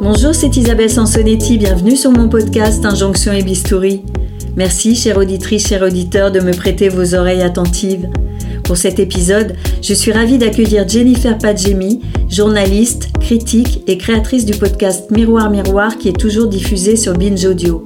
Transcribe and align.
Bonjour, 0.00 0.34
c'est 0.34 0.56
Isabelle 0.56 0.90
Sansonetti, 0.90 1.58
bienvenue 1.58 1.96
sur 1.96 2.10
mon 2.10 2.28
podcast 2.28 2.84
Injonction 2.84 3.32
et 3.32 3.42
Bistouri. 3.42 4.02
Merci, 4.56 4.96
chère 4.96 5.18
auditrice, 5.18 5.68
chers 5.68 5.82
auditeur, 5.82 6.32
de 6.32 6.40
me 6.40 6.52
prêter 6.52 6.88
vos 6.88 7.14
oreilles 7.14 7.42
attentives. 7.42 8.08
Pour 8.64 8.76
cet 8.76 8.98
épisode, 8.98 9.54
je 9.82 9.94
suis 9.94 10.12
ravie 10.12 10.38
d'accueillir 10.38 10.88
Jennifer 10.88 11.38
Padjemi, 11.38 12.00
journaliste, 12.28 13.08
critique 13.20 13.82
et 13.86 13.98
créatrice 13.98 14.44
du 14.44 14.58
podcast 14.58 15.10
Miroir 15.10 15.50
Miroir 15.50 15.96
qui 15.98 16.08
est 16.08 16.18
toujours 16.18 16.48
diffusé 16.48 16.96
sur 16.96 17.14
Binge 17.14 17.44
Audio. 17.44 17.84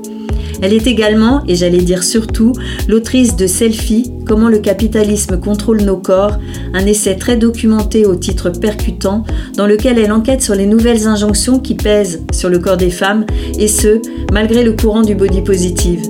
Elle 0.62 0.72
est 0.72 0.86
également, 0.86 1.42
et 1.48 1.56
j'allais 1.56 1.82
dire 1.82 2.04
surtout, 2.04 2.52
l'autrice 2.88 3.36
de 3.36 3.46
Selfie, 3.46 4.12
Comment 4.26 4.48
le 4.48 4.60
capitalisme 4.60 5.38
contrôle 5.38 5.82
nos 5.82 5.96
corps, 5.96 6.38
un 6.72 6.86
essai 6.86 7.16
très 7.16 7.36
documenté 7.36 8.06
au 8.06 8.14
titre 8.14 8.50
percutant, 8.50 9.24
dans 9.56 9.66
lequel 9.66 9.98
elle 9.98 10.12
enquête 10.12 10.40
sur 10.40 10.54
les 10.54 10.64
nouvelles 10.64 11.08
injonctions 11.08 11.58
qui 11.58 11.74
pèsent 11.74 12.22
sur 12.32 12.48
le 12.48 12.60
corps 12.60 12.76
des 12.76 12.90
femmes, 12.90 13.26
et 13.58 13.66
ce, 13.66 14.00
malgré 14.32 14.62
le 14.62 14.72
courant 14.72 15.02
du 15.02 15.14
body 15.16 15.42
positive. 15.42 16.02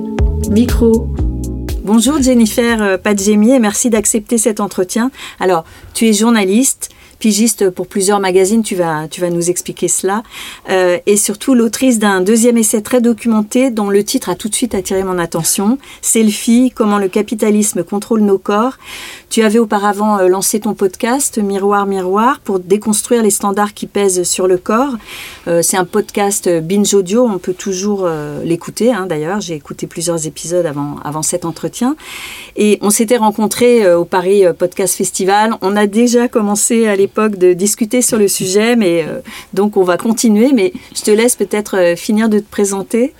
Micro, 0.51 1.09
Bonjour 1.85 2.23
Jennifer 2.23 2.81
euh, 2.81 2.97
Padjemi 2.97 3.51
et 3.51 3.59
merci 3.59 3.91
d'accepter 3.91 4.39
cet 4.39 4.61
entretien. 4.61 5.11
Alors, 5.41 5.65
tu 5.95 6.07
es 6.07 6.13
journaliste, 6.13 6.91
pigiste 7.23 7.71
pour 7.71 7.87
plusieurs 7.87 8.19
magazines, 8.19 8.65
tu 8.65 8.75
vas, 8.75 9.07
tu 9.07 9.21
vas 9.21 9.31
nous 9.31 9.49
expliquer 9.49 9.87
cela, 9.87 10.25
euh, 10.71 10.99
et 11.07 11.17
surtout 11.17 11.55
l'autrice 11.55 12.01
d'un 12.01 12.21
deuxième 12.21 12.59
essai 12.59 12.83
très 12.83 13.01
documenté 13.01 13.71
dont 13.71 13.91
le 13.91 14.03
titre 14.03 14.29
a 14.29 14.35
tout 14.35 14.49
de 14.49 14.57
suite 14.57 14.75
attiré 14.75 15.05
mon 15.05 15.21
attention, 15.21 15.79
Selfie, 16.01 16.73
comment 16.75 16.99
le 16.99 17.07
capitalisme 17.07 17.85
contrôle 17.85 18.23
nos 18.23 18.39
corps. 18.39 18.77
Tu 19.31 19.43
avais 19.45 19.61
auparavant 19.61 20.19
euh, 20.19 20.27
lancé 20.27 20.59
ton 20.59 20.75
podcast 20.75 21.39
Miroir 21.39 21.87
Miroir 21.87 22.41
pour 22.41 22.59
déconstruire 22.59 23.23
les 23.23 23.31
standards 23.31 23.73
qui 23.73 23.87
pèsent 23.87 24.25
sur 24.25 24.49
le 24.49 24.59
corps. 24.59 24.97
Euh, 25.47 25.63
c'est 25.63 25.77
un 25.77 25.85
podcast 25.85 26.49
binge 26.49 26.93
audio, 26.93 27.25
on 27.25 27.39
peut 27.39 27.55
toujours 27.55 28.09
l'écouter 28.43 28.93
hein, 28.93 29.07
d'ailleurs, 29.07 29.41
j'ai 29.41 29.55
écouté 29.55 29.87
plusieurs 29.87 30.27
épisodes 30.27 30.67
avant, 30.67 30.97
avant 31.05 31.23
cet 31.23 31.45
entretien. 31.45 31.95
Et 32.57 32.81
on 32.83 32.91
s'était 32.91 33.17
rencontrés 33.17 33.95
au 33.95 34.05
Paris 34.05 34.43
Podcast 34.59 34.97
Festival, 34.97 35.55
on 35.63 35.77
a 35.77 35.87
déjà 35.87 36.27
commencé 36.27 36.89
à 36.89 36.97
l'époque 36.97 37.12
de 37.21 37.53
discuter 37.53 38.03
sur 38.03 38.19
le 38.19 38.29
sujet, 38.29 38.77
mais 38.77 39.05
euh, 39.07 39.21
donc 39.53 39.77
on 39.77 39.85
va 39.85 39.97
continuer. 39.97 40.53
Mais 40.53 40.73
je 40.95 41.03
te 41.03 41.11
laisse 41.11 41.37
peut-être 41.37 41.77
euh, 41.77 41.97
finir 41.97 42.29
de 42.29 42.39
te 42.39 42.51
présenter. 42.51 43.13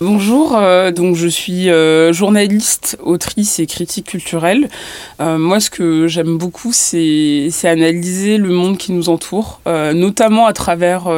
Bonjour, 0.00 0.56
euh, 0.56 0.90
donc 0.90 1.16
je 1.16 1.28
suis 1.28 1.68
journaliste, 2.10 2.98
autrice 3.02 3.58
et 3.58 3.66
critique 3.66 4.06
culturelle. 4.06 4.68
moi, 5.20 5.60
ce 5.60 5.70
que 5.70 6.06
j'aime 6.06 6.38
beaucoup, 6.38 6.72
c'est 6.72 7.50
analyser 7.64 8.38
le 8.38 8.50
monde 8.50 8.78
qui 8.78 8.92
nous 8.92 9.08
entoure, 9.08 9.60
notamment 9.66 10.46
à 10.46 10.52
travers 10.52 11.08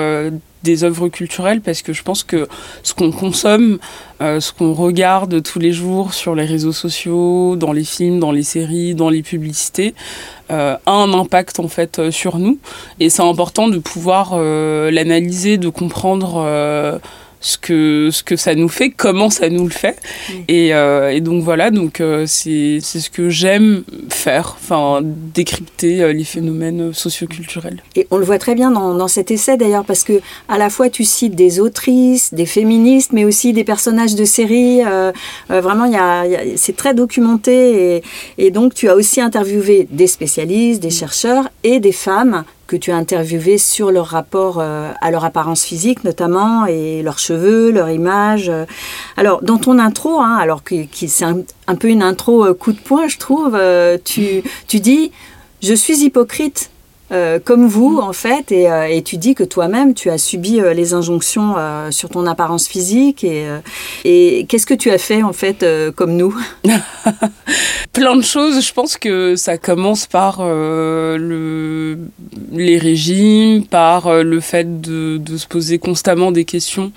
des 0.62 0.84
œuvres 0.84 1.08
culturelles 1.08 1.60
parce 1.60 1.82
que 1.82 1.92
je 1.92 2.02
pense 2.02 2.22
que 2.22 2.48
ce 2.82 2.94
qu'on 2.94 3.12
consomme, 3.12 3.78
euh, 4.20 4.40
ce 4.40 4.52
qu'on 4.52 4.74
regarde 4.74 5.42
tous 5.42 5.58
les 5.58 5.72
jours 5.72 6.14
sur 6.14 6.34
les 6.34 6.44
réseaux 6.44 6.72
sociaux, 6.72 7.56
dans 7.56 7.72
les 7.72 7.84
films, 7.84 8.18
dans 8.18 8.32
les 8.32 8.42
séries, 8.42 8.94
dans 8.94 9.10
les 9.10 9.22
publicités, 9.22 9.94
euh, 10.50 10.76
a 10.86 10.92
un 10.92 11.12
impact 11.12 11.60
en 11.60 11.68
fait 11.68 11.98
euh, 11.98 12.10
sur 12.10 12.38
nous. 12.38 12.58
Et 13.00 13.10
c'est 13.10 13.22
important 13.22 13.68
de 13.68 13.78
pouvoir 13.78 14.38
l'analyser, 14.38 15.58
de 15.58 15.68
comprendre 15.68 17.00
ce 17.40 17.56
que, 17.58 18.10
ce 18.12 18.22
que 18.22 18.36
ça 18.36 18.54
nous 18.54 18.68
fait, 18.68 18.90
comment 18.90 19.30
ça 19.30 19.48
nous 19.48 19.64
le 19.64 19.70
fait. 19.70 20.00
Et, 20.48 20.74
euh, 20.74 21.10
et, 21.10 21.20
donc 21.20 21.42
voilà, 21.42 21.70
donc 21.70 22.00
euh, 22.00 22.24
c'est 22.26 22.80
ce 22.80 23.10
que 23.10 23.28
j'aime 23.28 23.84
faire, 24.08 24.56
enfin 24.60 25.00
décrypter 25.02 26.02
euh, 26.02 26.12
les 26.12 26.24
phénomènes 26.24 26.92
socioculturels. 26.92 27.82
Et 27.96 28.06
on 28.10 28.16
le 28.16 28.24
voit 28.24 28.38
très 28.38 28.54
bien 28.54 28.70
dans, 28.70 28.94
dans 28.94 29.08
cet 29.08 29.30
essai 29.30 29.56
d'ailleurs, 29.56 29.84
parce 29.84 30.04
que 30.04 30.20
à 30.48 30.58
la 30.58 30.70
fois 30.70 30.90
tu 30.90 31.04
cites 31.04 31.34
des 31.34 31.60
autrices, 31.60 32.34
des 32.34 32.46
féministes, 32.46 33.12
mais 33.12 33.24
aussi 33.24 33.52
des 33.52 33.64
personnages 33.64 34.14
de 34.14 34.24
séries. 34.24 34.80
vraiment, 35.48 35.84
il 35.84 35.92
y 35.92 35.96
a, 35.96 36.24
c'est 36.56 36.76
très 36.76 36.94
documenté. 36.94 37.96
Et, 37.96 38.02
et 38.38 38.50
donc 38.50 38.74
tu 38.74 38.88
as 38.88 38.94
aussi 38.94 39.20
interviewé 39.20 39.86
des 39.90 40.06
spécialistes, 40.06 40.82
des 40.82 40.90
chercheurs 40.90 41.48
et 41.62 41.80
des 41.80 41.92
femmes 41.92 42.44
que 42.68 42.76
tu 42.76 42.92
as 42.92 42.96
interviewé 42.96 43.58
sur 43.58 43.90
leur 43.90 44.06
rapport 44.06 44.58
euh, 44.60 44.92
à 45.00 45.10
leur 45.10 45.24
apparence 45.24 45.64
physique 45.64 46.04
notamment 46.04 46.66
et 46.66 47.02
leurs 47.02 47.18
cheveux, 47.18 47.72
leur 47.72 47.90
image. 47.90 48.52
Alors 49.16 49.42
dans 49.42 49.56
ton 49.56 49.78
intro, 49.78 50.20
hein, 50.20 50.36
alors 50.36 50.62
que, 50.62 50.74
c'est 50.92 51.24
un, 51.24 51.74
peu 51.74 51.88
une 51.88 52.02
intro 52.02 52.44
euh, 52.44 52.54
coup 52.54 52.72
de 52.72 52.78
poing, 52.78 53.08
je 53.08 53.18
trouve, 53.18 53.56
euh, 53.56 53.96
tu, 54.04 54.42
tu 54.68 54.78
dis 54.78 55.10
je 55.62 55.74
suis 55.74 56.04
hypocrite 56.04 56.70
euh, 57.10 57.38
comme 57.42 57.66
vous, 57.66 57.98
en 58.02 58.12
fait, 58.12 58.52
et, 58.52 58.70
euh, 58.70 58.86
et 58.86 59.02
tu 59.02 59.16
dis 59.16 59.34
que 59.34 59.44
toi-même, 59.44 59.94
tu 59.94 60.10
as 60.10 60.18
subi 60.18 60.60
euh, 60.60 60.74
les 60.74 60.92
injonctions 60.92 61.54
sur 61.90 62.10
ton 62.10 62.26
apparence 62.26 62.68
physique. 62.68 63.24
Et, 63.24 63.46
et 64.04 64.46
qu'est-ce 64.48 64.66
que 64.66 64.74
tu 64.74 64.90
as 64.90 64.98
fait, 64.98 65.22
en 65.22 65.32
fait, 65.32 65.64
comme 65.96 66.16
nous 66.16 66.36
Plein 67.92 68.16
de 68.16 68.22
choses. 68.22 68.64
Je 68.64 68.72
pense 68.72 68.96
que 68.96 69.36
ça 69.36 69.56
commence 69.56 70.06
par 70.06 70.42
le, 70.44 71.98
les 72.52 72.78
régimes, 72.78 73.64
par 73.64 74.22
le 74.22 74.40
fait 74.40 74.80
de, 74.80 75.16
de, 75.18 75.36
se 75.36 75.46
poser 75.46 75.78
constamment 75.78 76.30
des 76.32 76.44
questions 76.44 76.92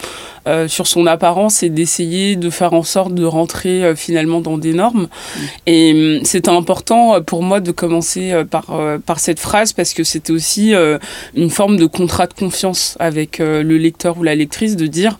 sur 0.67 0.87
son 0.87 1.05
apparence 1.05 1.63
et 1.63 1.69
d'essayer 1.69 2.35
de 2.35 2.49
faire 2.49 2.73
en 2.73 2.83
sorte 2.83 3.13
de 3.13 3.25
rentrer 3.25 3.95
finalement 3.95 4.41
dans 4.41 4.57
des 4.57 4.73
normes. 4.73 5.03
Mmh. 5.03 5.39
Et 5.67 6.17
hum, 6.17 6.25
c'était 6.25 6.49
important 6.49 7.21
pour 7.21 7.43
moi 7.43 7.59
de 7.59 7.71
commencer 7.71 8.33
par, 8.49 8.65
par 9.05 9.19
cette 9.19 9.39
phrase 9.39 9.73
parce 9.73 9.93
que 9.93 10.00
c'était 10.03 10.31
aussi 10.31 10.73
euh, 10.73 10.97
une 11.35 11.49
forme 11.49 11.77
de 11.77 11.85
contrat 11.85 12.27
de 12.27 12.33
confiance 12.33 12.97
avec 12.99 13.39
euh, 13.39 13.63
le 13.63 13.77
lecteur 13.77 14.17
ou 14.17 14.23
la 14.23 14.35
lectrice 14.35 14.75
de 14.75 14.87
dire 14.87 15.17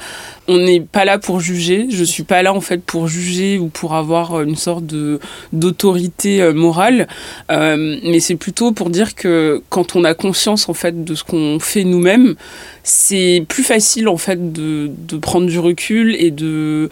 on 0.47 0.58
n'est 0.58 0.81
pas 0.81 1.06
là 1.06 1.18
pour 1.18 1.40
juger, 1.40 1.88
je 1.90 2.03
suis 2.03 2.24
pas 2.24 2.42
là 2.44 2.53
en 2.53 2.62
fait 2.62 2.84
pour 2.84 3.08
juger 3.08 3.58
ou 3.58 3.68
pour 3.68 3.96
avoir 3.96 4.34
euh, 4.34 4.44
une 4.44 4.56
sorte 4.56 4.86
de 4.86 5.20
d'autorité 5.53 6.52
morale, 6.53 7.08
mais 7.50 8.20
c'est 8.20 8.36
plutôt 8.36 8.72
pour 8.72 8.90
dire 8.90 9.16
que 9.16 9.62
quand 9.70 9.96
on 9.96 10.03
a 10.03 10.14
conscience 10.14 10.70
en 10.70 10.74
fait 10.74 11.03
de 11.03 11.16
ce 11.16 11.24
qu'on 11.24 11.59
fait 11.59 11.84
nous-mêmes, 11.84 12.36
c'est 12.84 13.46
plus 13.47 13.64
facile 13.64 14.08
en 14.08 14.18
fait 14.18 14.52
de, 14.52 14.90
de 15.08 15.18
prendre 15.18 15.47
du 15.47 15.59
recul 15.59 16.16
et 16.16 16.31
de 16.31 16.90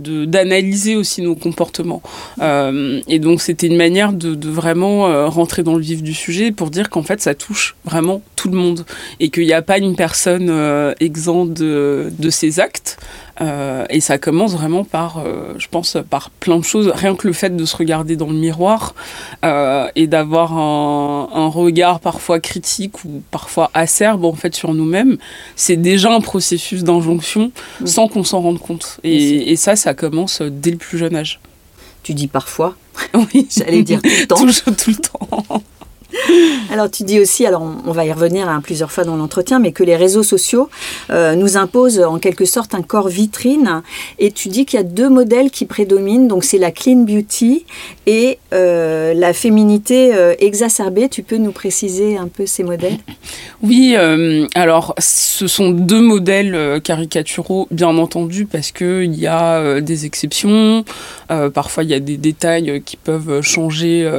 d'analyser 0.00 0.96
aussi 0.96 1.22
nos 1.22 1.34
comportements. 1.34 2.02
Euh, 2.40 3.00
et 3.08 3.18
donc 3.18 3.40
c'était 3.40 3.66
une 3.66 3.76
manière 3.76 4.12
de, 4.12 4.34
de 4.34 4.48
vraiment 4.48 5.06
euh, 5.06 5.26
rentrer 5.28 5.62
dans 5.62 5.74
le 5.74 5.82
vif 5.82 6.02
du 6.02 6.14
sujet 6.14 6.52
pour 6.52 6.70
dire 6.70 6.90
qu'en 6.90 7.02
fait 7.02 7.20
ça 7.20 7.34
touche 7.34 7.76
vraiment 7.84 8.22
tout 8.36 8.48
le 8.48 8.56
monde 8.56 8.84
et 9.20 9.30
qu'il 9.30 9.44
n'y 9.44 9.52
a 9.52 9.62
pas 9.62 9.78
une 9.78 9.96
personne 9.96 10.48
euh, 10.50 10.94
exempte 11.00 11.52
de, 11.54 12.10
de 12.18 12.30
ses 12.30 12.60
actes. 12.60 12.98
Euh, 13.40 13.86
et 13.88 14.00
ça 14.00 14.18
commence 14.18 14.52
vraiment 14.52 14.84
par, 14.84 15.18
euh, 15.18 15.54
je 15.58 15.68
pense, 15.68 15.96
par 16.08 16.30
plein 16.30 16.58
de 16.58 16.64
choses. 16.64 16.88
Rien 16.94 17.14
que 17.14 17.26
le 17.26 17.32
fait 17.32 17.54
de 17.56 17.64
se 17.64 17.76
regarder 17.76 18.16
dans 18.16 18.26
le 18.26 18.34
miroir 18.34 18.94
euh, 19.44 19.88
et 19.96 20.06
d'avoir 20.06 20.52
un, 20.52 21.28
un, 21.32 21.48
regard 21.48 22.00
parfois 22.00 22.38
critique 22.40 23.04
ou 23.04 23.22
parfois 23.30 23.70
acerbe 23.72 24.24
en 24.24 24.34
fait 24.34 24.54
sur 24.54 24.74
nous-mêmes, 24.74 25.16
c'est 25.56 25.76
déjà 25.76 26.12
un 26.12 26.20
processus 26.20 26.84
d'injonction 26.84 27.50
sans 27.84 28.08
qu'on 28.08 28.24
s'en 28.24 28.40
rende 28.40 28.58
compte. 28.58 28.98
Et, 29.04 29.52
et, 29.52 29.56
ça, 29.56 29.76
ça 29.76 29.94
commence 29.94 30.42
dès 30.42 30.72
le 30.72 30.76
plus 30.76 30.98
jeune 30.98 31.16
âge. 31.16 31.40
Tu 32.02 32.14
dis 32.14 32.28
parfois 32.28 32.76
Oui, 33.14 33.48
j'allais 33.50 33.82
dire 33.82 34.02
tout 34.02 34.08
le 34.08 34.26
temps. 34.26 34.36
tout, 34.36 34.74
tout 34.74 34.90
le 34.90 34.96
temps. 34.96 35.62
Alors 36.70 36.90
tu 36.90 37.02
dis 37.04 37.20
aussi, 37.20 37.46
alors 37.46 37.62
on, 37.62 37.92
va 37.92 38.04
y 38.04 38.12
revenir 38.12 38.48
hein, 38.48 38.60
plusieurs 38.62 38.92
fois 38.92 39.04
dans 39.04 39.16
l'entretien, 39.16 39.58
mais 39.58 39.72
que 39.72 39.82
les 39.82 39.96
réseaux 39.96 40.22
sociaux 40.22 40.68
euh, 41.10 41.34
nous 41.34 41.56
imposent 41.56 42.00
en 42.00 42.18
quelque 42.18 42.44
sorte 42.44 42.74
un 42.74 42.82
corps 42.82 43.08
vitrine. 43.08 43.82
Et 44.18 44.30
tu 44.30 44.48
dis 44.48 44.66
qu'il 44.66 44.78
y 44.78 44.80
a 44.80 44.84
deux 44.84 45.08
modèles 45.08 45.50
qui 45.50 45.66
prédominent, 45.66 46.28
donc 46.28 46.44
c'est 46.44 46.58
la 46.58 46.70
clean 46.70 47.04
beauty 47.04 47.64
et 48.06 48.38
euh, 48.52 49.14
la 49.14 49.32
féminité 49.32 50.14
euh, 50.14 50.34
exacerbée. 50.38 51.08
Tu 51.08 51.22
peux 51.22 51.36
nous 51.36 51.52
préciser 51.52 52.16
un 52.16 52.28
peu 52.28 52.46
ces 52.46 52.62
modèles? 52.62 52.98
Oui, 53.62 53.94
alors 54.54 54.94
ce 54.98 55.46
sont 55.46 55.70
deux 55.70 56.00
modèles 56.00 56.80
caricaturaux, 56.82 57.68
bien 57.70 57.94
entendu, 57.98 58.46
parce 58.46 58.72
qu'il 58.72 59.14
y 59.14 59.26
a 59.26 59.82
des 59.82 60.06
exceptions. 60.06 60.82
parfois, 61.28 61.84
il 61.84 61.90
y 61.90 61.94
a 61.94 62.00
des 62.00 62.16
détails 62.16 62.82
qui 62.86 62.96
peuvent 62.96 63.42
changer 63.42 64.10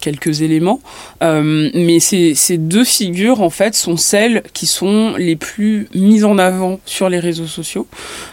quelques 0.00 0.42
éléments. 0.42 0.78
Euh, 1.26 1.70
mais 1.74 2.00
ces, 2.00 2.58
deux 2.58 2.84
figures, 2.84 3.42
en 3.42 3.50
fait, 3.50 3.74
sont 3.74 3.96
celles 3.96 4.42
qui 4.52 4.66
sont 4.66 5.14
les 5.16 5.36
plus 5.36 5.88
mises 5.94 6.24
en 6.24 6.38
avant 6.38 6.80
sur 6.84 7.08
les 7.08 7.18
réseaux 7.18 7.46
sociaux. 7.46 7.86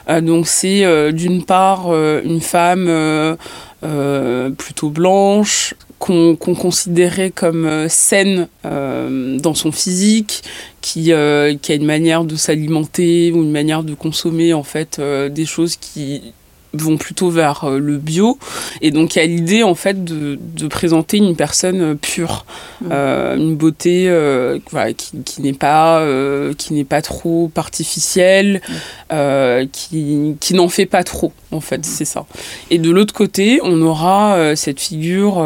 Euh, 0.09 0.21
donc, 0.21 0.47
c'est 0.47 0.85
euh, 0.85 1.11
d'une 1.11 1.43
part 1.43 1.93
une 1.93 2.41
femme 2.41 3.37
plutôt 4.57 4.89
blanche, 4.89 5.73
qu'on 5.99 6.35
considérait 6.35 7.31
comme 7.31 7.87
saine 7.89 8.47
dans 8.63 9.53
son 9.53 9.71
physique, 9.71 10.43
qui, 10.81 11.11
qui, 11.61 11.71
a 11.71 11.75
une 11.75 11.85
manière 11.85 12.23
de 12.23 12.35
s'alimenter 12.35 13.31
ou 13.31 13.43
une 13.43 13.51
manière 13.51 13.83
de 13.83 13.93
consommer 13.93 14.53
en 14.53 14.63
fait 14.63 15.01
des 15.01 15.45
choses 15.45 15.75
qui 15.77 16.33
vont 16.73 16.97
plutôt 16.97 17.29
vers 17.29 17.65
euh, 17.65 17.79
le 17.79 17.97
bio. 17.97 18.37
Et 18.81 18.91
donc 18.91 19.15
il 19.15 19.19
y 19.19 19.21
a 19.21 19.25
l'idée 19.25 19.63
en 19.63 19.75
fait 19.75 20.03
de, 20.03 20.39
de, 20.41 20.67
présenter 20.67 21.17
une 21.17 21.35
personne 21.35 21.97
pure, 21.97 22.45
mmh. 22.81 22.85
euh, 22.91 23.35
une 23.35 23.55
beauté 23.55 24.05
euh, 24.09 24.59
voilà, 24.71 24.93
qui, 24.93 25.11
qui 25.23 25.41
n'est 25.41 25.53
pas 25.53 25.99
euh, 25.99 26.53
qui 26.53 26.73
n'est 26.73 26.83
pas 26.83 27.01
trop 27.01 27.51
artificielle, 27.55 28.61
mmh. 29.11 29.65
qui, 29.71 30.35
qui 30.39 30.53
n'en 30.53 30.69
fait 30.69 30.85
pas 30.85 31.03
trop 31.03 31.31
en 31.51 31.61
fait, 31.61 31.79
mmh. 31.79 31.83
c'est 31.83 32.05
ça. 32.05 32.25
Et 32.71 32.79
de 32.79 32.89
l'autre 32.89 33.13
côté, 33.13 33.59
on 33.63 33.81
aura 33.81 34.55
cette 34.55 34.79
figure 34.79 35.43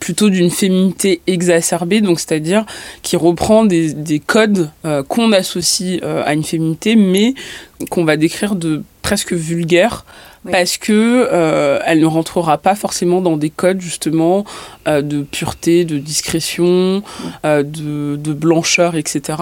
plutôt 0.00 0.30
d'une 0.30 0.50
féminité 0.50 1.20
exacerbée, 1.26 2.00
donc 2.00 2.20
c'est-à-dire 2.20 2.64
qui 3.02 3.16
reprend 3.16 3.64
des, 3.64 3.92
des 3.92 4.20
codes 4.20 4.70
euh, 4.84 5.02
qu'on 5.02 5.32
associe 5.32 6.00
euh, 6.02 6.22
à 6.24 6.34
une 6.34 6.44
féminité, 6.44 6.96
mais 6.96 7.34
qu'on 7.90 8.04
va 8.04 8.16
décrire 8.16 8.54
de 8.54 8.82
presque 9.02 9.32
vulgaire 9.32 10.04
oui. 10.44 10.52
parce 10.52 10.76
que 10.76 11.28
euh, 11.32 11.78
elle 11.84 12.00
ne 12.00 12.06
rentrera 12.06 12.58
pas 12.58 12.74
forcément 12.74 13.20
dans 13.20 13.36
des 13.36 13.50
codes 13.50 13.80
justement 13.80 14.44
euh, 14.86 15.00
de 15.00 15.22
pureté, 15.22 15.86
de 15.86 15.96
discrétion, 15.96 17.02
euh, 17.46 17.62
de, 17.62 18.16
de, 18.16 18.32
blancheur, 18.34 18.96
etc. 18.96 19.38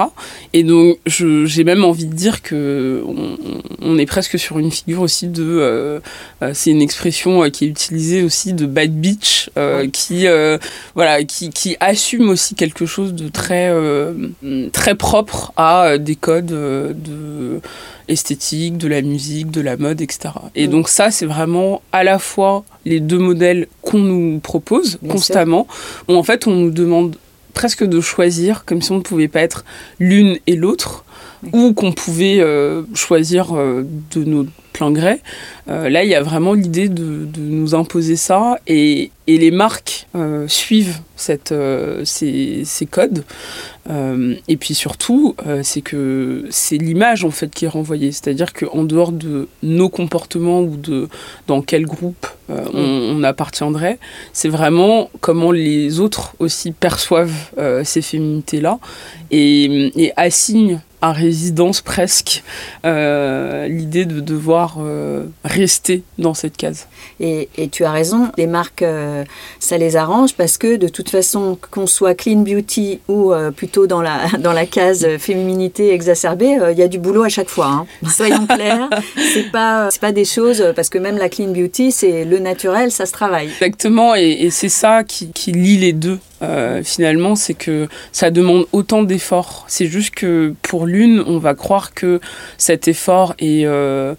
Et 0.52 0.62
donc 0.62 0.98
j'ai 1.06 1.64
même 1.64 1.84
envie 1.84 2.06
de 2.06 2.14
dire 2.14 2.42
que 2.42 3.02
on, 3.04 3.36
on, 3.80 3.98
est 3.98 4.06
presque 4.06 4.38
sur 4.38 4.60
une 4.60 4.70
figure 4.70 5.00
aussi 5.00 5.26
de, 5.26 5.42
euh, 5.42 6.00
euh, 6.42 6.52
c'est 6.54 6.70
une 6.70 6.80
expression 6.80 7.50
qui 7.50 7.64
est 7.64 7.68
utilisée 7.68 8.22
aussi 8.22 8.52
de 8.52 8.66
bad 8.66 8.92
bitch, 8.92 9.50
oui. 9.56 9.90
qui 9.90 10.26
voilà, 10.94 11.24
qui, 11.24 11.50
qui, 11.50 11.76
assume 11.80 12.28
aussi 12.28 12.54
quelque 12.54 12.86
chose 12.86 13.12
de 13.14 13.28
très 13.28 13.74
très 14.72 14.94
propre 14.94 15.52
à 15.56 15.98
des 15.98 16.14
codes 16.14 16.46
de 16.46 17.60
esthétique, 18.08 18.76
de 18.78 18.88
la 18.88 19.02
musique, 19.02 19.50
de 19.50 19.60
la 19.60 19.76
mode, 19.76 20.00
etc. 20.00 20.34
Et 20.54 20.66
mmh. 20.66 20.70
donc 20.70 20.88
ça, 20.88 21.10
c'est 21.10 21.26
vraiment 21.26 21.82
à 21.92 22.04
la 22.04 22.18
fois 22.18 22.64
les 22.84 23.00
deux 23.00 23.18
modèles 23.18 23.68
qu'on 23.82 23.98
nous 23.98 24.40
propose 24.40 24.98
Bien 25.02 25.12
constamment, 25.12 25.66
où 26.08 26.14
en 26.14 26.22
fait 26.22 26.46
on 26.46 26.52
nous 26.52 26.70
demande 26.70 27.16
presque 27.54 27.84
de 27.84 28.00
choisir, 28.00 28.64
comme 28.64 28.82
si 28.82 28.92
on 28.92 28.96
ne 28.96 29.02
pouvait 29.02 29.28
pas 29.28 29.40
être 29.40 29.64
l'une 29.98 30.38
et 30.46 30.56
l'autre. 30.56 31.04
Ou 31.52 31.72
qu'on 31.72 31.92
pouvait 31.92 32.40
euh, 32.40 32.82
choisir 32.94 33.56
euh, 33.56 33.84
de 34.14 34.24
nos 34.24 34.46
plein 34.72 34.90
gré. 34.90 35.20
Euh, 35.68 35.88
là, 35.88 36.02
il 36.02 36.10
y 36.10 36.14
a 36.14 36.22
vraiment 36.22 36.54
l'idée 36.54 36.88
de, 36.88 37.24
de, 37.24 37.40
nous 37.40 37.74
imposer 37.74 38.16
ça 38.16 38.58
et, 38.66 39.10
et 39.26 39.38
les 39.38 39.50
marques 39.50 40.06
euh, 40.16 40.48
suivent 40.48 40.98
cette, 41.14 41.52
euh, 41.52 42.04
ces, 42.04 42.62
ces, 42.64 42.86
codes. 42.86 43.24
Et 44.48 44.56
puis 44.56 44.74
surtout, 44.74 45.34
c'est 45.62 45.80
que 45.80 46.46
c'est 46.50 46.76
l'image 46.76 47.24
en 47.24 47.32
fait 47.32 47.50
qui 47.52 47.64
est 47.64 47.68
renvoyée. 47.68 48.12
C'est-à-dire 48.12 48.52
qu'en 48.52 48.84
dehors 48.84 49.10
de 49.10 49.48
nos 49.64 49.88
comportements 49.88 50.60
ou 50.60 50.76
de 50.76 51.08
dans 51.48 51.62
quel 51.62 51.84
groupe 51.84 52.28
euh, 52.50 52.64
on, 52.72 53.18
on, 53.18 53.22
appartiendrait, 53.24 53.98
c'est 54.32 54.48
vraiment 54.48 55.10
comment 55.20 55.50
les 55.50 55.98
autres 55.98 56.34
aussi 56.38 56.70
perçoivent 56.70 57.50
ces 57.82 58.02
féminités-là 58.02 58.78
et, 59.32 59.90
et 60.00 60.12
assignent 60.16 60.80
à 61.02 61.10
résidence 61.10 61.80
presque 61.80 62.44
euh, 62.84 63.66
l'idée 63.66 64.04
de 64.04 64.20
devoir 64.20 64.76
euh, 64.78 65.24
rester 65.44 66.04
dans 66.16 66.32
cette 66.32 66.56
case. 66.56 66.86
Et, 67.18 67.48
et, 67.58 67.68
tu 67.68 67.84
as 67.84 67.90
raison, 67.90 68.30
les 68.38 68.46
marques, 68.46 68.82
euh, 68.82 69.24
ça 69.58 69.78
les 69.78 69.96
arrange 69.96 70.34
parce 70.34 70.58
que 70.58 70.76
de 70.76 70.86
toute 70.86 71.10
façon, 71.10 71.58
qu'on 71.72 71.88
soit 71.88 72.14
clean 72.14 72.42
beauty 72.42 73.00
ou 73.08 73.32
plutôt 73.56 73.88
dans 73.88 74.00
la, 74.00 74.20
dans 74.38 74.52
la 74.52 74.64
case 74.64 75.06
féminité 75.18 75.92
exacerbée, 75.92 76.56
il 76.70 76.78
y 76.78 76.82
a 76.82 76.88
du 76.88 77.00
boulot 77.00 77.24
à 77.24 77.28
chaque 77.28 77.50
fois. 77.50 77.66
Hein. 77.66 77.86
Soyons 78.08 78.46
clairs, 78.46 78.88
c'est 79.34 79.50
pas, 79.50 79.88
pas 80.00 80.12
des 80.12 80.24
choses, 80.24 80.64
parce 80.76 80.88
que 80.88 80.98
même 80.98 81.18
la 81.18 81.28
clean 81.28 81.48
beauty, 81.48 81.90
c'est 81.90 82.24
le 82.24 82.38
naturel, 82.38 82.92
ça 82.92 83.06
se 83.06 83.12
travaille. 83.12 83.48
Exactement, 83.48 84.14
et, 84.14 84.30
et 84.40 84.50
c'est 84.50 84.68
ça 84.68 85.02
qui, 85.02 85.32
qui 85.32 85.50
lie 85.50 85.78
les 85.78 85.92
deux 85.92 86.20
euh, 86.42 86.82
finalement, 86.82 87.36
c'est 87.36 87.54
que 87.54 87.88
ça 88.10 88.30
demande 88.30 88.66
autant 88.72 89.02
d'efforts. 89.02 89.64
C'est 89.68 89.86
juste 89.86 90.14
que 90.14 90.54
pour 90.62 90.86
l'une, 90.86 91.22
on 91.26 91.38
va 91.38 91.54
croire 91.54 91.94
que 91.94 92.20
cet 92.58 92.88
effort 92.88 93.34
est, 93.38 93.64
euh, 93.64 94.14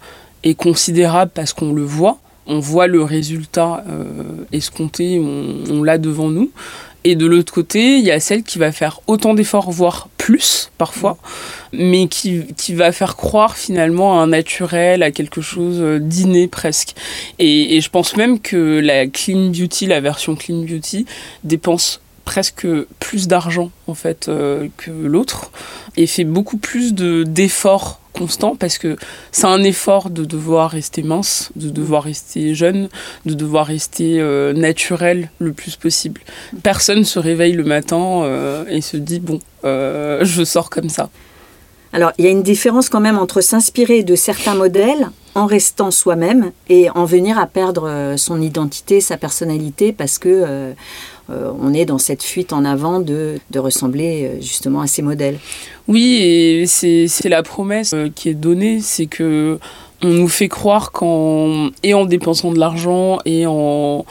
considérable 0.58 1.30
parce 1.34 1.52
qu'on 1.52 1.72
le 1.72 1.82
voit. 1.82 2.18
On 2.46 2.58
voit 2.58 2.86
le 2.86 3.02
résultat 3.02 3.82
euh, 3.88 4.44
escompté, 4.52 5.18
on, 5.18 5.82
l'a 5.82 5.96
devant 5.96 6.28
nous. 6.28 6.50
Et 7.06 7.16
de 7.16 7.26
l'autre 7.26 7.52
côté, 7.52 7.98
il 7.98 8.04
y 8.04 8.10
a 8.10 8.20
celle 8.20 8.42
qui 8.42 8.58
va 8.58 8.72
faire 8.72 9.00
autant 9.06 9.34
d'efforts, 9.34 9.70
voire 9.70 10.08
plus 10.16 10.70
parfois, 10.78 11.18
mais 11.72 12.08
qui, 12.08 12.44
va 12.70 12.92
faire 12.92 13.16
croire 13.16 13.56
finalement 13.56 14.18
à 14.18 14.22
un 14.22 14.28
naturel, 14.28 15.02
à 15.02 15.10
quelque 15.10 15.42
chose 15.42 16.00
d'inné 16.00 16.48
presque. 16.48 16.94
Et 17.38 17.78
je 17.80 17.90
pense 17.90 18.16
même 18.16 18.40
que 18.40 18.80
la 18.80 19.06
clean 19.06 19.50
beauty, 19.50 19.86
la 19.86 20.00
version 20.00 20.34
clean 20.34 20.62
beauty, 20.62 21.04
dépense 21.44 22.00
presque 22.24 22.66
plus 22.98 23.28
d'argent 23.28 23.70
en 23.86 23.94
fait 23.94 24.28
euh, 24.28 24.68
que 24.76 24.90
l'autre 24.90 25.50
et 25.96 26.06
fait 26.06 26.24
beaucoup 26.24 26.56
plus 26.56 26.94
d'efforts 26.94 28.00
de, 28.00 28.04
constants 28.18 28.54
parce 28.54 28.78
que 28.78 28.96
c'est 29.32 29.46
un 29.46 29.64
effort 29.64 30.08
de 30.08 30.24
devoir 30.24 30.70
rester 30.70 31.02
mince, 31.02 31.50
de 31.56 31.68
devoir 31.68 32.04
rester 32.04 32.54
jeune, 32.54 32.88
de 33.26 33.34
devoir 33.34 33.66
rester 33.66 34.20
euh, 34.20 34.52
naturel 34.52 35.30
le 35.40 35.52
plus 35.52 35.74
possible. 35.74 36.20
Personne 36.62 37.02
se 37.02 37.18
réveille 37.18 37.54
le 37.54 37.64
matin 37.64 38.22
euh, 38.22 38.64
et 38.68 38.82
se 38.82 38.96
dit 38.96 39.18
bon, 39.18 39.40
je 39.64 40.42
sors 40.44 40.70
comme 40.70 40.88
ça. 40.88 41.10
Alors, 41.92 42.12
il 42.18 42.24
y 42.24 42.28
a 42.28 42.30
une 42.30 42.42
différence 42.42 42.88
quand 42.88 43.00
même 43.00 43.18
entre 43.18 43.40
s'inspirer 43.40 44.02
de 44.02 44.14
certains 44.16 44.54
modèles 44.54 45.08
en 45.36 45.46
restant 45.46 45.90
soi-même 45.90 46.52
et 46.68 46.90
en 46.90 47.04
venir 47.04 47.38
à 47.38 47.46
perdre 47.46 48.14
son 48.16 48.40
identité, 48.40 49.00
sa 49.00 49.16
personnalité, 49.16 49.92
parce 49.92 50.18
que 50.18 50.74
on 51.28 51.72
est 51.72 51.84
dans 51.86 51.98
cette 51.98 52.22
fuite 52.22 52.52
en 52.52 52.64
avant 52.64 53.00
de, 53.00 53.38
ressembler 53.56 54.24
euh, 54.24 54.40
justement 54.40 54.80
à 54.80 54.86
ces 54.86 55.02
modèles. 55.02 55.38
Oui, 55.88 56.18
et 56.20 56.66
c'est 56.66 57.28
la 57.28 57.42
promesse 57.42 57.92
euh, 57.94 58.10
qui 58.14 58.28
est 58.28 58.34
donnée, 58.34 58.80
c'est 58.80 59.06
que 59.06 59.58
on 60.02 60.08
nous 60.08 60.28
fait 60.28 60.48
croire 60.48 60.92
qu'en 60.92 61.70
et 61.82 61.94
en 61.94 62.04
dépensant 62.04 62.52
de 62.52 62.58
l'argent 62.58 63.18
et 63.24 63.46
en 63.46 64.04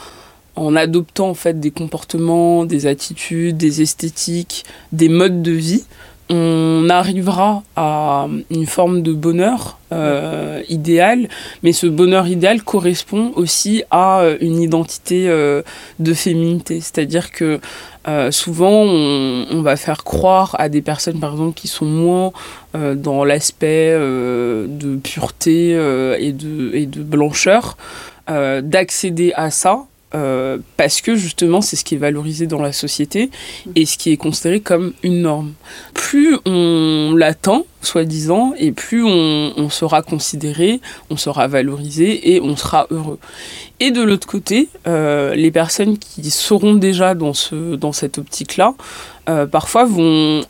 en 0.55 0.75
adoptant 0.75 1.29
en 1.29 1.33
fait 1.33 1.59
des 1.59 1.71
comportements, 1.71 2.65
des 2.65 2.85
attitudes, 2.85 3.57
des 3.57 3.81
esthétiques, 3.81 4.65
des 4.91 5.09
modes 5.09 5.41
de 5.41 5.51
vie, 5.51 5.83
on 6.29 6.87
arrivera 6.89 7.63
à 7.75 8.27
une 8.49 8.65
forme 8.65 9.01
de 9.01 9.13
bonheur 9.13 9.77
euh, 9.91 10.61
idéal, 10.69 11.27
mais 11.61 11.73
ce 11.73 11.85
bonheur 11.85 12.27
idéal 12.27 12.63
correspond 12.63 13.31
aussi 13.35 13.83
à 13.91 14.21
euh, 14.21 14.37
une 14.41 14.59
identité 14.59 15.29
euh, 15.29 15.61
de 15.99 16.13
féminité. 16.13 16.81
C'est-à-dire 16.81 17.31
que 17.31 17.59
euh, 18.07 18.31
souvent, 18.31 18.69
on, 18.69 19.61
va 19.61 19.77
faire 19.77 20.03
croire 20.03 20.55
à 20.59 20.67
des 20.67 20.81
personnes, 20.81 21.19
par 21.19 21.31
exemple, 21.31 21.53
qui 21.53 21.67
sont 21.67 21.85
moins 21.85 22.31
euh, 22.75 22.95
dans 22.95 23.23
l'aspect 23.23 23.91
euh, 23.93 24.67
de 24.67 24.97
pureté 24.97 25.71
et 26.19 26.31
de 26.33 27.03
blancheur, 27.03 27.77
d'accéder 28.27 29.33
à 29.35 29.51
ça 29.51 29.85
euh, 30.15 30.59
parce 30.77 31.01
que 31.01 31.15
justement 31.15 31.61
c'est 31.61 31.75
ce 31.75 31.83
qui 31.83 31.95
est 31.95 31.97
valorisé 31.97 32.47
dans 32.47 32.61
la 32.61 32.71
société 32.71 33.31
et 33.75 33.85
ce 33.85 33.97
qui 33.97 34.11
est 34.11 34.17
considéré 34.17 34.59
comme 34.59 34.93
une 35.01 35.21
norme. 35.21 35.53
Plus 35.93 36.37
on 36.45 37.15
l'attend, 37.17 37.65
soi-disant, 37.81 38.53
et 38.57 38.71
plus 38.71 39.03
on, 39.03 39.53
on, 39.57 39.69
sera 39.69 40.01
considéré, 40.01 40.81
on 41.09 41.17
sera 41.17 41.47
valorisé 41.47 42.33
et 42.33 42.41
on 42.41 42.55
sera 42.55 42.87
heureux. 42.91 43.19
Et 43.79 43.91
de 43.91 44.01
l'autre 44.01 44.27
côté, 44.27 44.69
euh, 44.87 45.35
les 45.35 45.51
personnes 45.51 45.97
qui 45.97 46.29
seront 46.29 46.75
déjà 46.75 47.15
dans, 47.15 47.33
ce, 47.33 47.75
dans 47.75 47.91
cette 47.91 48.17
optique-là, 48.17 48.75
euh, 49.29 49.45
parfois 49.45 49.85
vont 49.85 50.43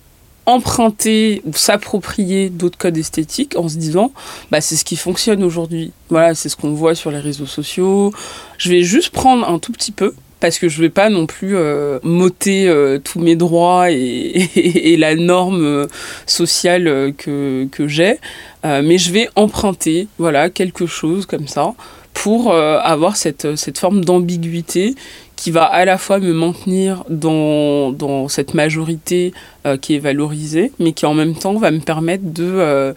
emprunter 0.45 1.41
ou 1.45 1.53
s'approprier 1.53 2.49
d'autres 2.49 2.77
codes 2.77 2.97
esthétiques 2.97 3.55
en 3.57 3.69
se 3.69 3.77
disant 3.77 4.11
bah 4.51 4.61
c'est 4.61 4.75
ce 4.75 4.85
qui 4.85 4.95
fonctionne 4.95 5.43
aujourd'hui. 5.43 5.91
Voilà 6.09 6.35
c'est 6.35 6.49
ce 6.49 6.55
qu'on 6.55 6.73
voit 6.73 6.95
sur 6.95 7.11
les 7.11 7.19
réseaux 7.19 7.45
sociaux. 7.45 8.13
Je 8.57 8.69
vais 8.69 8.83
juste 8.83 9.11
prendre 9.11 9.47
un 9.47 9.59
tout 9.59 9.71
petit 9.71 9.91
peu 9.91 10.13
parce 10.39 10.59
que 10.59 10.67
je 10.67 10.81
vais 10.81 10.89
pas 10.89 11.09
non 11.09 11.25
plus 11.25 11.55
euh, 11.55 11.99
m'ôter 12.03 12.67
euh, 12.67 12.99
tous 12.99 13.19
mes 13.19 13.37
droits 13.37 13.91
et, 13.91 14.95
la 14.97 15.15
norme 15.15 15.63
euh, 15.63 15.87
sociale 16.25 17.13
que, 17.17 17.65
que 17.71 17.87
j'ai. 17.87 18.19
Euh, 18.65 18.81
mais 18.83 18.97
je 18.97 19.11
vais 19.13 19.29
emprunter 19.35 20.07
voilà 20.17 20.49
quelque 20.49 20.85
chose 20.85 21.25
comme 21.25 21.47
ça 21.47 21.73
pour 22.13 22.51
euh, 22.51 22.77
avoir 22.79 23.15
cette, 23.15 23.55
cette 23.55 23.77
forme 23.77 24.05
d'ambiguïté 24.05 24.95
qui 25.35 25.51
va 25.51 25.65
à 25.65 25.85
la 25.85 25.97
fois 25.97 26.19
me 26.19 26.33
maintenir 26.33 27.03
dans, 27.09 27.91
dans 27.91 28.27
cette 28.27 28.53
majorité 28.53 29.33
qui 29.81 29.95
est 29.95 29.99
valorisé, 29.99 30.71
mais 30.79 30.91
qui 30.91 31.05
en 31.05 31.13
même 31.13 31.35
temps 31.35 31.55
va 31.55 31.71
me 31.71 31.79
permettre 31.79 32.23
de 32.25 32.93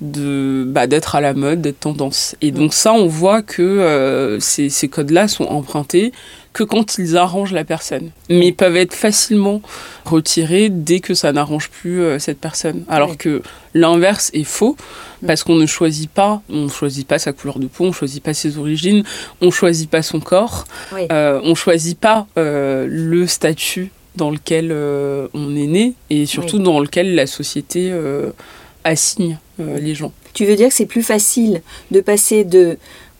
de 0.00 0.64
bah, 0.66 0.86
d'être 0.86 1.16
à 1.16 1.20
la 1.20 1.34
mode, 1.34 1.60
d'être 1.60 1.80
tendance. 1.80 2.36
Et 2.40 2.50
donc 2.50 2.74
ça, 2.74 2.92
on 2.92 3.06
voit 3.06 3.42
que 3.42 4.38
ces, 4.40 4.68
ces 4.68 4.88
codes-là 4.88 5.28
sont 5.28 5.44
empruntés 5.44 6.12
que 6.52 6.64
quand 6.64 6.98
ils 6.98 7.16
arrangent 7.16 7.52
la 7.52 7.64
personne. 7.64 8.10
Mais 8.28 8.48
ils 8.48 8.54
peuvent 8.54 8.76
être 8.76 8.94
facilement 8.94 9.62
retirés 10.04 10.68
dès 10.70 11.00
que 11.00 11.14
ça 11.14 11.32
n'arrange 11.32 11.70
plus 11.70 12.00
euh, 12.00 12.18
cette 12.18 12.40
personne. 12.40 12.84
Alors 12.88 13.16
que 13.16 13.42
l'inverse 13.74 14.30
est 14.34 14.44
faux, 14.44 14.76
parce 15.26 15.44
qu'on 15.44 15.56
ne 15.56 15.66
choisit 15.66 16.10
pas, 16.10 16.42
on 16.48 16.68
choisit 16.68 17.06
pas 17.06 17.18
sa 17.18 17.32
couleur 17.32 17.58
de 17.58 17.66
peau, 17.66 17.84
on 17.84 17.92
choisit 17.92 18.22
pas 18.22 18.34
ses 18.34 18.58
origines, 18.58 19.04
on 19.40 19.50
choisit 19.50 19.90
pas 19.90 20.02
son 20.02 20.20
corps, 20.20 20.64
euh, 20.92 21.40
on 21.44 21.54
choisit 21.54 21.98
pas 21.98 22.26
euh, 22.38 22.86
le 22.88 23.26
statut 23.26 23.90
dans 24.16 24.30
lequel 24.30 24.72
on 24.72 25.54
est 25.54 25.66
né 25.68 25.94
et 26.10 26.26
surtout 26.26 26.58
dans 26.58 26.80
lequel 26.80 27.14
la 27.14 27.28
société 27.28 27.94
assigne 28.82 29.38
les 29.58 29.94
gens. 29.94 30.12
Tu 30.34 30.44
veux 30.44 30.56
dire 30.56 30.68
que 30.68 30.74
c'est 30.74 30.86
plus 30.86 31.04
facile 31.04 31.62
de 31.92 32.00
passer 32.00 32.42
de 32.42 32.78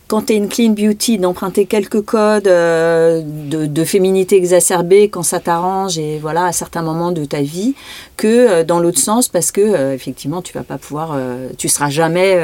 quand 0.09 0.23
tu 0.25 0.33
es 0.33 0.37
une 0.37 0.49
clean 0.49 0.71
beauty, 0.71 1.19
d'emprunter 1.19 1.65
quelques 1.65 2.01
codes 2.01 2.47
euh, 2.47 3.21
de, 3.23 3.83
féminité 3.83 4.35
exacerbée 4.35 5.07
quand 5.07 5.21
ça 5.21 5.39
t'arrange 5.39 5.99
et 5.99 6.17
voilà 6.17 6.45
à 6.45 6.51
certains 6.51 6.81
moments 6.81 7.11
de 7.11 7.25
ta 7.25 7.41
vie, 7.41 7.75
que 8.17 8.27
euh, 8.27 8.63
dans 8.63 8.79
l'autre 8.79 8.97
sens 8.97 9.27
parce 9.29 9.51
que 9.51 9.61
euh, 9.61 9.93
effectivement 9.93 10.41
tu 10.41 10.51
vas 10.53 10.63
pas 10.63 10.79
pouvoir, 10.79 11.15
tu 11.57 11.69
seras 11.69 11.89
jamais 11.89 12.37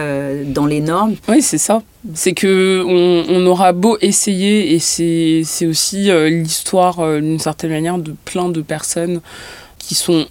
dans 0.46 0.68
les 0.68 0.80
normes. 0.80 1.16
Oui, 1.28 1.42
c'est 1.42 1.58
ça. 1.58 1.82
C'est 2.14 2.34
que 2.34 2.84
on, 2.86 3.46
aura 3.48 3.74
beau 3.74 3.98
essayer 4.00 4.74
et 4.76 4.80
c'est 4.80 5.66
aussi 5.66 6.12
l'histoire 6.30 6.98
d'une 7.20 7.40
certaine 7.40 7.72
manière 7.72 7.98
de 7.98 8.14
plein 8.26 8.50
de 8.50 8.62
personnes 8.62 9.22
qui 9.80 9.96
sont 9.96 10.28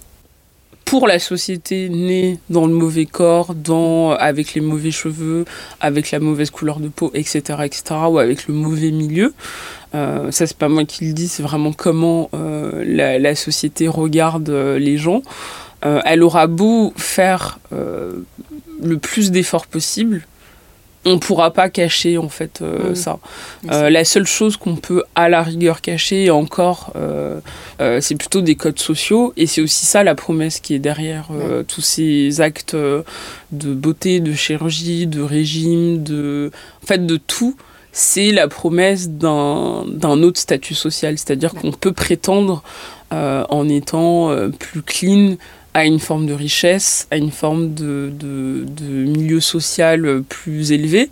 pour 0.85 1.07
la 1.07 1.17
société 1.17 1.89
née 1.89 2.37
dans 2.49 2.67
le 2.67 2.73
mauvais 2.73 3.05
corps, 3.05 3.55
dans, 3.55 4.11
avec 4.11 4.53
les 4.53 4.61
mauvais 4.61 4.91
cheveux, 4.91 5.45
avec 5.81 6.11
la 6.11 6.19
mauvaise 6.19 6.51
couleur 6.51 6.79
de 6.79 6.87
peau, 6.89 7.11
etc., 7.15 7.41
etc., 7.63 7.83
ou 8.07 8.19
avec 8.19 8.47
le 8.47 8.53
mauvais 8.53 8.91
milieu. 8.91 9.33
Euh, 9.95 10.29
ça, 10.31 10.45
c'est 10.45 10.57
pas 10.57 10.69
moi 10.69 10.85
qui 10.85 11.07
le 11.07 11.13
dis, 11.13 11.27
c'est 11.27 11.43
vraiment 11.43 11.73
comment 11.73 12.29
euh, 12.33 12.83
la, 12.85 13.35
société 13.35 13.87
regarde 13.87 14.49
euh, 14.49 14.77
les 14.77 14.97
gens. 14.97 15.23
Euh, 15.85 16.01
elle 16.05 16.23
aura 16.23 16.47
beau 16.47 16.93
faire 16.95 17.59
le 17.71 18.97
plus 18.97 19.31
d'efforts 19.31 19.67
possible, 19.67 20.25
on 21.05 21.19
pourra 21.19 21.51
pas 21.51 21.69
cacher 21.69 22.17
en 22.17 22.29
fait 22.29 22.61
euh, 22.61 22.91
mm. 22.91 22.95
ça. 22.95 23.19
Euh, 23.71 23.89
la 23.89 24.03
seule 24.03 24.25
chose 24.25 24.57
qu'on 24.57 24.75
peut 24.75 25.03
à 25.13 25.29
la 25.29 25.43
rigueur 25.43 25.81
cacher, 25.81 26.31
encore, 26.31 26.91
euh, 26.95 27.39
c'est 28.01 28.15
plutôt 28.15 28.41
des 28.41 28.55
codes 28.55 28.79
sociaux. 28.79 29.31
Et 29.37 29.45
c'est 29.45 29.61
aussi 29.61 29.85
ça 29.85 30.03
la 30.03 30.15
promesse 30.15 30.59
qui 30.59 30.73
est 30.73 30.79
derrière 30.79 31.29
tous 31.67 31.81
ces 31.81 32.41
actes 32.41 32.75
de 32.75 33.73
beauté, 33.73 34.19
de 34.19 34.33
chirurgie, 34.33 35.07
de 35.07 35.21
régime, 35.21 36.03
de, 36.03 36.51
en 36.83 36.87
fait, 36.87 37.05
de 37.05 37.17
tout. 37.17 37.55
C'est 37.91 38.31
la 38.31 38.49
promesse 38.49 39.09
d'un 39.09 39.85
autre 40.23 40.39
statut 40.39 40.73
social, 40.73 41.17
c'est-à-dire 41.17 41.53
qu'on 41.53 41.71
peut 41.71 41.93
prétendre 41.93 42.63
en 43.11 43.69
étant 43.69 44.35
plus 44.59 44.81
clean, 44.81 45.35
à 45.75 45.85
une 45.85 45.99
forme 45.99 46.25
de 46.25 46.33
richesse, 46.33 47.05
à 47.11 47.17
une 47.17 47.31
forme 47.31 47.73
de, 47.73 48.09
de, 48.17 48.65
milieu 48.85 49.41
social 49.41 50.23
plus 50.23 50.71
élevé. 50.71 51.09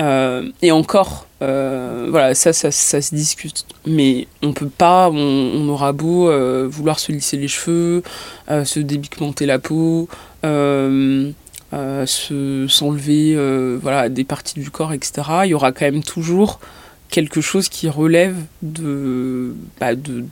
Euh, 0.00 0.48
et 0.62 0.72
encore, 0.72 1.26
euh, 1.42 2.06
voilà, 2.08 2.34
ça, 2.34 2.54
ça, 2.54 2.70
ça, 2.70 3.02
se 3.02 3.14
discute. 3.14 3.66
Mais 3.86 4.26
on 4.42 4.54
peut 4.54 4.70
pas, 4.70 5.10
on, 5.10 5.68
aura 5.68 5.92
beau 5.92 6.30
euh, 6.30 6.66
vouloir 6.66 6.98
se 6.98 7.12
lisser 7.12 7.36
les 7.36 7.48
cheveux, 7.48 8.02
se 8.48 8.80
débigmenter 8.80 9.44
la 9.44 9.58
peau, 9.58 10.08
se 10.42 11.32
s'enlever 12.70 13.76
voilà, 13.82 14.08
des 14.08 14.24
parties 14.24 14.60
du 14.60 14.70
corps, 14.70 14.94
etc. 14.94 15.22
Il 15.44 15.48
y 15.50 15.54
aura 15.54 15.72
quand 15.72 15.84
même 15.84 16.02
toujours 16.02 16.58
quelque 17.10 17.40
chose 17.40 17.68
qui 17.68 17.88
relève 17.88 18.36
de, 18.62 19.54
bah, 19.78 19.94
de, 19.94 20.24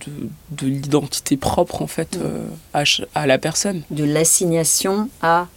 de, 0.50 0.66
l'identité 0.66 1.36
propre 1.36 1.82
en 1.82 1.86
fait 1.86 2.18
euh, 2.22 2.46
à, 2.72 2.84
à, 3.14 3.26
la 3.26 3.38
personne. 3.38 3.82
De 3.90 4.04
l'assignation 4.04 5.10
à 5.20 5.48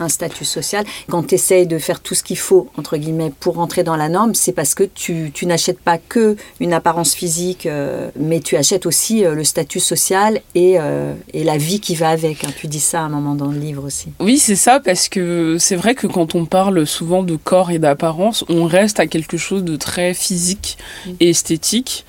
un 0.00 0.08
statut 0.08 0.44
social. 0.44 0.84
Quand 1.08 1.28
tu 1.28 1.34
essayes 1.34 1.66
de 1.66 1.78
faire 1.78 2.00
tout 2.00 2.14
ce 2.14 2.22
qu'il 2.22 2.38
faut, 2.38 2.68
entre 2.76 2.96
guillemets, 2.96 3.32
pour 3.40 3.58
entrer 3.58 3.82
dans 3.82 3.96
la 3.96 4.08
norme, 4.08 4.34
c'est 4.34 4.52
parce 4.52 4.74
que 4.74 4.84
tu, 4.84 5.30
tu 5.32 5.46
n'achètes 5.46 5.80
pas 5.80 5.98
que 5.98 6.36
une 6.60 6.72
apparence 6.72 7.14
physique, 7.14 7.66
euh, 7.66 8.10
mais 8.18 8.40
tu 8.40 8.56
achètes 8.56 8.86
aussi 8.86 9.24
euh, 9.24 9.34
le 9.34 9.44
statut 9.44 9.80
social 9.80 10.40
et, 10.54 10.76
euh, 10.78 11.14
et, 11.32 11.44
la 11.44 11.56
vie 11.56 11.80
qui 11.80 11.94
va 11.94 12.10
avec. 12.10 12.44
Hein. 12.44 12.50
Tu 12.58 12.66
dis 12.66 12.80
ça 12.80 13.00
à 13.00 13.04
un 13.04 13.08
moment 13.08 13.34
dans 13.34 13.50
le 13.50 13.58
livre 13.58 13.84
aussi. 13.84 14.08
Oui, 14.20 14.38
c'est 14.38 14.56
ça, 14.56 14.80
parce 14.80 15.08
que 15.08 15.56
c'est 15.58 15.76
vrai 15.76 15.94
que 15.94 16.06
quand 16.06 16.34
on 16.34 16.44
parle 16.44 16.86
souvent 16.86 17.22
de 17.22 17.36
corps 17.36 17.70
et 17.70 17.78
d'apparence, 17.78 18.44
on 18.48 18.64
reste 18.64 19.00
à 19.00 19.06
quelque 19.06 19.36
chose 19.36 19.64
de 19.64 19.76
très 19.76 20.14
physique 20.14 20.78
et 21.20 21.30
esthétique. 21.30 22.04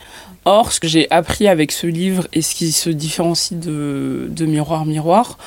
Or, 0.50 0.72
ce 0.72 0.80
que 0.80 0.88
j'ai 0.88 1.12
appris 1.12 1.50
avec 1.50 1.74
ce 1.74 1.88
livre 1.88 2.26
et 2.32 2.42
ce 2.42 2.56
qui 2.56 2.72
se 2.72 2.90
différencie 2.90 3.60
de, 3.60 4.46
Miroir 4.46 4.86
Miroir, 4.86 5.38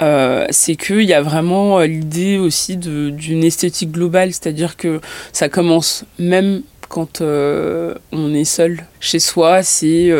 euh, 0.00 0.46
c'est 0.48 0.76
qu'il 0.76 1.02
y 1.02 1.12
a 1.12 1.20
vraiment 1.20 1.78
euh, 1.78 1.86
l'idée 1.86 2.38
aussi 2.38 2.78
d'une 2.78 3.44
esthétique 3.44 3.92
globale, 3.92 4.32
c'est-à-dire 4.32 4.78
que 4.78 5.02
ça 5.34 5.50
commence 5.50 6.06
même 6.18 6.62
quand 6.88 7.20
euh, 7.20 7.94
on 8.12 8.34
est 8.34 8.44
seul 8.44 8.86
chez 9.00 9.18
soi, 9.18 9.62
c'est 9.62 10.12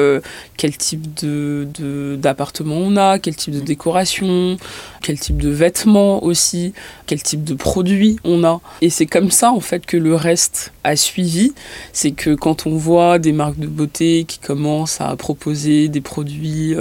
quel 0.57 0.77
type 0.77 1.15
de, 1.23 2.17
d'appartement 2.17 2.77
on 2.77 2.97
a, 2.97 3.19
quel 3.19 3.35
type 3.35 3.55
de 3.55 3.61
décoration, 3.61 4.57
quel 5.03 5.19
type 5.19 5.41
de 5.41 5.49
vêtements 5.49 6.23
aussi, 6.23 6.73
quel 7.07 7.23
type 7.23 7.43
de 7.43 7.55
produits 7.55 8.19
on 8.25 8.45
a. 8.45 8.61
Et 8.81 8.91
c'est 8.91 9.07
comme 9.07 9.31
ça 9.31 9.51
en 9.51 9.61
fait 9.61 9.87
que 9.87 9.97
le 9.97 10.15
reste 10.15 10.73
a 10.85 10.95
suivi. 10.95 11.53
C'est 11.93 12.13
que 12.13 12.35
quand 12.35 12.67
on 12.67 12.77
voit 12.77 13.19
des 13.19 13.33
marques 13.33 13.59
de 13.59 13.67
beauté 13.67 14.25
qui 14.25 14.39
commencent 14.39 15.01
à 15.01 15.15
proposer 15.17 15.89
des 15.89 16.01
produits 16.01 16.77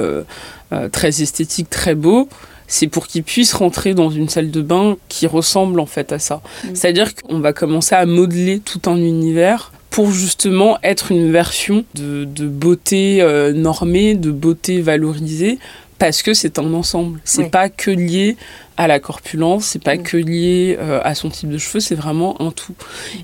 très 0.91 1.21
esthétiques, 1.21 1.69
très 1.69 1.95
beaux, 1.95 2.29
c'est 2.67 2.87
pour 2.87 3.07
qu'ils 3.07 3.23
puissent 3.23 3.53
rentrer 3.53 3.93
dans 3.93 4.09
une 4.09 4.29
salle 4.29 4.51
de 4.51 4.61
bain 4.61 4.97
qui 5.07 5.27
ressemble 5.27 5.79
en 5.79 5.85
fait 5.85 6.11
à 6.11 6.19
ça. 6.19 6.41
Mm. 6.63 6.75
C'est-à-dire 6.75 7.15
qu'on 7.15 7.39
va 7.39 7.53
commencer 7.53 7.95
à 7.95 8.05
modeler 8.05 8.59
tout 8.59 8.81
un 8.85 8.97
univers 8.97 9.71
pour 9.95 10.11
justement 10.11 10.77
être 10.83 11.13
une 11.13 11.31
version 11.31 11.85
de, 11.95 12.25
beauté 12.47 13.21
euh, 13.21 13.53
normée, 13.53 14.15
de 14.15 14.29
beauté 14.29 14.81
valorisée, 14.81 15.57
parce 15.99 16.21
que 16.21 16.33
c'est 16.33 16.59
un 16.59 16.73
ensemble. 16.73 17.21
C'est 17.23 17.49
pas 17.49 17.69
que 17.69 17.91
lié 17.91 18.35
à 18.75 18.87
la 18.87 18.99
corpulence, 18.99 19.67
c'est 19.67 19.81
pas 19.81 19.95
mm. 19.95 20.03
que 20.03 20.17
lié 20.17 20.77
euh, 20.81 20.99
à 21.05 21.15
son 21.15 21.29
type 21.29 21.47
de 21.47 21.57
cheveux, 21.57 21.79
c'est 21.79 21.95
vraiment 21.95 22.41
un 22.41 22.51
tout. 22.51 22.75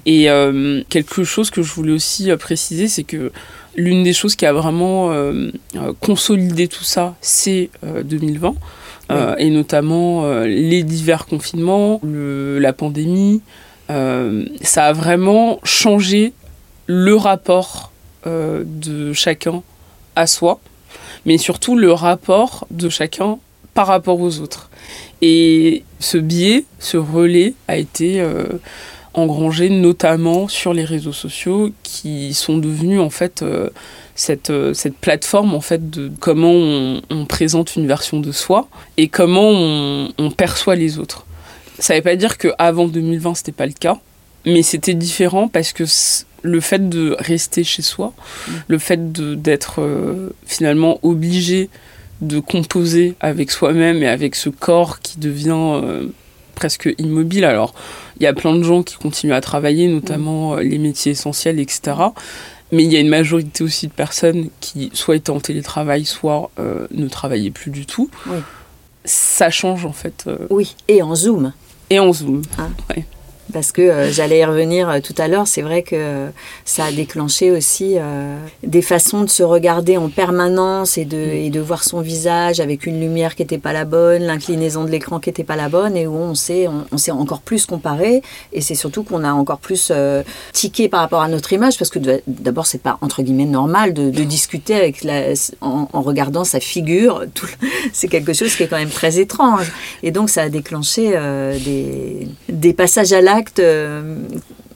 Et 0.05 0.29
euh, 0.29 0.81
quelque 0.87 1.25
chose 1.25 1.49
que 1.49 1.61
je 1.61 1.73
voulais 1.73 1.91
aussi 1.91 2.31
préciser, 2.39 2.87
c'est 2.87 3.03
que 3.03 3.33
l'une 3.75 4.05
des 4.05 4.13
choses 4.13 4.37
qui 4.37 4.45
a 4.45 4.53
vraiment 4.53 5.13
consolidé 5.99 6.69
tout 6.69 6.85
ça, 6.85 7.15
c'est 7.19 7.69
2020. 7.83 8.55
Euh, 9.11 9.35
et 9.37 9.49
notamment 9.49 10.39
les 10.45 10.83
divers 10.83 11.25
confinements, 11.25 11.99
la 12.01 12.71
pandémie. 12.71 13.41
Ça 13.89 14.85
a 14.85 14.93
vraiment 14.93 15.59
changé 15.65 16.31
le 16.93 17.15
rapport 17.15 17.91
de 18.25 19.13
chacun 19.13 19.63
à 20.15 20.27
soi, 20.27 20.60
mais 21.25 21.38
surtout 21.38 21.77
le 21.77 21.91
rapport 21.91 22.67
de 22.69 22.89
chacun 22.89 23.39
par 23.74 23.88
rapport 23.88 24.19
aux 24.19 24.39
autres. 24.39 24.69
Et 25.21 25.83
ce 26.00 26.17
biais, 26.17 26.65
ce 26.79 26.98
relais 26.98 27.53
a 27.67 27.77
été 27.77 28.21
engrangé 29.13 29.69
notamment 29.69 30.48
sur 30.48 30.74
les 30.74 30.86
réseaux 30.86 31.13
sociaux 31.13 31.71
qui 31.83 32.33
sont 32.33 32.57
devenus 32.57 33.00
en 33.00 33.10
fait 33.10 33.43
cette, 34.15 34.50
euh, 34.50 34.74
cette 34.74 34.98
plateforme 34.98 35.53
en 35.53 35.62
fait 35.62 35.89
de 35.89 36.12
comment 36.19 36.53
on, 36.53 37.25
présente 37.25 37.75
une 37.75 37.88
version 37.88 38.19
de 38.19 38.31
soi 38.31 38.67
et 38.98 39.07
comment 39.07 39.50
on, 39.50 40.31
perçoit 40.31 40.75
les 40.75 41.00
autres. 41.00 41.25
Ça 41.79 41.93
ne 41.93 42.00
veut 42.00 42.03
pas 42.03 42.15
dire 42.15 42.38
qu'avant 42.38 42.88
2020 42.88 43.36
c'était 43.36 43.51
pas 43.51 43.65
le 43.65 43.74
cas, 43.74 43.98
mais 44.45 44.62
c'était 44.62 44.93
différent 44.93 45.48
parce 45.48 45.74
que 45.74 45.86
le 46.41 46.60
fait 46.60 46.89
de 46.89 47.15
rester 47.19 47.63
chez 47.63 47.81
soi, 47.81 48.13
mm. 48.48 48.51
le 48.67 48.77
fait 48.77 49.12
d'être 49.41 49.81
euh, 49.81 50.29
finalement 50.45 51.00
obligé 51.03 51.69
de 52.21 52.39
composer 52.39 53.15
avec 53.19 53.51
soi-même 53.51 54.03
et 54.03 54.07
avec 54.07 54.36
ce 54.36 54.50
corps 54.50 55.00
qui 55.00 55.19
devient 55.19 55.81
euh, 55.83 56.05
presque 56.55 56.93
immobile. 57.00 57.45
Alors, 57.45 57.74
il 58.19 58.24
y 58.24 58.27
a 58.27 58.33
plein 58.33 58.55
de 58.55 58.63
gens 58.63 58.83
qui 58.83 58.95
continuent 58.95 59.33
à 59.33 59.41
travailler, 59.41 59.88
notamment 59.88 60.55
les 60.57 60.77
métiers 60.77 61.13
essentiels, 61.13 61.60
etc. 61.60 61.93
Mais 62.71 62.83
il 62.83 62.91
y 62.91 62.98
a 62.98 63.00
une 63.00 63.10
majorité 63.10 63.63
aussi 63.63 63.88
de 63.88 63.91
personnes 63.91 64.50
qui 64.62 64.89
soit 64.93 65.17
étaient 65.17 65.31
en 65.31 65.39
télétravail, 65.39 66.05
soit 66.05 66.51
euh, 66.60 66.88
ne 66.91 67.07
travaillaient 67.07 67.51
plus 67.51 67.71
du 67.71 67.86
tout. 67.86 68.10
Ça 69.03 69.50
change 69.50 69.86
en 69.86 69.91
fait. 69.91 70.25
Euh. 70.27 70.38
Oui, 70.50 70.75
et 70.88 71.01
en 71.01 71.15
Zoom. 71.15 71.53
Et 71.89 72.00
en 72.00 72.13
Zoom. 72.13 72.43
Ah. 72.57 72.69
Parce 73.51 73.72
que 73.72 73.81
euh, 73.81 74.12
j'allais 74.12 74.39
y 74.39 74.46
revenir 74.46 74.89
euh, 74.89 75.00
tout 75.00 75.13
à 75.17 75.27
l'heure. 75.27 75.48
C'est 75.48 75.62
vrai 75.62 75.84
que 75.84 76.27
ça 76.65 76.86
a 76.86 76.91
déclenché 76.91 77.51
aussi 77.51 77.96
des 78.63 78.81
façons 78.81 79.22
de 79.22 79.29
se 79.29 79.43
regarder 79.43 79.98
en 79.98 80.10
permanence 80.10 80.98
et 80.98 81.05
de, 81.05 81.60
voir 81.60 81.84
son 81.84 82.01
visage 82.01 82.60
avec 82.60 82.86
une 82.86 83.00
lumière 83.00 83.36
qui 83.36 83.43
n'était 83.43 83.58
pas 83.58 83.74
la 83.74 83.86
bonne, 83.86 84.24
l'inclinaison 84.24 84.84
de 84.84 84.89
l'écran 84.89 85.20
qui 85.20 85.29
n'était 85.29 85.43
pas 85.43 85.55
la 85.55 85.70
bonne, 85.70 85.96
et 85.96 86.08
où 86.08 86.15
on 86.15 86.36
s'est 86.36 86.67
on, 86.67 87.12
encore 87.12 87.41
plus 87.41 87.65
comparé. 87.65 88.22
Et 88.53 88.62
c'est 88.62 88.75
surtout 88.75 89.03
qu'on 89.03 89.24
a 89.24 89.31
encore 89.31 89.60
plus 89.60 89.91
tiqué 90.53 90.89
par 90.89 91.01
rapport 91.01 91.22
à 91.22 91.27
notre 91.27 91.53
image, 91.53 91.77
parce 91.77 91.89
que 91.89 92.00
d'abord, 92.27 92.65
c'est 92.65 92.81
pas 92.81 92.98
entre 93.01 93.22
guillemets 93.22 93.46
normal 93.46 93.93
de, 93.93 94.10
discuter 94.24 94.93
en 95.62 96.01
regardant 96.01 96.43
sa 96.43 96.60
figure. 96.60 97.25
C'est 97.93 98.08
quelque 98.08 98.34
chose 98.34 98.55
qui 98.55 98.63
est 98.63 98.67
quand 98.67 98.77
même 98.77 98.89
très 98.89 99.20
étrange. 99.20 99.72
Et 100.03 100.12
donc, 100.12 100.29
ça 100.29 100.43
a 100.43 100.50
déclenché 100.50 101.12
des, 101.63 102.27
des 102.50 102.74
passages 102.74 103.12
à 103.13 103.22
l'acte, 103.22 103.40
euh, 103.60 104.15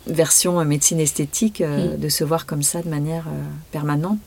version 0.07 0.63
médecine 0.65 0.99
esthétique, 0.99 1.61
euh, 1.61 1.95
mm. 1.95 1.99
de 1.99 2.09
se 2.09 2.23
voir 2.23 2.45
comme 2.45 2.63
ça 2.63 2.81
de 2.81 2.89
manière 2.89 3.25
euh, 3.27 3.41
permanente. 3.71 4.19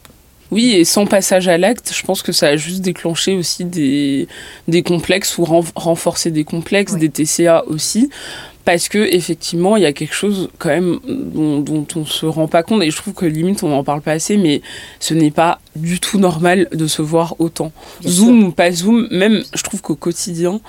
Oui, 0.50 0.72
et 0.72 0.84
sans 0.84 1.04
passage 1.04 1.46
à 1.46 1.58
l'acte, 1.58 1.92
je 1.94 2.02
pense 2.02 2.22
que 2.22 2.32
ça 2.32 2.48
a 2.48 2.56
juste 2.56 2.80
déclenché 2.80 3.36
aussi 3.36 3.66
des, 3.66 4.28
des 4.66 4.82
complexes 4.82 5.36
ou 5.36 5.44
renforcé 5.44 6.30
des 6.30 6.44
complexes, 6.44 6.94
des 6.94 7.10
TCA 7.10 7.64
aussi 7.66 8.08
parce 8.68 8.90
que 8.90 8.98
effectivement 8.98 9.78
il 9.78 9.82
y 9.82 9.86
a 9.86 9.94
quelque 9.94 10.12
chose 10.12 10.50
quand 10.58 10.68
même 10.68 10.98
dont, 11.08 11.60
dont 11.60 11.86
on 11.96 12.04
se 12.04 12.26
rend 12.26 12.48
pas 12.48 12.62
compte. 12.62 12.82
Et 12.82 12.90
je 12.90 12.96
trouve 12.98 13.14
que 13.14 13.24
limite 13.24 13.62
on 13.62 13.70
n'en 13.70 13.82
parle 13.82 14.02
pas 14.02 14.12
assez 14.12 14.36
mais 14.36 14.60
ce 15.00 15.14
n'est 15.14 15.30
pas 15.30 15.58
du 15.74 16.00
tout 16.00 16.18
normal 16.18 16.68
de 16.72 16.86
se 16.86 17.00
voir 17.00 17.36
autant. 17.38 17.72
Zoom 18.06 18.44
ou 18.44 18.50
pas 18.50 18.70
zoom 18.70 19.08
même 19.10 19.42
je 19.54 19.62
trouve 19.62 19.80
qu'au 19.80 19.94
quotidien 19.94 20.60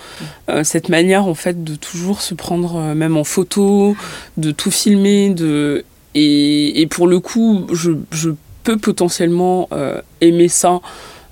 euh, 0.50 0.64
cette 0.64 0.88
manière 0.88 1.28
en 1.28 1.34
fait 1.34 1.62
de 1.66 1.76
toujours 1.76 2.22
se 2.22 2.36
prendre 2.36 2.78
euh, 2.78 2.96
même 2.96 3.18
en 3.18 3.26
photo 3.26 3.98
de 4.38 4.52
tout 4.52 4.72
filmer 4.72 5.32
de 5.32 5.84
et, 6.16 6.80
et 6.80 6.88
pour 6.88 7.06
le 7.06 7.20
coup 7.20 7.68
je, 7.74 7.92
je 8.12 8.30
peux 8.64 8.78
potentiellement 8.78 9.68
euh, 9.74 10.02
aimer 10.22 10.48
ça 10.48 10.80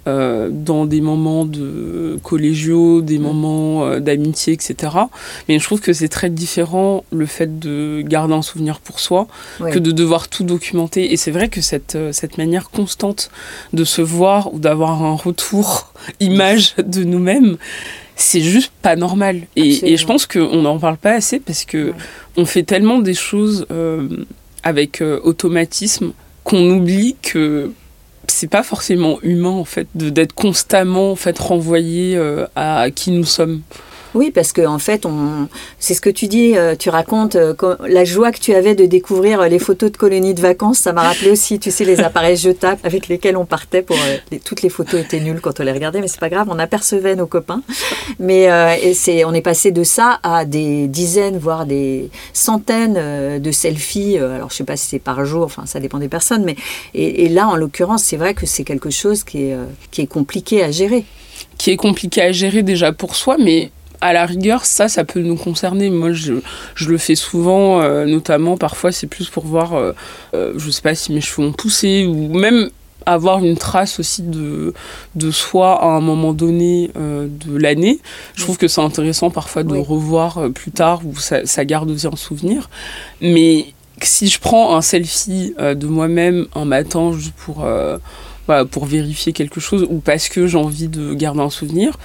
euh, 0.07 0.47
dans 0.49 0.85
des 0.85 1.01
moments 1.01 1.43
de 1.43 2.17
collégiaux, 2.23 3.01
des 3.01 3.19
mm. 3.19 3.21
moments 3.21 3.85
euh, 3.85 3.99
d'amitié, 3.99 4.53
etc. 4.53 4.93
Mais 5.49 5.59
je 5.59 5.63
trouve 5.65 5.81
que 5.81 5.91
c'est 5.91 6.07
très 6.07 6.29
différent 6.29 7.03
le 7.11 7.25
fait 7.25 7.59
de 7.59 8.01
garder 8.05 8.33
un 8.33 8.41
souvenir 8.41 8.79
pour 8.79 9.01
soi 9.01 9.27
que 9.59 9.79
de 9.79 9.91
devoir 9.91 10.29
tout 10.29 10.45
documenter. 10.45 11.11
Et 11.11 11.17
c'est 11.17 11.31
vrai 11.31 11.49
que 11.49 11.59
cette, 11.59 11.95
euh, 11.95 12.13
cette 12.13 12.37
manière 12.37 12.69
constante 12.69 13.29
de 13.73 13.83
se 13.83 14.01
voir 14.01 14.53
ou 14.53 14.59
d'avoir 14.59 15.03
un 15.03 15.15
retour 15.15 15.91
image 16.21 16.75
de 16.77 17.03
nous-mêmes, 17.03 17.57
c'est 18.15 18.41
juste 18.41 18.71
pas 18.81 18.95
normal. 18.95 19.41
Et, 19.57 19.93
et 19.93 19.97
je 19.97 20.05
pense 20.05 20.25
qu'on 20.25 20.61
n'en 20.61 20.79
parle 20.79 20.97
pas 20.97 21.11
assez 21.11 21.41
parce 21.41 21.65
que 21.65 21.93
on 22.37 22.45
fait 22.45 22.63
tellement 22.63 22.99
des 22.99 23.13
choses 23.13 23.67
avec 24.63 25.03
automatisme 25.23 26.13
qu'on 26.43 26.69
oublie 26.71 27.15
que 27.21 27.71
c'est 28.27 28.47
pas 28.47 28.63
forcément 28.63 29.19
humain 29.21 29.49
en 29.49 29.65
fait 29.65 29.87
d'être 29.95 30.33
constamment 30.33 31.11
en 31.11 31.15
fait 31.15 31.37
renvoyé 31.39 32.15
euh, 32.15 32.45
à 32.55 32.89
qui 32.91 33.11
nous 33.11 33.25
sommes. 33.25 33.61
Oui, 34.17 34.31
parce 34.31 34.51
que 34.51 34.65
en 34.65 34.79
fait, 34.79 35.05
c'est 35.77 35.93
ce 35.93 36.01
que 36.01 36.09
tu 36.09 36.25
dis, 36.25 36.57
euh, 36.57 36.75
tu 36.75 36.89
racontes 36.89 37.35
euh, 37.35 37.53
la 37.87 38.03
joie 38.03 38.31
que 38.31 38.39
tu 38.39 38.55
avais 38.55 38.73
de 38.73 38.87
découvrir 38.87 39.41
euh, 39.41 39.47
les 39.47 39.59
photos 39.59 39.91
de 39.91 39.97
colonies 39.97 40.33
de 40.33 40.41
vacances. 40.41 40.79
Ça 40.79 40.91
m'a 40.91 41.03
rappelé 41.03 41.29
aussi, 41.29 41.59
tu 41.59 41.69
sais, 41.69 41.85
les 41.85 41.99
appareils 41.99 42.35
jetables 42.35 42.81
avec 42.83 43.09
lesquels 43.09 43.37
on 43.37 43.45
partait 43.45 43.83
pour. 43.83 43.95
toutes 44.43 44.63
les 44.63 44.69
photos 44.69 45.01
étaient 45.01 45.19
nulles 45.19 45.39
quand 45.39 45.59
on 45.59 45.63
les 45.63 45.71
regardait, 45.71 46.01
mais 46.01 46.07
c'est 46.07 46.19
pas 46.19 46.29
grave, 46.29 46.47
on 46.49 46.57
apercevait 46.57 47.15
nos 47.15 47.27
copains. 47.27 47.61
Mais 48.17 48.49
on 49.23 49.33
est 49.35 49.41
passé 49.41 49.69
de 49.71 49.83
ça 49.83 50.19
à 50.23 50.45
des 50.45 50.87
dizaines, 50.87 51.37
voire 51.37 51.67
des 51.67 52.09
centaines 52.33 53.39
de 53.39 53.51
selfies. 53.51 54.17
alors, 54.17 54.49
je 54.49 54.55
sais 54.55 54.63
pas 54.63 54.77
si 54.77 54.87
c'est 54.87 54.99
par 54.99 55.23
jour, 55.25 55.43
enfin, 55.43 55.67
ça 55.67 55.79
dépend 55.79 55.99
des 55.99 56.09
personnes, 56.09 56.43
mais 56.43 56.55
et, 56.95 57.29
là, 57.29 57.47
en 57.47 57.55
l'occurrence, 57.55 58.03
c'est 58.03 58.17
vrai 58.17 58.33
que 58.33 58.47
c'est 58.47 58.63
quelque 58.63 58.89
chose 58.89 59.23
qui 59.23 59.51
est 59.51 60.07
compliqué 60.07 60.63
à 60.63 60.71
gérer 60.71 61.05
qui 61.57 61.71
est 61.71 61.77
compliqué 61.77 62.21
à 62.21 62.31
gérer 62.31 62.63
déjà 62.63 62.91
pour 62.91 63.15
soi, 63.15 63.37
mais 63.39 63.71
à 64.01 64.13
la 64.13 64.25
rigueur, 64.25 64.65
ça, 64.65 64.87
ça 64.87 65.03
peut 65.03 65.21
nous 65.21 65.35
concerner. 65.35 65.89
Moi, 65.89 66.11
je, 66.11 66.35
je 66.75 66.89
le 66.89 66.97
fais 66.97 67.15
souvent, 67.15 67.81
euh, 67.81 68.05
notamment 68.05 68.57
parfois, 68.57 68.91
c'est 68.91 69.07
plus 69.07 69.29
pour 69.29 69.45
voir, 69.45 69.73
euh, 69.73 69.93
euh, 70.33 70.53
je 70.57 70.69
sais 70.69 70.81
pas 70.81 70.95
si 70.95 71.11
mes 71.11 71.21
cheveux 71.21 71.47
ont 71.47 71.53
poussé, 71.53 72.05
ou 72.05 72.33
même 72.33 72.69
avoir 73.05 73.39
une 73.39 73.57
trace 73.57 73.99
aussi 73.99 74.21
de, 74.21 74.73
de 75.15 75.31
soi 75.31 75.81
à 75.81 75.87
un 75.87 76.01
moment 76.01 76.33
donné 76.33 76.91
de 76.93 77.57
l'année. 77.57 78.01
Je 78.35 78.43
trouve 78.43 78.57
que 78.57 78.67
c'est 78.67 78.81
intéressant 78.81 79.29
parfois 79.29 79.63
de 79.63 79.77
revoir 79.77 80.49
plus 80.53 80.71
tard, 80.71 81.01
ou 81.05 81.15
ça, 81.15 81.45
ça, 81.45 81.63
garde 81.63 81.89
aussi 81.89 82.05
un 82.05 82.17
souvenir. 82.17 82.69
Mais 83.21 83.67
si 84.01 84.27
je 84.27 84.41
prends 84.41 84.75
un 84.75 84.81
selfie 84.81 85.53
de 85.57 85.87
moi-même 85.87 86.47
un 86.53 86.65
matin 86.65 87.13
juste 87.13 87.33
pour, 87.37 87.65
pour 88.71 88.85
vérifier 88.85 89.31
quelque 89.31 89.61
chose, 89.61 89.87
ou 89.89 89.99
parce 89.99 90.27
que 90.27 90.45
j'ai 90.45 90.57
envie 90.57 90.89
de 90.89 91.13
garder 91.13 91.39
un 91.39 91.49
souvenir, 91.49 91.97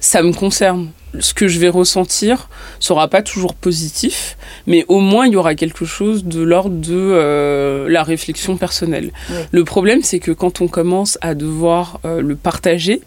ça 0.00 0.22
me 0.22 0.32
concerne 0.32 0.88
ce 1.20 1.34
que 1.34 1.48
je 1.48 1.58
vais 1.58 1.68
ressentir 1.68 2.48
sera 2.78 3.08
pas 3.08 3.22
toujours 3.22 3.54
positif, 3.54 4.36
mais 4.66 4.84
au 4.88 5.00
moins 5.00 5.26
il 5.26 5.32
y 5.32 5.36
aura 5.36 5.54
quelque 5.54 5.84
chose 5.84 6.24
de 6.24 6.42
l'ordre 6.42 6.76
de 6.76 6.94
euh, 6.94 7.88
la 7.88 8.02
réflexion 8.02 8.56
personnelle. 8.56 9.12
Le 9.50 9.64
problème, 9.64 10.02
c'est 10.02 10.18
que 10.18 10.32
quand 10.32 10.60
on 10.60 10.68
commence 10.68 11.18
à 11.20 11.34
devoir 11.34 12.00
euh, 12.04 12.20
le 12.20 12.36
partager 12.36 13.00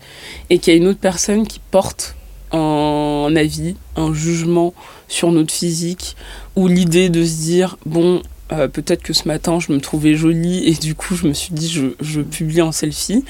et 0.50 0.60
qu'il 0.60 0.74
y 0.74 0.76
a 0.76 0.80
une 0.80 0.88
autre 0.88 1.00
personne 1.00 1.48
qui 1.48 1.60
porte 1.72 2.16
un 2.52 3.34
avis, 3.36 3.76
un 3.96 4.14
jugement 4.14 4.74
sur 5.08 5.32
notre 5.32 5.54
physique, 5.54 6.16
ou 6.56 6.68
l'idée 6.68 7.10
de 7.10 7.24
se 7.24 7.42
dire, 7.42 7.78
bon, 7.86 8.22
euh, 8.52 8.68
peut-être 8.68 9.04
que 9.04 9.14
ce 9.14 9.28
matin 9.28 9.60
je 9.60 9.72
me 9.72 9.80
trouvais 9.80 10.16
jolie 10.16 10.68
et 10.68 10.74
du 10.74 10.96
coup 10.96 11.16
je 11.16 11.28
me 11.28 11.34
suis 11.34 11.54
dit 11.54 11.70
je, 11.70 12.22
publie 12.22 12.62
en 12.62 12.72
selfie 12.72 13.24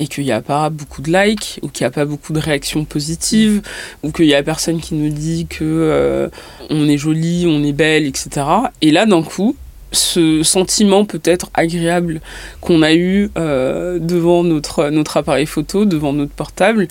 et 0.00 0.06
qu'il 0.06 0.24
n'y 0.24 0.32
a 0.32 0.42
pas 0.42 0.70
beaucoup 0.70 1.02
de 1.02 1.10
likes 1.10 1.58
ou 1.62 1.68
qu'il 1.68 1.84
n'y 1.84 1.88
a 1.88 1.90
pas 1.90 2.04
beaucoup 2.04 2.32
de 2.32 2.38
réactions 2.38 2.84
positives 2.84 3.62
ou 4.02 4.12
qu'il 4.12 4.26
y 4.26 4.34
a 4.34 4.42
personne 4.42 4.80
qui 4.80 4.94
nous 4.94 5.10
dit 5.10 5.46
que 5.46 5.64
euh, 5.64 6.28
on 6.70 6.88
est 6.88 6.98
jolie, 6.98 7.46
on 7.48 7.62
est 7.64 7.72
belle, 7.72 8.06
etc. 8.06 8.46
Et 8.82 8.90
là 8.90 9.06
d'un 9.06 9.22
coup 9.22 9.56
ce 9.92 10.42
sentiment 10.42 11.04
peut-être 11.04 11.50
agréable 11.54 12.20
qu'on 12.60 12.82
a 12.82 12.92
eu 12.92 13.30
euh, 13.38 13.98
devant 13.98 14.44
notre 14.44 15.16
appareil 15.16 15.46
photo, 15.46 15.84
devant 15.84 16.12
notre 16.12 16.32
portable, 16.32 16.88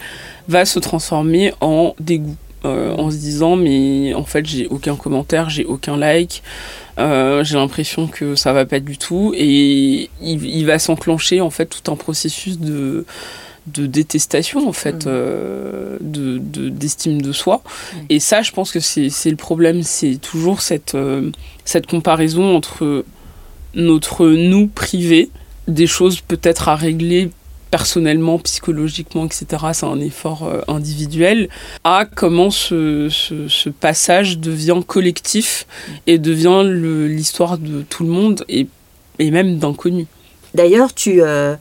va 0.47 0.65
se 0.65 0.79
transformer 0.79 1.53
en 1.61 1.93
dégoût. 1.99 2.35
En 2.65 3.11
se 3.11 3.17
disant 3.17 3.55
mais 3.55 4.13
en 4.13 4.23
fait 4.25 4.45
j'ai 4.45 4.67
aucun 4.67 4.95
commentaire, 4.95 5.49
j'ai 5.49 5.65
aucun 5.65 5.97
like, 5.97 6.43
euh, 6.97 7.43
j'ai 7.43 7.55
l'impression 7.55 8.07
que 8.07 8.35
ça 8.35 8.53
va 8.53 8.65
pas 8.65 8.79
du 8.79 8.97
tout. 8.97 9.33
Et 9.35 10.09
il, 10.21 10.65
va 10.65 10.79
s'enclencher 10.79 11.41
en 11.41 11.49
fait 11.49 11.65
tout 11.65 11.91
un 11.91 11.95
processus 11.95 12.59
de 12.59 13.05
de 13.67 13.87
détestation 13.87 14.69
en 14.69 14.73
fait 14.73 15.07
mmh. 15.07 15.09
euh, 15.09 15.97
de 15.99 16.37
d'estime 16.69 17.21
de, 17.21 17.31
soi. 17.31 17.61
Et 18.09 18.19
ça 18.19 18.41
je 18.41 18.51
pense 18.51 18.71
que 18.71 18.79
c'est 18.79 19.29
le 19.29 19.35
problème. 19.35 19.83
C'est 19.83 20.15
toujours 20.15 20.61
cette 20.61 20.95
euh, 20.95 21.31
cette 21.65 21.87
comparaison 21.87 22.55
entre 22.55 23.03
notre 23.73 24.27
nous 24.27 24.67
privé 24.67 25.29
des 25.67 25.87
choses 25.87 26.21
peut-être 26.21 26.69
à 26.69 26.75
régler 26.75 27.31
personnellement, 27.75 28.39
psychologiquement, 28.39 29.25
etc. 29.25 29.45
C'est 29.73 29.85
un 29.85 29.99
effort 29.99 30.45
euh, 30.45 30.61
individuel. 30.69 31.49
À 31.83 32.05
comment 32.05 32.49
ce, 32.49 33.09
passage 33.81 34.39
devient 34.39 34.79
collectif 34.87 35.67
et 36.07 36.17
devient 36.17 36.63
l'histoire 36.63 37.57
de 37.57 37.81
tout 37.81 38.05
le 38.05 38.09
monde 38.11 38.45
et, 38.47 38.67
et 39.19 39.29
même 39.29 39.57
d'inconnus. 39.57 40.07
D'ailleurs, 40.53 40.93
tu, 40.93 41.21
euh, 41.21 41.57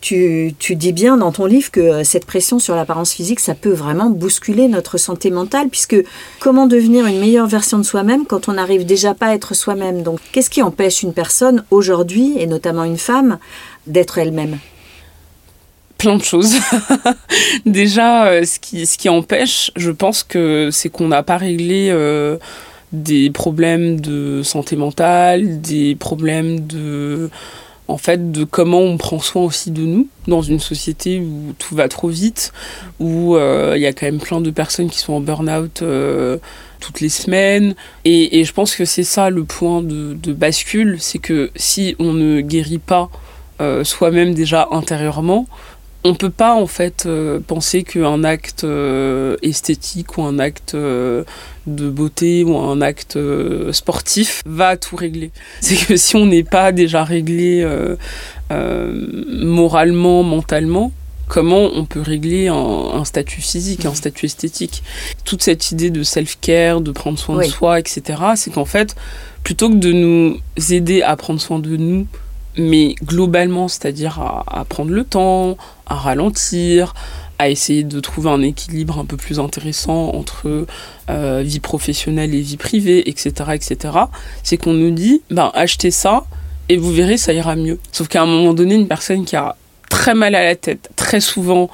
tu, 0.00 0.54
tu, 0.58 0.76
dis 0.76 0.94
bien 0.94 1.18
dans 1.18 1.30
ton 1.30 1.44
livre 1.44 1.70
que 1.70 1.80
euh, 1.80 2.04
cette 2.04 2.24
pression 2.24 2.58
sur 2.58 2.74
l'apparence 2.74 3.12
physique, 3.12 3.40
ça 3.40 3.54
peut 3.54 3.74
vraiment 3.74 4.08
bousculer 4.08 4.66
notre 4.66 4.96
santé 4.96 5.30
mentale, 5.30 5.68
puisque 5.68 6.02
comment 6.40 6.66
devenir 6.66 7.04
une 7.04 7.20
meilleure 7.20 7.48
version 7.48 7.76
de 7.76 7.82
soi-même 7.82 8.24
quand 8.24 8.48
on 8.48 8.54
n'arrive 8.54 8.86
déjà 8.86 9.12
pas 9.12 9.26
à 9.26 9.34
être 9.34 9.52
soi-même? 9.52 10.04
Donc, 10.04 10.20
qu'est-ce 10.32 10.48
qui 10.48 10.62
empêche 10.62 11.02
une 11.02 11.12
personne 11.12 11.64
aujourd'hui, 11.70 12.32
et 12.38 12.46
notamment 12.46 12.84
une 12.84 12.96
femme, 12.96 13.38
d'être 13.86 14.16
elle-même? 14.16 14.58
Plein 16.02 16.16
de 16.16 16.24
choses. 16.24 16.56
Déjà, 17.66 18.26
euh, 18.26 18.44
ce, 18.44 18.58
qui, 18.58 18.86
ce 18.86 18.98
qui 18.98 19.08
empêche, 19.08 19.70
je 19.76 19.92
pense 19.92 20.24
que 20.24 20.68
c'est 20.72 20.88
qu'on 20.88 21.06
n'a 21.06 21.22
pas 21.22 21.36
réglé 21.36 21.90
euh, 21.90 22.38
des 22.92 23.30
problèmes 23.30 24.00
de 24.00 24.42
santé 24.42 24.74
mentale, 24.74 25.60
des 25.60 25.94
problèmes 25.94 26.66
de 26.66 27.30
en 27.86 27.98
fait 27.98 28.32
de 28.32 28.42
comment 28.42 28.80
on 28.80 28.96
prend 28.96 29.20
soin 29.20 29.42
aussi 29.42 29.70
de 29.70 29.82
nous 29.82 30.08
dans 30.26 30.42
une 30.42 30.58
société 30.58 31.20
où 31.20 31.54
tout 31.58 31.76
va 31.76 31.88
trop 31.88 32.08
vite, 32.08 32.52
où 32.98 33.36
euh, 33.36 33.74
il 33.76 33.82
y 33.82 33.86
a 33.86 33.92
quand 33.92 34.06
même 34.06 34.20
plein 34.20 34.40
de 34.40 34.50
personnes 34.50 34.90
qui 34.90 34.98
sont 34.98 35.12
en 35.12 35.20
burn-out 35.20 35.84
toutes 36.80 37.00
les 37.00 37.10
semaines. 37.10 37.76
Et, 38.04 38.44
je 38.44 38.52
pense 38.52 38.74
que 38.74 38.84
c'est 38.84 39.04
ça 39.04 39.30
le 39.30 39.44
point 39.44 39.82
de 39.82 40.32
bascule, 40.32 40.96
c'est 40.98 41.18
que 41.20 41.52
si 41.54 41.94
on 42.00 42.12
ne 42.12 42.40
guérit 42.40 42.78
pas 42.78 43.08
soi-même 43.84 44.34
déjà 44.34 44.66
intérieurement, 44.72 45.46
on 46.04 46.14
peut 46.14 46.30
pas 46.30 46.54
en 46.54 46.66
fait 46.66 47.04
euh, 47.06 47.38
penser 47.40 47.84
qu'un 47.84 48.24
acte 48.24 48.64
euh, 48.64 49.36
esthétique 49.42 50.18
ou 50.18 50.22
un 50.22 50.38
acte 50.38 50.74
euh, 50.74 51.24
de 51.66 51.88
beauté 51.88 52.42
ou 52.44 52.56
un 52.58 52.80
acte 52.80 53.18
sportif 53.72 54.42
va 54.44 54.76
tout 54.76 54.96
régler. 54.96 55.30
C'est 55.60 55.76
que 55.76 55.96
si 55.96 56.16
on 56.16 56.26
n'est 56.26 56.42
pas 56.44 56.72
déjà 56.72 57.04
réglé 57.04 57.66
moralement, 58.50 60.22
mentalement, 60.22 60.92
comment 61.28 61.70
on 61.74 61.84
peut 61.84 62.00
régler 62.00 62.48
un, 62.48 63.04
statut 63.04 63.40
physique, 63.40 63.86
un 63.86 63.94
statut 63.94 64.26
esthétique? 64.26 64.82
Toute 65.24 65.42
cette 65.42 65.70
idée 65.70 65.90
de 65.90 66.02
self-care, 66.02 66.80
de 66.80 66.90
prendre 66.90 67.18
soin 67.18 67.38
de 67.38 67.44
soi, 67.44 67.78
etc., 67.78 68.02
c'est 68.34 68.52
qu'en 68.52 68.64
fait, 68.64 68.96
plutôt 69.44 69.70
que 69.70 69.76
de 69.76 69.92
nous 69.92 70.38
aider 70.70 71.02
à 71.02 71.16
prendre 71.16 71.40
soin 71.40 71.60
de 71.60 71.76
nous, 71.76 72.06
mais 72.56 72.94
globalement, 73.02 73.68
c'est-à-dire 73.68 74.20
à, 74.20 74.64
prendre 74.68 74.90
le 74.90 75.04
temps, 75.04 75.56
à 75.86 75.94
ralentir, 75.94 76.94
à 77.38 77.48
essayer 77.48 77.82
de 77.82 78.00
trouver 78.00 78.30
un 78.30 78.42
équilibre 78.42 78.98
un 78.98 79.04
peu 79.04 79.16
plus 79.16 79.40
intéressant 79.40 80.10
entre 80.14 80.66
euh, 81.10 81.42
vie 81.44 81.60
professionnelle 81.60 82.34
et 82.34 82.40
vie 82.40 82.56
privée, 82.56 83.08
etc., 83.08 83.32
etc., 83.54 83.94
c'est 84.42 84.56
qu'on 84.56 84.74
nous 84.74 84.90
dit, 84.90 85.22
ben, 85.30 85.50
achetez 85.54 85.90
ça 85.90 86.24
et 86.68 86.76
vous 86.76 86.92
verrez, 86.92 87.16
ça 87.16 87.32
ira 87.32 87.56
mieux. 87.56 87.78
Sauf 87.90 88.08
qu'à 88.08 88.22
un 88.22 88.26
moment 88.26 88.54
donné, 88.54 88.74
une 88.74 88.88
personne 88.88 89.24
qui 89.24 89.36
a 89.36 89.56
très 89.88 90.14
mal 90.14 90.34
à 90.34 90.44
la 90.44 90.56
tête, 90.56 90.90
très 90.96 91.20
souvent, 91.20 91.68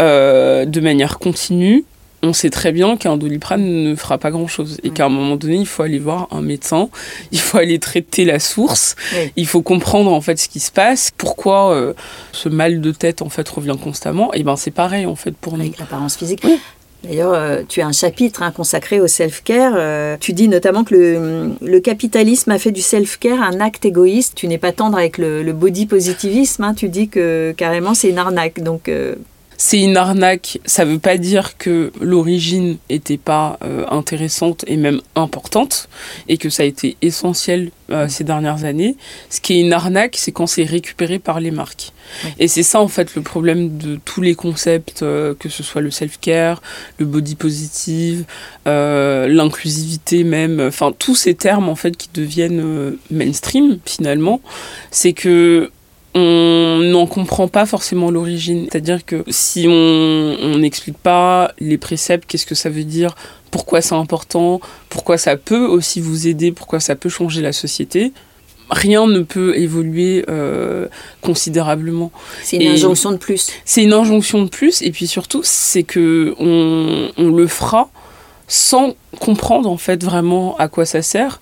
euh, 0.00 0.64
de 0.64 0.80
manière 0.80 1.18
continue, 1.18 1.84
on 2.26 2.32
sait 2.32 2.50
très 2.50 2.72
bien 2.72 2.96
qu'un 2.96 3.16
doliprane 3.16 3.62
ne 3.62 3.94
fera 3.94 4.18
pas 4.18 4.30
grand-chose 4.30 4.78
et 4.82 4.90
qu'à 4.90 5.06
un 5.06 5.08
moment 5.08 5.36
donné, 5.36 5.56
il 5.56 5.66
faut 5.66 5.82
aller 5.82 5.98
voir 5.98 6.28
un 6.30 6.42
médecin, 6.42 6.88
il 7.32 7.40
faut 7.40 7.58
aller 7.58 7.78
traiter 7.78 8.24
la 8.24 8.38
source, 8.38 8.96
il 9.36 9.46
faut 9.46 9.62
comprendre 9.62 10.12
en 10.12 10.20
fait 10.20 10.38
ce 10.38 10.48
qui 10.48 10.60
se 10.60 10.70
passe, 10.70 11.10
pourquoi 11.16 11.72
euh, 11.72 11.94
ce 12.32 12.48
mal 12.48 12.80
de 12.80 12.92
tête 12.92 13.22
en 13.22 13.28
fait 13.28 13.48
revient 13.48 13.76
constamment. 13.82 14.32
Et 14.34 14.42
ben 14.42 14.56
c'est 14.56 14.70
pareil 14.70 15.06
en 15.06 15.16
fait 15.16 15.36
pour 15.36 15.54
nous. 15.54 15.62
Avec 15.62 15.78
l'apparence 15.78 16.16
physique. 16.16 16.44
D'ailleurs, 17.04 17.34
euh, 17.34 17.62
tu 17.68 17.80
as 17.82 17.86
un 17.86 17.92
chapitre 17.92 18.42
hein, 18.42 18.50
consacré 18.50 19.00
au 19.00 19.06
self-care. 19.06 19.74
Euh, 19.76 20.16
tu 20.18 20.32
dis 20.32 20.48
notamment 20.48 20.82
que 20.82 21.54
le, 21.60 21.80
capitalisme 21.80 22.50
a 22.50 22.58
fait 22.58 22.72
du 22.72 22.80
self-care 22.80 23.40
un 23.40 23.60
acte 23.60 23.84
égoïste. 23.84 24.34
Tu 24.34 24.48
n'es 24.48 24.58
pas 24.58 24.72
tendre 24.72 24.98
avec 24.98 25.18
le, 25.18 25.52
body 25.52 25.86
positivisme. 25.86 26.64
Hein. 26.64 26.74
tu 26.74 26.88
dis 26.88 27.08
que 27.08 27.54
carrément 27.56 27.94
c'est 27.94 28.08
une 28.08 28.18
arnaque. 28.18 28.60
Donc 28.60 28.90
c'est 29.58 29.80
une 29.80 29.96
arnaque. 29.96 30.58
Ça 30.64 30.84
ne 30.84 30.92
veut 30.92 30.98
pas 30.98 31.16
dire 31.16 31.56
que 31.56 31.92
l'origine 32.00 32.76
n'était 32.90 33.16
pas 33.16 33.58
euh, 33.64 33.84
intéressante 33.90 34.64
et 34.66 34.76
même 34.76 35.00
importante 35.14 35.88
et 36.28 36.38
que 36.38 36.50
ça 36.50 36.62
a 36.62 36.66
été 36.66 36.96
essentiel 37.02 37.70
euh, 37.90 38.08
ces 38.08 38.24
dernières 38.24 38.64
années. 38.64 38.96
Ce 39.30 39.40
qui 39.40 39.54
est 39.54 39.60
une 39.60 39.72
arnaque, 39.72 40.16
c'est 40.18 40.32
quand 40.32 40.46
c'est 40.46 40.64
récupéré 40.64 41.18
par 41.18 41.40
les 41.40 41.50
marques. 41.50 41.92
Et 42.38 42.48
c'est 42.48 42.62
ça 42.62 42.80
en 42.80 42.88
fait 42.88 43.14
le 43.16 43.22
problème 43.22 43.78
de 43.78 43.98
tous 44.04 44.20
les 44.20 44.34
concepts, 44.34 45.02
euh, 45.02 45.34
que 45.38 45.48
ce 45.48 45.62
soit 45.62 45.80
le 45.80 45.90
self-care, 45.90 46.62
le 46.98 47.06
body 47.06 47.34
positive, 47.34 48.24
l'inclusivité 48.64 50.24
même, 50.24 50.60
enfin 50.60 50.92
tous 50.96 51.14
ces 51.14 51.34
termes 51.34 51.68
en 51.68 51.76
fait 51.76 51.96
qui 51.96 52.08
deviennent 52.12 52.96
mainstream 53.10 53.78
finalement, 53.84 54.40
c'est 54.90 55.12
que 55.12 55.70
on 56.18 56.78
n'en 56.78 57.06
comprend 57.06 57.46
pas 57.46 57.66
forcément 57.66 58.10
l'origine. 58.10 58.66
C'est-à-dire 58.70 59.04
que 59.04 59.22
si 59.28 59.66
on 59.68 60.56
n'explique 60.56 60.96
pas 60.96 61.52
les 61.58 61.76
préceptes, 61.76 62.24
qu'est-ce 62.26 62.46
que 62.46 62.54
ça 62.54 62.70
veut 62.70 62.84
dire, 62.84 63.14
pourquoi 63.50 63.82
c'est 63.82 63.94
important, 63.94 64.62
pourquoi 64.88 65.18
ça 65.18 65.36
peut 65.36 65.66
aussi 65.66 66.00
vous 66.00 66.26
aider, 66.26 66.52
pourquoi 66.52 66.80
ça 66.80 66.96
peut 66.96 67.10
changer 67.10 67.42
la 67.42 67.52
société, 67.52 68.12
rien 68.70 69.06
ne 69.06 69.20
peut 69.20 69.58
évoluer 69.58 70.24
euh, 70.30 70.88
considérablement. 71.20 72.10
C'est 72.42 72.56
une 72.56 72.68
injonction 72.68 73.12
de 73.12 73.18
plus. 73.18 73.50
C'est 73.66 73.82
une 73.82 73.92
injonction 73.92 74.42
de 74.42 74.48
plus, 74.48 74.80
et 74.80 74.92
puis 74.92 75.06
surtout, 75.06 75.42
c'est 75.44 75.82
que 75.82 76.34
on, 76.38 77.30
le 77.30 77.46
fera 77.46 77.90
sans 78.48 78.94
comprendre 79.20 79.68
en 79.68 79.76
fait 79.76 80.02
vraiment 80.02 80.56
à 80.56 80.68
quoi 80.68 80.86
ça 80.86 81.02
sert 81.02 81.40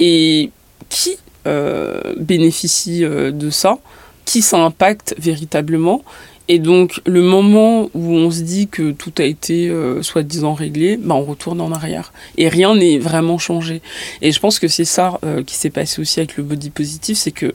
et 0.00 0.50
qui 0.88 1.18
euh, 1.46 2.14
bénéficie 2.16 3.04
euh, 3.04 3.32
de 3.32 3.50
ça 3.50 3.78
qui 4.24 4.42
ça 4.42 4.58
impacte 4.58 5.14
véritablement. 5.18 6.02
Et 6.46 6.58
donc, 6.58 7.00
le 7.06 7.22
moment 7.22 7.88
où 7.94 8.12
on 8.12 8.30
se 8.30 8.42
dit 8.42 8.68
que 8.68 8.90
tout 8.90 9.12
a 9.18 9.22
été 9.22 9.70
euh, 9.70 10.02
soi-disant 10.02 10.52
réglé, 10.52 10.98
bah, 10.98 11.14
on 11.14 11.24
retourne 11.24 11.60
en 11.60 11.72
arrière. 11.72 12.12
Et 12.36 12.48
rien 12.48 12.74
n'est 12.74 12.98
vraiment 12.98 13.38
changé. 13.38 13.80
Et 14.20 14.30
je 14.30 14.40
pense 14.40 14.58
que 14.58 14.68
c'est 14.68 14.84
ça 14.84 15.18
euh, 15.24 15.42
qui 15.42 15.54
s'est 15.54 15.70
passé 15.70 16.02
aussi 16.02 16.20
avec 16.20 16.36
le 16.36 16.42
body 16.42 16.68
positif, 16.68 17.16
c'est 17.16 17.32
que 17.32 17.54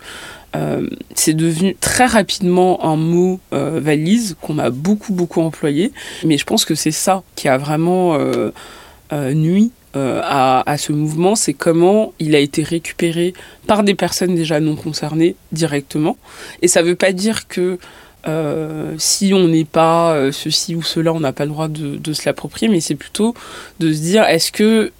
euh, 0.55 0.89
c'est 1.13 1.35
devenu 1.35 1.75
très 1.79 2.07
rapidement 2.07 2.83
un 2.83 2.95
mot 2.95 3.39
valise 3.51 4.35
qu'on 4.41 4.57
a 4.57 4.71
beaucoup, 4.71 5.13
beaucoup 5.13 5.41
employé. 5.41 5.91
Mais 6.25 6.39
je 6.39 6.45
pense 6.45 6.65
que 6.65 6.73
c'est 6.73 6.91
ça 6.91 7.21
qui 7.35 7.47
a 7.47 7.59
vraiment 7.59 8.17
nuit 9.11 9.71
euh, 9.95 10.21
à, 10.23 10.77
ce 10.77 10.91
mouvement, 10.91 11.35
c'est 11.35 11.53
comment 11.53 12.13
il 12.19 12.35
a 12.35 12.39
été 12.39 12.61
récupéré 12.61 13.33
par 13.65 13.83
des 13.83 13.95
personnes 13.95 14.35
déjà 14.35 14.59
non 14.59 14.75
concernées 14.75 15.35
directement. 15.51 16.15
Et 16.61 16.67
ça 16.67 16.83
ne 16.83 16.87
veut 16.87 16.95
pas 16.95 17.11
dire 17.11 17.47
que 17.47 17.79
euh, 18.27 18.93
si 18.99 19.33
on 19.33 19.47
n'est 19.47 19.65
pas 19.65 20.13
euh, 20.13 20.31
ceci 20.31 20.75
ou 20.75 20.83
cela, 20.83 21.11
on 21.11 21.19
n'a 21.19 21.33
pas 21.33 21.45
le 21.45 21.51
droit 21.51 21.67
de, 21.67 22.13
se 22.13 22.21
l'approprier, 22.27 22.71
mais 22.71 22.81
c'est 22.81 22.95
plutôt 22.95 23.33
de 23.79 23.91
se 23.91 23.99
dire 23.99 24.25
est-ce 24.25 24.51
que 24.51 24.91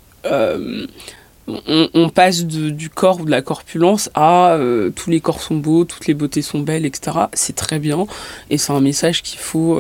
on, 1.94 2.10
passe 2.10 2.46
du 2.46 2.90
corps 2.90 3.22
ou 3.22 3.26
de 3.26 3.32
la 3.32 3.44
corpulence 3.44 4.10
à 4.16 4.58
tous 4.96 5.10
les 5.10 5.20
corps 5.20 5.42
sont 5.42 5.58
beaux, 5.58 5.86
toutes 5.86 6.08
les 6.08 6.14
beautés 6.16 6.42
sont 6.42 6.60
belles, 6.60 6.86
etc. 6.86 7.18
C'est 7.34 7.56
très 7.56 7.80
bien 7.80 8.06
et 8.50 8.58
c'est 8.58 8.74
un 8.74 8.82
message 8.82 9.22
qu'il 9.22 9.40
faut 9.40 9.80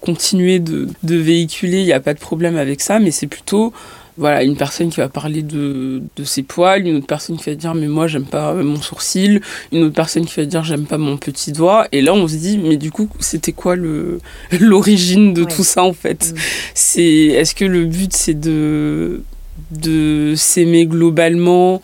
continuer 0.00 0.58
de, 0.60 0.88
de 1.02 1.16
véhiculer, 1.16 1.80
il 1.80 1.86
n'y 1.86 1.92
a 1.92 2.00
pas 2.00 2.14
de 2.14 2.20
problème 2.20 2.56
avec 2.56 2.80
ça, 2.80 2.98
mais 2.98 3.10
c'est 3.10 3.26
plutôt 3.26 3.72
voilà, 4.18 4.42
une 4.42 4.56
personne 4.56 4.88
qui 4.88 5.00
va 5.00 5.08
parler 5.08 5.42
de, 5.42 6.02
de, 6.16 6.24
ses 6.24 6.42
poils, 6.42 6.86
une 6.86 6.96
autre 6.96 7.06
personne 7.06 7.36
qui 7.36 7.50
va 7.50 7.54
dire 7.54 7.74
mais 7.74 7.86
moi 7.86 8.06
j'aime 8.06 8.24
pas 8.24 8.54
mon 8.54 8.80
sourcil, 8.80 9.42
une 9.72 9.84
autre 9.84 9.94
personne 9.94 10.24
qui 10.24 10.34
va 10.36 10.46
dire 10.46 10.64
j'aime 10.64 10.86
pas 10.86 10.98
mon 10.98 11.16
petit 11.16 11.52
doigt. 11.52 11.86
Et 11.92 12.00
là 12.00 12.14
on 12.14 12.26
se 12.26 12.36
dit 12.36 12.58
mais 12.58 12.76
du 12.76 12.90
coup 12.90 13.08
c'était 13.20 13.52
quoi 13.52 13.76
le 13.76 14.20
l'origine 14.60 15.34
de 15.34 15.44
tout 15.44 15.64
ça 15.64 15.82
en 15.82 15.92
fait? 15.92 16.32
Mm. 16.32 16.38
C'est 16.74 17.02
est-ce 17.02 17.54
que 17.54 17.64
le 17.64 17.84
but 17.84 18.12
c'est 18.14 18.38
de 18.38 19.22
de 19.70 20.34
s'aimer 20.36 20.86
globalement 20.86 21.82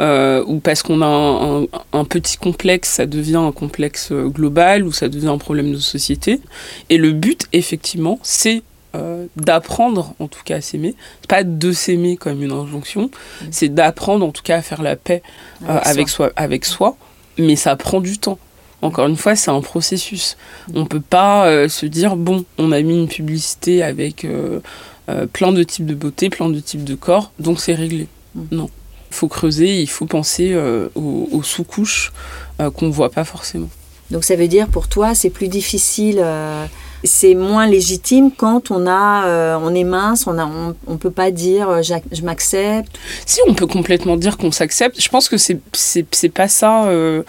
euh, 0.00 0.42
ou 0.46 0.60
parce 0.60 0.82
qu'on 0.82 1.02
a 1.02 1.06
un, 1.06 1.66
un, 1.92 2.04
petit 2.04 2.38
complexe, 2.38 2.88
ça 2.88 3.06
devient 3.06 3.36
un 3.36 3.52
complexe 3.52 4.12
global 4.12 4.84
ou 4.84 4.92
ça 4.92 5.08
devient 5.08 5.28
un 5.28 5.36
problème 5.36 5.72
de 5.72 5.78
société? 5.78 6.40
Et 6.88 6.96
le 6.96 7.12
but, 7.12 7.46
effectivement, 7.52 8.18
c'est 8.22 8.62
euh, 8.96 9.26
d'apprendre 9.36 10.14
en 10.18 10.26
tout 10.26 10.42
cas 10.44 10.56
à 10.56 10.60
s'aimer. 10.60 10.96
Pas 11.28 11.44
de 11.44 11.70
s'aimer 11.70 12.16
comme 12.16 12.42
une 12.42 12.50
injonction, 12.50 13.02
mm. 13.02 13.44
c'est 13.52 13.68
d'apprendre 13.68 14.26
en 14.26 14.32
tout 14.32 14.42
cas 14.42 14.56
à 14.56 14.62
faire 14.62 14.82
la 14.82 14.96
paix 14.96 15.22
euh, 15.62 15.78
avec, 15.84 16.08
soi. 16.08 16.32
avec 16.34 16.64
soi, 16.64 16.96
mais 17.38 17.54
ça 17.54 17.76
prend 17.76 18.00
du 18.00 18.18
temps. 18.18 18.38
Encore 18.82 19.06
une 19.06 19.16
fois, 19.16 19.36
c'est 19.36 19.52
un 19.52 19.60
processus. 19.60 20.36
Mm. 20.66 20.72
On 20.74 20.86
peut 20.86 21.00
pas 21.00 21.46
euh, 21.46 21.68
se 21.68 21.86
dire 21.86 22.16
bon, 22.16 22.44
on 22.58 22.72
a 22.72 22.80
mis 22.82 22.98
une 22.98 23.06
publicité 23.06 23.84
avec 23.84 24.26
plein 25.32 25.52
de 25.52 25.62
types 25.62 25.86
de 25.86 25.94
beauté, 25.94 26.28
plein 26.28 26.50
de 26.50 26.58
types 26.58 26.82
de 26.82 26.96
corps, 26.96 27.30
donc 27.38 27.60
c'est 27.60 27.74
réglé. 27.74 28.08
Mm. 28.34 28.42
Non. 28.50 28.70
Il 29.12 29.14
faut 29.14 29.28
creuser, 29.28 29.80
il 29.80 29.88
faut 29.88 30.06
penser 30.06 30.56
aux, 30.96 31.28
aux 31.30 31.42
sous-couches 31.44 32.12
qu'on 32.74 32.90
voit 32.90 33.10
pas 33.10 33.24
forcément. 33.24 33.68
Donc 34.10 34.24
ça 34.24 34.34
veut 34.34 34.48
dire 34.48 34.66
pour 34.66 34.88
toi, 34.88 35.14
c'est 35.14 35.30
plus 35.30 35.48
difficile 35.48 36.24
c'est 37.04 37.34
moins 37.34 37.66
légitime 37.66 38.30
quand 38.30 38.70
on 38.70 38.86
a, 38.86 39.24
euh, 39.26 39.58
on 39.60 39.74
est 39.74 39.84
mince, 39.84 40.26
on 40.26 40.38
a, 40.38 40.48
on, 40.86 40.96
peut 40.96 41.10
pas 41.10 41.30
dire 41.30 41.68
euh, 41.68 41.82
je 41.82 42.22
m'accepte. 42.22 42.98
Si 43.24 43.40
on 43.46 43.54
peut 43.54 43.66
complètement 43.66 44.16
dire 44.16 44.36
qu'on 44.36 44.52
s'accepte, 44.52 45.00
je 45.00 45.08
pense 45.08 45.28
que 45.28 45.36
c'est 45.36 45.60
c'est 45.72 46.28
pas 46.28 46.48
ça 46.48 46.86
euh, 46.86 47.22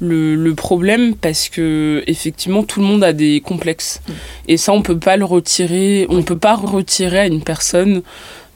le, 0.00 0.36
le, 0.36 0.54
problème 0.54 1.14
parce 1.14 1.48
que 1.48 2.04
effectivement 2.06 2.62
tout 2.62 2.80
le 2.80 2.86
monde 2.86 3.02
a 3.02 3.12
des 3.12 3.40
complexes 3.40 4.00
mm. 4.06 4.12
et 4.48 4.56
ça 4.56 4.72
on 4.72 4.82
peut 4.82 4.98
pas 4.98 5.16
le 5.16 5.24
retirer, 5.24 6.06
on 6.08 6.22
peut 6.22 6.38
pas 6.38 6.54
retirer 6.54 7.20
à 7.20 7.26
une 7.26 7.42
personne 7.42 8.02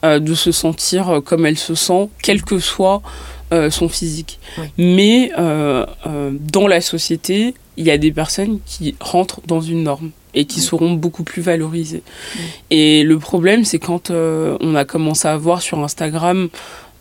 de 0.03 0.33
se 0.33 0.51
sentir 0.51 1.21
comme 1.23 1.45
elle 1.45 1.59
se 1.59 1.75
sent, 1.75 2.09
quel 2.23 2.41
que 2.41 2.57
soit 2.57 3.03
son 3.69 3.87
physique. 3.87 4.39
Mais 4.79 5.31
dans 5.35 6.67
la 6.67 6.81
société, 6.81 7.53
il 7.77 7.85
y 7.85 7.91
a 7.91 7.99
des 7.99 8.11
personnes 8.11 8.59
qui 8.65 8.95
rentrent 8.99 9.41
dans 9.45 9.61
une 9.61 9.83
norme 9.83 10.09
et 10.33 10.45
qui 10.45 10.61
seront 10.61 10.93
beaucoup 10.93 11.23
plus 11.23 11.41
valorisées. 11.41 12.03
Et 12.69 13.03
le 13.03 13.19
problème, 13.19 13.65
c'est 13.65 13.79
quand 13.79 14.11
euh, 14.11 14.57
on 14.61 14.75
a 14.75 14.85
commencé 14.85 15.27
à 15.27 15.37
voir 15.37 15.61
sur 15.61 15.79
Instagram 15.79 16.49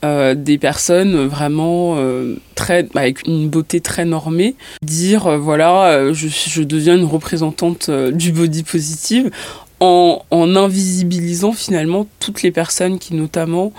euh, 0.03 0.35
des 0.35 0.57
personnes 0.57 1.27
vraiment 1.27 1.97
euh, 1.99 2.37
très 2.55 2.89
avec 2.95 3.27
une 3.27 3.51
beauté 3.51 3.83
très 3.83 4.07
normée 4.07 4.55
dire 4.83 5.37
voilà 5.37 6.15
je, 6.15 6.29
je, 6.29 6.63
deviens 6.63 6.97
une 6.97 7.05
représentante 7.05 7.91
du 7.91 8.33
body 8.33 8.63
positive 8.63 9.31
en, 9.79 10.23
en, 10.31 10.57
invisibilisant 10.57 11.53
finalement 11.53 12.07
toutes 12.19 12.43
les 12.43 12.51
personnes 12.51 12.99
qui 12.99 13.15
notamment 13.15 13.75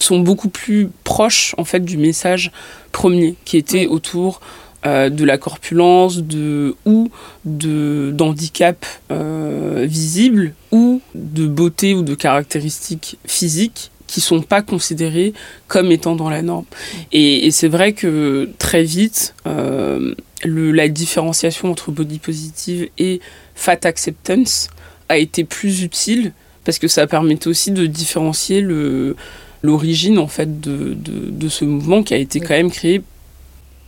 sont 0.00 0.18
beaucoup 0.18 0.48
plus 0.48 0.90
proches 1.04 1.54
en 1.56 1.64
fait 1.64 1.84
du 1.84 1.98
message 1.98 2.50
premier 2.90 3.36
qui 3.44 3.56
était 3.56 3.86
autour 3.86 4.40
de 4.84 5.24
la 5.24 5.38
corpulence 5.38 6.18
de, 6.18 6.76
ou 6.84 7.10
de, 7.44 8.10
d'handicap 8.12 8.84
visible 9.10 10.52
ou 10.72 11.00
de 11.14 11.46
beauté 11.46 11.94
ou 11.94 12.02
de 12.02 12.14
caractéristiques 12.14 13.18
physiques 13.26 13.90
qui 14.14 14.20
sont 14.20 14.42
pas 14.42 14.62
considérés 14.62 15.32
comme 15.66 15.90
étant 15.90 16.14
dans 16.14 16.30
la 16.30 16.42
norme. 16.42 16.66
Et, 17.12 17.50
c'est 17.50 17.68
vrai 17.68 17.92
que 17.92 18.48
très 18.58 18.84
vite, 18.84 19.34
euh, 19.46 20.14
le, 20.44 20.70
la 20.70 20.88
différenciation 20.88 21.70
entre 21.70 21.90
body 21.90 22.18
positive 22.18 22.88
et 22.96 23.20
fat 23.56 23.78
acceptance 23.82 24.68
a 25.08 25.18
été 25.18 25.42
plus 25.44 25.82
utile 25.82 26.32
parce 26.64 26.78
que 26.78 26.88
ça 26.88 27.06
permettait 27.06 27.48
aussi 27.48 27.72
de 27.72 27.86
différencier 27.86 28.60
le, 28.60 29.16
l'origine 29.62 30.18
en 30.18 30.28
fait 30.28 30.60
de, 30.60 30.94
de, 30.94 31.30
de, 31.30 31.48
ce 31.48 31.64
mouvement 31.64 32.02
qui 32.02 32.14
a 32.14 32.18
été 32.18 32.40
quand 32.40 32.54
même 32.54 32.70
créé 32.70 33.02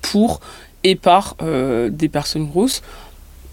pour 0.03 0.41
et 0.87 0.95
par 0.95 1.37
euh, 1.43 1.91
des 1.91 2.09
personnes 2.09 2.47
grosses 2.47 2.81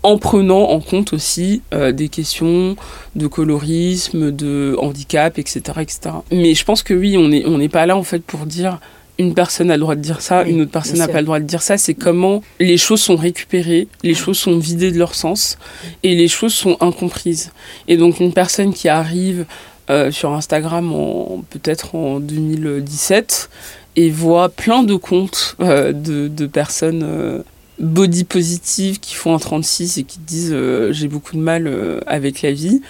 en 0.03 0.17
prenant 0.19 0.69
en 0.69 0.79
compte 0.81 1.13
aussi 1.13 1.63
euh, 1.73 1.91
des 1.91 2.09
questions 2.09 2.75
de 3.15 3.25
colorisme, 3.25 4.31
de 4.31 4.75
handicap, 4.79 5.39
etc., 5.39 5.61
etc. 5.79 5.99
Mais 6.31 6.53
je 6.53 6.63
pense 6.63 6.83
que 6.83 6.93
oui, 6.93 7.17
on 7.17 7.29
n'est 7.29 7.45
on 7.45 7.67
pas 7.69 7.87
là 7.87 7.97
en 7.97 8.03
fait 8.03 8.19
pour 8.19 8.45
dire 8.45 8.79
une 9.17 9.33
personne 9.33 9.71
a 9.71 9.75
le 9.77 9.81
droit 9.81 9.95
de 9.95 10.01
dire 10.01 10.21
ça, 10.21 10.43
une 10.43 10.61
autre 10.61 10.71
personne 10.71 10.97
n'a 10.97 11.07
pas 11.07 11.21
le 11.21 11.25
droit 11.25 11.39
de 11.39 11.45
dire 11.45 11.61
ça. 11.61 11.77
C'est 11.77 11.93
comment 11.95 12.43
les 12.59 12.77
choses 12.77 13.01
sont 13.01 13.15
récupérées, 13.15 13.87
les 14.03 14.13
choses 14.13 14.37
sont 14.37 14.57
vidées 14.57 14.91
de 14.91 14.99
leur 14.99 15.15
sens 15.15 15.57
et 16.03 16.15
les 16.15 16.27
choses 16.27 16.53
sont 16.53 16.77
incomprises. 16.81 17.51
Et 17.87 17.97
donc 17.97 18.19
une 18.19 18.33
personne 18.33 18.73
qui 18.73 18.89
arrive 18.89 19.45
euh, 19.89 20.11
sur 20.11 20.33
Instagram 20.33 20.93
en 20.93 21.43
peut-être 21.49 21.95
en 21.95 22.19
2017 22.19 23.49
et 23.95 24.10
voit 24.10 24.49
plein 24.49 24.84
de 24.84 24.95
comptes 24.95 25.56
euh, 25.60 25.91
de, 25.91 26.27
de, 26.27 26.45
personnes 26.45 27.43
body 27.79 28.23
positive 28.23 28.99
qui 28.99 29.15
font 29.15 29.34
un 29.34 29.39
36 29.39 29.97
et 29.97 30.03
qui 30.03 30.19
disent 30.19 30.53
euh, 30.53 30.91
j'ai 30.91 31.08
beaucoup 31.08 31.36
de 31.36 31.41
mal 31.41 31.67
euh, 31.67 31.99
avec 32.06 32.41
la 32.41 32.51
vie, 32.51 32.82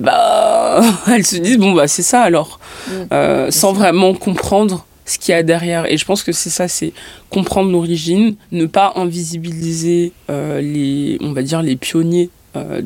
bah 0.00 0.82
elles 1.06 1.26
se 1.26 1.36
disent 1.36 1.58
bon 1.58 1.72
bah 1.72 1.88
c'est 1.88 2.02
ça 2.02 2.22
alors, 2.22 2.58
mm. 2.88 2.92
euh, 3.12 3.50
sans 3.50 3.72
vraiment 3.72 4.14
comprendre 4.14 4.86
ce 5.04 5.18
qu'il 5.18 5.32
y 5.32 5.34
a 5.36 5.42
derrière. 5.42 5.90
Et 5.90 5.98
je 5.98 6.04
pense 6.04 6.22
que 6.22 6.32
c'est 6.32 6.50
ça, 6.50 6.68
c'est 6.68 6.92
comprendre 7.28 7.70
l'origine, 7.70 8.36
ne 8.52 8.66
pas 8.66 8.94
invisibiliser 8.96 10.12
les, 10.30 11.18
on 11.20 11.32
va 11.32 11.42
dire 11.42 11.60
les 11.60 11.76
pionniers 11.76 12.30
de, 12.54 12.80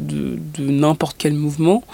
de 0.59 0.69
n'importe 0.69 1.15
quel 1.17 1.35
mouvement, 1.35 1.85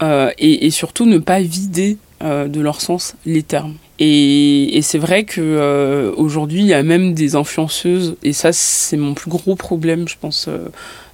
et, 0.00 0.66
et, 0.66 0.70
surtout 0.70 1.06
ne 1.06 1.18
pas 1.18 1.40
vider 1.40 1.96
de 2.24 2.60
leur 2.60 2.80
sens 2.80 3.14
les 3.26 3.42
termes. 3.42 3.74
Et, 4.00 4.80
c'est 4.82 4.98
vrai 4.98 5.24
que 5.24 5.40
euh, 5.40 6.12
aujourd'hui, 6.16 6.60
il 6.60 6.66
y 6.66 6.74
a 6.74 6.82
même 6.82 7.14
des 7.14 7.36
influenceuses, 7.36 8.16
et 8.22 8.32
ça, 8.32 8.52
c'est 8.52 8.96
mon 8.96 9.14
plus 9.14 9.30
gros 9.30 9.54
problème, 9.54 10.08
je 10.08 10.16
pense, 10.20 10.46
euh, 10.48 10.68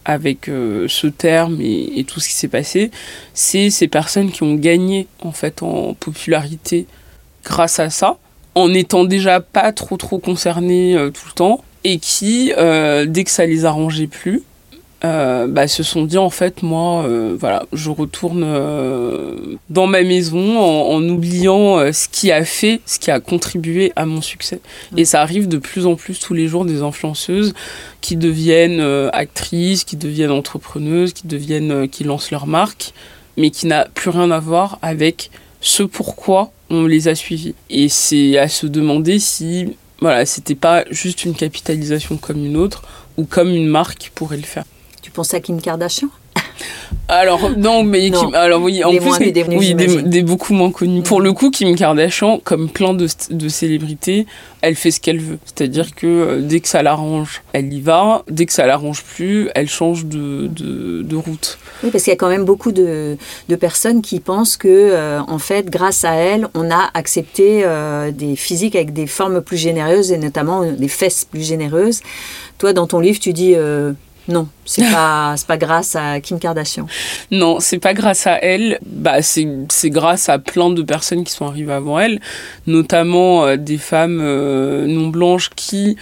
avec 0.06 0.48
euh, 0.48 0.86
ce 0.88 1.06
terme 1.06 1.58
et, 1.60 2.04
tout 2.04 2.20
ce 2.20 2.28
qui 2.28 2.34
s'est 2.34 2.48
passé. 2.48 2.90
C'est 3.34 3.70
ces 3.70 3.88
personnes 3.88 4.30
qui 4.30 4.42
ont 4.42 4.54
gagné 4.54 5.08
en 5.20 5.32
fait 5.32 5.62
en 5.62 5.94
popularité 5.94 6.86
grâce 7.44 7.78
à 7.80 7.90
ça, 7.90 8.16
en 8.54 8.72
étant 8.72 9.04
déjà 9.04 9.40
pas 9.40 9.72
trop 9.72 9.96
trop 9.96 10.18
concernées 10.18 10.96
tout 11.14 11.26
le 11.26 11.32
temps, 11.34 11.64
et 11.84 11.98
qui, 11.98 12.52
dès 13.06 13.24
que 13.24 13.30
ça 13.30 13.46
les 13.46 13.64
arrangeait 13.64 14.06
plus, 14.06 14.42
euh, 15.02 15.46
bah, 15.46 15.66
se 15.66 15.82
sont 15.82 16.04
dit 16.04 16.18
en 16.18 16.28
fait 16.28 16.62
moi 16.62 17.04
euh, 17.04 17.34
voilà 17.38 17.64
je 17.72 17.88
retourne 17.88 18.42
euh, 18.44 19.56
dans 19.70 19.86
ma 19.86 20.02
maison 20.02 20.58
en, 20.58 21.02
oubliant 21.08 21.90
ce 21.90 22.06
qui 22.06 22.30
a 22.30 22.44
fait 22.44 22.82
ce 22.84 22.98
qui 22.98 23.10
a 23.10 23.18
contribué 23.18 23.92
à 23.96 24.04
mon 24.04 24.20
succès. 24.20 24.60
Et 24.98 25.06
ça 25.06 25.22
arrive 25.22 25.48
de 25.48 25.56
plus 25.56 25.86
en 25.86 25.94
plus 25.94 26.18
tous 26.18 26.34
les 26.34 26.48
jours 26.48 26.66
des 26.66 26.82
influenceuses 26.82 27.54
qui 28.02 28.16
deviennent 28.16 28.82
actrices 29.12 29.84
qui 29.84 29.96
deviennent 29.96 30.30
entrepreneuses 30.30 31.14
qui 31.14 31.26
deviennent 31.26 31.88
qui 31.88 32.04
lancent 32.04 32.30
leur 32.30 32.46
marque 32.46 32.92
mais 33.38 33.50
qui 33.50 33.66
n'a 33.66 33.86
plus 33.86 34.10
rien 34.10 34.30
à 34.30 34.38
voir 34.38 34.78
avec 34.82 35.30
ce 35.62 35.82
pourquoi 35.82 36.52
on 36.68 36.84
les 36.84 37.08
a 37.08 37.14
suivis 37.14 37.54
et 37.70 37.88
c'est 37.88 38.36
à 38.36 38.48
se 38.48 38.66
demander 38.66 39.18
si 39.18 39.76
voilà 40.00 40.26
c'était 40.26 40.54
pas 40.54 40.84
juste 40.90 41.24
une 41.24 41.34
capitalisation 41.34 42.18
comme 42.18 42.44
une 42.44 42.58
autre 42.58 42.82
ou 43.16 43.24
comme 43.24 43.48
une 43.48 43.68
marque 43.68 44.12
pourrait 44.14 44.36
le 44.36 44.42
faire 44.42 44.64
tu 45.12 45.36
à 45.36 45.40
Kim 45.40 45.60
Kardashian? 45.60 46.08
Alors 47.08 47.50
non 47.56 47.82
mais 47.82 48.10
alors 48.34 48.62
oui 48.62 48.84
en 48.84 48.90
plus 48.90 49.32
des, 49.32 49.42
oui 49.44 49.74
des, 49.74 50.22
beaucoup 50.22 50.52
moins 50.52 50.70
connus. 50.70 51.02
Pour 51.02 51.20
le 51.20 51.32
coup 51.32 51.50
Kim 51.50 51.74
Kardashian 51.74 52.38
comme 52.42 52.68
plein 52.68 52.94
de, 52.94 53.08
de 53.30 53.48
célébrités 53.48 54.26
elle 54.60 54.76
fait 54.76 54.90
ce 54.90 55.00
qu'elle 55.00 55.18
veut. 55.18 55.38
C'est-à-dire 55.44 55.94
que 55.94 56.06
euh, 56.06 56.40
dès 56.40 56.60
que 56.60 56.68
ça 56.68 56.82
l'arrange 56.82 57.42
elle 57.52 57.72
y 57.72 57.80
va. 57.80 58.22
Dès 58.30 58.46
que 58.46 58.52
ça 58.52 58.66
l'arrange 58.66 59.02
plus 59.02 59.48
elle 59.54 59.68
change 59.68 60.04
de, 60.06 60.46
de, 60.48 61.02
de 61.02 61.16
route. 61.16 61.58
Oui 61.82 61.90
parce 61.90 62.04
qu'il 62.04 62.12
y 62.12 62.14
a 62.14 62.18
quand 62.18 62.28
même 62.28 62.44
beaucoup 62.44 62.70
de, 62.70 63.16
de 63.48 63.56
personnes 63.56 64.02
qui 64.02 64.20
pensent 64.20 64.56
que 64.56 64.68
euh, 64.68 65.20
en 65.26 65.38
fait 65.38 65.68
grâce 65.68 66.04
à 66.04 66.14
elle 66.14 66.46
on 66.54 66.70
a 66.70 66.90
accepté 66.94 67.62
euh, 67.64 68.12
des 68.12 68.36
physiques 68.36 68.76
avec 68.76 68.92
des 68.92 69.08
formes 69.08 69.40
plus 69.40 69.56
généreuses 69.56 70.12
et 70.12 70.18
notamment 70.18 70.64
des 70.64 70.88
fesses 70.88 71.24
plus 71.24 71.46
généreuses. 71.46 72.00
Toi 72.58 72.72
dans 72.72 72.86
ton 72.86 73.00
livre 73.00 73.18
tu 73.18 73.32
dis 73.32 73.56
non, 74.30 74.48
c'est 74.64 74.88
pas 74.90 75.34
pas 75.48 75.56
grâce 75.56 75.96
à 75.96 76.20
Kim 76.20 76.38
Kardashian. 76.38 76.86
Non, 77.32 77.58
c'est 77.58 77.80
pas 77.80 77.94
grâce 77.94 78.26
à 78.26 78.38
elle. 78.42 78.78
Bah 78.86 79.22
c'est 79.22 79.90
grâce 79.90 80.28
à 80.28 80.38
plein 80.38 80.70
de 80.70 80.82
personnes 80.82 81.24
qui 81.24 81.32
sont 81.32 81.46
arrivées 81.46 81.72
avant 81.72 81.98
elle, 81.98 82.20
notamment 82.66 83.44
euh, 83.44 83.56
des 83.56 83.78
femmes 83.78 84.20
euh, 84.22 84.86
non 84.86 85.08
blanches 85.08 85.50
qui 85.56 85.96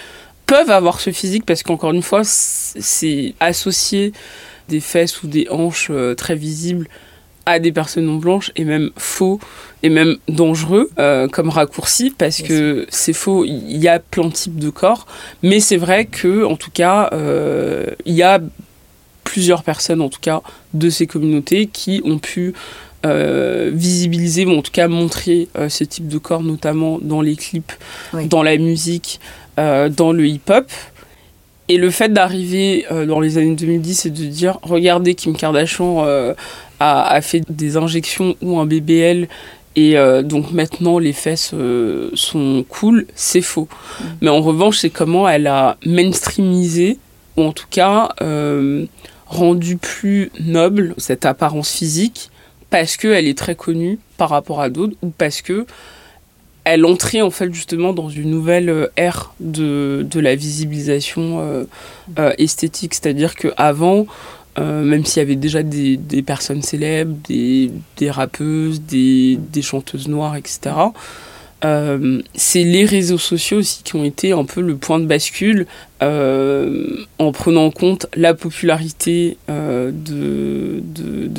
peuvent 0.47 0.71
avoir 0.71 1.01
ce 1.01 1.11
physique 1.11 1.47
parce 1.47 1.63
qu'encore 1.63 1.93
une 1.93 2.03
fois, 2.03 2.23
c'est 2.25 3.35
associé 3.41 4.13
des 4.69 4.81
fesses 4.81 5.23
ou 5.23 5.27
des 5.27 5.47
hanches 5.51 5.89
euh, 5.91 6.15
très 6.15 6.37
visibles 6.37 6.87
à 7.47 7.59
des 7.59 7.73
personnes 7.73 8.05
non 8.05 8.17
blanches 8.17 8.53
et 8.57 8.65
même 8.65 8.91
faux 8.99 9.41
et 9.83 9.89
même 9.89 10.17
dangereux 10.29 10.91
euh, 10.99 11.29
comme 11.29 11.49
raccourci 11.51 12.11
parce 12.17 12.43
que 12.43 12.87
c'est 12.89 13.13
faux, 13.13 13.45
il 13.45 13.77
y 13.77 13.89
a 13.89 13.99
plein 13.99 14.27
de 14.27 14.33
types 14.33 14.59
de 14.59 14.71
corps, 14.71 15.07
mais 15.43 15.61
c'est 15.61 15.77
vrai 15.77 16.07
que 16.07 16.45
en 16.45 16.57
tout 16.57 16.71
cas 16.73 17.11
euh, 17.13 17.87
il 18.05 18.15
y 18.15 18.23
a 18.23 18.41
plusieurs 19.25 19.63
personnes 19.63 20.01
en 20.01 20.09
tout 20.09 20.21
cas 20.21 20.43
de 20.75 20.91
ces 20.91 21.07
communautés 21.07 21.67
qui 21.67 22.01
ont 22.05 22.19
pu 22.19 22.55
euh, 23.07 23.71
visibiliser 23.73 24.47
ou 24.47 24.59
en 24.59 24.63
tout 24.63 24.73
cas 24.73 24.89
montrer 24.89 25.49
ce 25.69 25.85
type 25.85 26.09
de 26.09 26.19
corps 26.19 26.43
notamment 26.43 26.99
dans 27.01 27.21
les 27.21 27.37
clips, 27.37 27.73
dans 28.25 28.43
la 28.43 28.57
musique, 28.57 29.21
dans 29.57 30.13
le 30.13 30.27
hip-hop. 30.27 30.71
Et 31.71 31.77
le 31.77 31.91
fait 31.91 32.11
d'arriver 32.11 32.87
dans 33.07 33.21
les 33.21 33.37
années 33.37 33.55
2010 33.55 34.07
et 34.07 34.11
de 34.11 34.25
dire 34.25 34.59
regardez 34.63 35.15
Kim 35.15 35.37
Kardashian 35.37 36.03
a, 36.81 37.21
fait 37.21 37.43
des 37.51 37.77
injections 37.77 38.37
ou 38.41 38.59
un 38.59 38.65
BBL 38.65 39.29
et 39.77 39.97
euh, 39.97 40.23
donc 40.23 40.53
maintenant 40.53 40.99
les 40.99 41.13
fesses 41.13 41.53
euh, 41.55 42.11
sont 42.15 42.65
cool, 42.69 43.07
c'est 43.15 43.43
faux. 43.43 43.69
Mm. 43.71 44.05
Mais 44.23 44.31
en 44.31 44.41
revanche, 44.41 44.79
c'est 44.79 44.91
comment 44.91 45.29
elle 45.29 45.47
a 45.47 45.77
mainstreamisé, 45.85 46.99
ou 47.37 47.43
en 47.43 47.53
tout 47.53 47.67
cas 47.71 48.11
euh, 48.21 48.87
rendu 49.27 49.77
plus 49.77 50.31
noble 50.41 50.95
cette 50.97 51.27
apparence 51.27 51.71
physique, 51.71 52.31
parce 52.71 52.97
qu'elle 52.97 53.27
est 53.27 53.39
très 53.39 53.55
connue 53.55 53.99
par 54.17 54.31
rapport 54.31 54.61
à 54.61 54.69
d'autres, 54.69 54.97
ou 55.03 55.11
parce 55.11 55.43
que 55.43 55.67
elle 56.65 56.85
entrait 56.85 57.23
en 57.23 57.31
fait 57.31 57.51
justement 57.55 57.95
dans 57.95 58.11
une 58.11 58.31
nouvelle 58.31 58.91
ère 58.97 59.33
de, 59.41 60.07
de 60.11 60.21
la 60.21 60.35
visibilisation 60.35 61.67
esthétique. 62.37 62.93
C'est-à-dire 62.93 63.37
qu'avant, 63.37 64.07
euh, 64.59 64.83
même 64.83 65.05
s'il 65.05 65.21
y 65.21 65.27
avait 65.27 65.37
déjà 65.37 65.63
des, 65.63 65.99
personnes 66.27 66.63
célèbres, 66.63 67.15
des, 67.29 67.71
rappeuses, 68.11 68.81
des, 68.81 69.63
chanteuses 69.63 70.09
noires, 70.09 70.37
etc. 70.37 70.75
Euh, 71.65 72.23
c'est 72.35 72.63
les 72.63 72.85
réseaux 72.85 73.19
sociaux 73.19 73.59
aussi 73.59 73.83
qui 73.83 73.97
ont 73.97 74.05
été 74.05 74.33
un 74.33 74.45
peu 74.45 74.61
le 74.61 74.77
point 74.77 75.01
de 75.01 75.07
bascule 75.07 75.67
euh, 76.03 77.05
en 77.19 77.33
prenant 77.33 77.65
en 77.67 77.71
compte 77.73 78.07
la 78.15 78.35
popularité 78.35 79.37
de, 79.49 80.83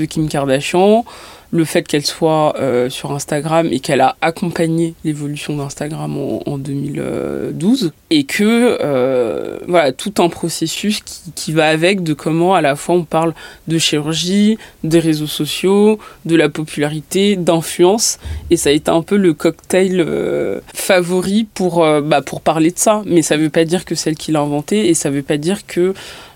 Kim 0.06 0.30
Kardashian, 0.30 1.06
le 1.52 1.66
fait 1.66 1.84
qu'elle 1.84 2.06
soit 2.06 2.56
euh, 2.58 2.90
sur 2.90 3.12
Instagram 3.12 3.70
et 3.72 3.80
qu'elle 3.80 4.02
a 4.02 4.16
accompagné 4.22 4.94
l'évolution 5.04 5.56
d'Instagram 5.56 6.16
en, 6.18 6.58
2012 6.58 7.92
et 8.12 8.24
que 8.24 8.78
euh, 8.82 9.58
voilà 9.68 9.92
tout 9.92 10.14
un 10.20 10.30
processus 10.30 11.02
qui, 11.36 11.52
va 11.52 11.68
avec 11.68 12.04
de 12.04 12.14
comment 12.14 12.54
à 12.54 12.62
la 12.62 12.76
fois 12.76 12.96
on 12.96 13.04
parle 13.04 13.34
de 13.68 13.78
chirurgie, 13.78 14.58
des 14.84 15.00
réseaux 15.00 15.28
sociaux, 15.28 16.00
de 16.26 16.36
la 16.36 16.50
popularité, 16.50 17.36
d'influence 17.36 18.20
et 18.52 18.58
ça 18.58 18.70
a 18.70 18.74
été 18.74 18.92
un 18.92 19.02
peu 19.02 19.18
le 19.18 19.34
cocktail 19.34 20.04
euh, 20.06 20.60
favori 20.74 21.48
pour 21.54 21.86
bah, 22.04 22.22
parler 22.44 22.72
de 22.72 22.78
ça 22.78 23.02
mais 23.06 23.22
ça 23.22 23.38
veut 23.38 23.50
pas 23.50 23.66
dire 23.66 23.86
que 23.86 23.96
c'est 23.96 24.12
elle 24.12 24.18
qui 24.18 24.32
l'a 24.32 24.42
inventé 24.42 24.90
et 24.90 24.94
ça 24.94 25.10
veut 25.10 25.24
pas 25.24 25.38
dire 25.38 25.66
que 25.66 25.94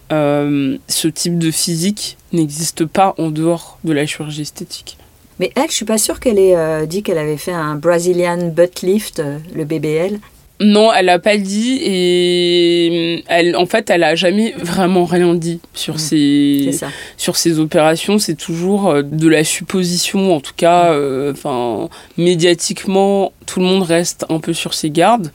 ce 0.10 1.08
type 1.08 1.40
de 1.40 1.50
physique 1.50 2.18
n'existe 2.34 2.86
pas 2.86 3.16
en 3.18 3.32
dehors 3.32 3.80
de 3.84 3.94
la 3.94 4.06
chirurgie 4.06 4.44
esthétique. 4.44 4.98
Mais 5.44 5.52
elle, 5.56 5.68
je 5.68 5.76
suis 5.76 5.84
pas 5.84 5.98
sûre 5.98 6.22
qu'elle 6.22 6.40
ait 6.40 6.56
euh, 6.56 6.86
dit 6.86 7.04
qu'elle 7.04 7.18
avait 7.18 7.36
fait 7.36 7.52
un 7.52 7.76
Brazilian 7.76 8.48
butt 8.48 8.82
lift, 8.82 9.20
euh, 9.20 9.40
le 9.54 9.66
BBL. 9.66 10.18
Non, 10.62 10.94
elle 10.94 11.08
n'a 11.08 11.20
pas 11.20 11.36
dit 11.36 11.82
et 11.84 13.24
elle, 13.28 13.58
en 13.58 13.66
fait, 13.66 13.90
elle 13.90 14.06
a 14.06 14.16
jamais 14.16 14.54
vraiment 14.58 15.04
rien 15.04 15.36
dit 15.36 15.60
sur 15.74 16.00
ces 16.00 16.72
sur 17.18 17.36
ces 17.36 17.60
opérations. 17.60 18.20
C'est 18.20 18.36
toujours 18.36 18.90
euh, 18.90 19.02
de 19.02 19.28
la 19.28 19.44
supposition, 19.44 20.34
en 20.34 20.40
tout 20.40 20.54
cas, 20.56 20.94
euh, 20.94 21.34
enfin 21.34 21.90
médiatiquement, 22.18 23.34
tout 23.46 23.60
le 23.60 23.66
monde 23.66 23.84
reste 23.84 24.26
un 24.30 24.40
peu 24.40 24.54
sur 24.54 24.74
ses 24.74 24.92
gardes 24.92 25.34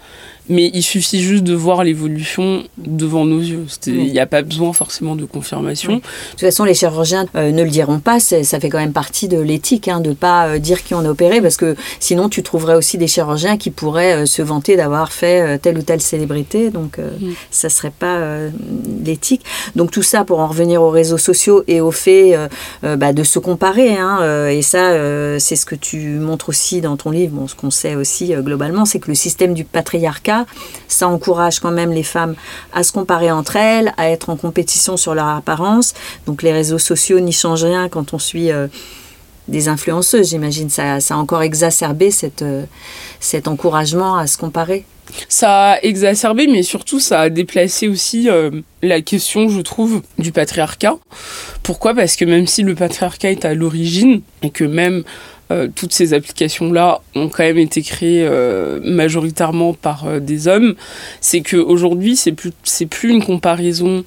mais 0.48 0.70
il 0.72 0.82
suffit 0.82 1.20
juste 1.20 1.44
de 1.44 1.54
voir 1.54 1.84
l'évolution 1.84 2.64
devant 2.78 3.24
nos 3.24 3.40
yeux. 3.40 3.66
Il 3.86 4.12
n'y 4.12 4.18
a 4.18 4.26
pas 4.26 4.42
besoin 4.42 4.72
forcément 4.72 5.16
de 5.16 5.24
confirmation. 5.24 5.96
De 5.96 6.00
toute 6.30 6.40
façon, 6.40 6.64
les 6.64 6.74
chirurgiens 6.74 7.26
euh, 7.34 7.50
ne 7.50 7.62
le 7.62 7.70
diront 7.70 7.98
pas. 7.98 8.18
Ça 8.20 8.60
fait 8.60 8.68
quand 8.68 8.78
même 8.78 8.92
partie 8.92 9.28
de 9.28 9.38
l'éthique 9.38 9.88
hein, 9.88 10.00
de 10.00 10.10
ne 10.10 10.14
pas 10.14 10.48
euh, 10.48 10.58
dire 10.58 10.82
qui 10.84 10.94
on 10.94 11.00
a 11.00 11.10
opéré, 11.10 11.40
parce 11.40 11.56
que 11.56 11.76
sinon, 12.00 12.28
tu 12.28 12.42
trouverais 12.42 12.74
aussi 12.74 12.98
des 12.98 13.06
chirurgiens 13.08 13.56
qui 13.56 13.70
pourraient 13.70 14.22
euh, 14.22 14.26
se 14.26 14.42
vanter 14.42 14.76
d'avoir 14.76 15.12
fait 15.12 15.58
telle 15.58 15.78
ou 15.78 15.82
telle 15.82 16.00
célébrité. 16.00 16.70
Donc, 16.70 16.98
ça 17.50 17.68
ne 17.68 17.72
serait 17.72 17.92
pas 17.96 18.18
l'éthique. 19.04 19.44
Donc, 19.76 19.90
tout 19.90 20.02
ça 20.02 20.24
pour 20.24 20.40
en 20.40 20.46
revenir 20.46 20.82
aux 20.82 20.90
réseaux 20.90 21.18
sociaux 21.18 21.64
et 21.66 21.80
au 21.80 21.90
fait 21.90 22.36
bah, 22.82 23.12
de 23.12 23.22
se 23.22 23.38
comparer. 23.38 23.96
Hein, 23.96 24.48
et 24.48 24.62
ça, 24.62 25.38
c'est 25.38 25.56
ce 25.56 25.66
que 25.66 25.74
tu 25.74 26.18
montres 26.18 26.48
aussi 26.48 26.80
dans 26.80 26.96
ton 26.96 27.10
livre. 27.10 27.32
Bon, 27.34 27.48
ce 27.48 27.54
qu'on 27.54 27.70
sait 27.70 27.94
aussi 27.94 28.32
globalement, 28.34 28.84
c'est 28.84 28.98
que 28.98 29.08
le 29.08 29.14
système 29.14 29.54
du 29.54 29.64
patriarcat 29.64 30.37
ça 30.88 31.08
encourage 31.08 31.60
quand 31.60 31.70
même 31.70 31.92
les 31.92 32.02
femmes 32.02 32.34
à 32.72 32.82
se 32.82 32.92
comparer 32.92 33.30
entre 33.30 33.56
elles, 33.56 33.92
à 33.96 34.10
être 34.10 34.30
en 34.30 34.36
compétition 34.36 34.96
sur 34.96 35.14
leur 35.14 35.28
apparence. 35.28 35.94
Donc 36.26 36.42
les 36.42 36.52
réseaux 36.52 36.78
sociaux 36.78 37.20
n'y 37.20 37.32
changent 37.32 37.64
rien 37.64 37.88
quand 37.88 38.14
on 38.14 38.18
suit 38.18 38.50
euh, 38.50 38.68
des 39.48 39.68
influenceuses, 39.68 40.30
j'imagine. 40.30 40.70
Ça, 40.70 40.96
a 40.96 41.14
encore 41.14 41.42
exacerbé 41.42 42.10
cette, 42.10 42.42
euh, 42.42 42.64
cet 43.20 43.48
encouragement 43.48 44.16
à 44.16 44.26
se 44.26 44.36
comparer. 44.36 44.84
Ça 45.28 45.72
a 45.72 45.80
exacerbé, 45.80 46.46
mais 46.46 46.62
surtout 46.62 47.00
ça 47.00 47.22
a 47.22 47.30
déplacé 47.30 47.88
aussi 47.88 48.28
euh, 48.28 48.50
la 48.82 49.00
question, 49.00 49.48
je 49.48 49.60
trouve, 49.60 50.02
du 50.18 50.32
patriarcat. 50.32 50.96
Pourquoi? 51.62 51.94
Parce 51.94 52.16
que 52.16 52.26
même 52.26 52.46
si 52.46 52.62
le 52.62 52.74
patriarcat 52.74 53.30
est 53.30 53.44
à 53.46 53.54
l'origine, 53.54 54.20
et 54.42 54.50
que 54.50 54.64
même 54.64 55.04
euh, 55.50 55.68
toutes 55.74 55.94
ces 55.94 56.12
applications-là 56.12 57.00
ont 57.14 57.28
quand 57.28 57.42
même 57.42 57.58
été 57.58 57.80
créées 57.80 58.26
euh, 58.26 58.80
majoritairement 58.84 59.72
par 59.72 60.06
euh, 60.06 60.20
des 60.20 60.46
hommes, 60.46 60.74
c'est 61.22 61.40
qu'aujourd'hui, 61.40 62.16
c'est 62.16 62.32
plus, 62.32 62.52
c'est 62.64 62.86
plus 62.86 63.10
une 63.10 63.24
comparaison 63.24 64.04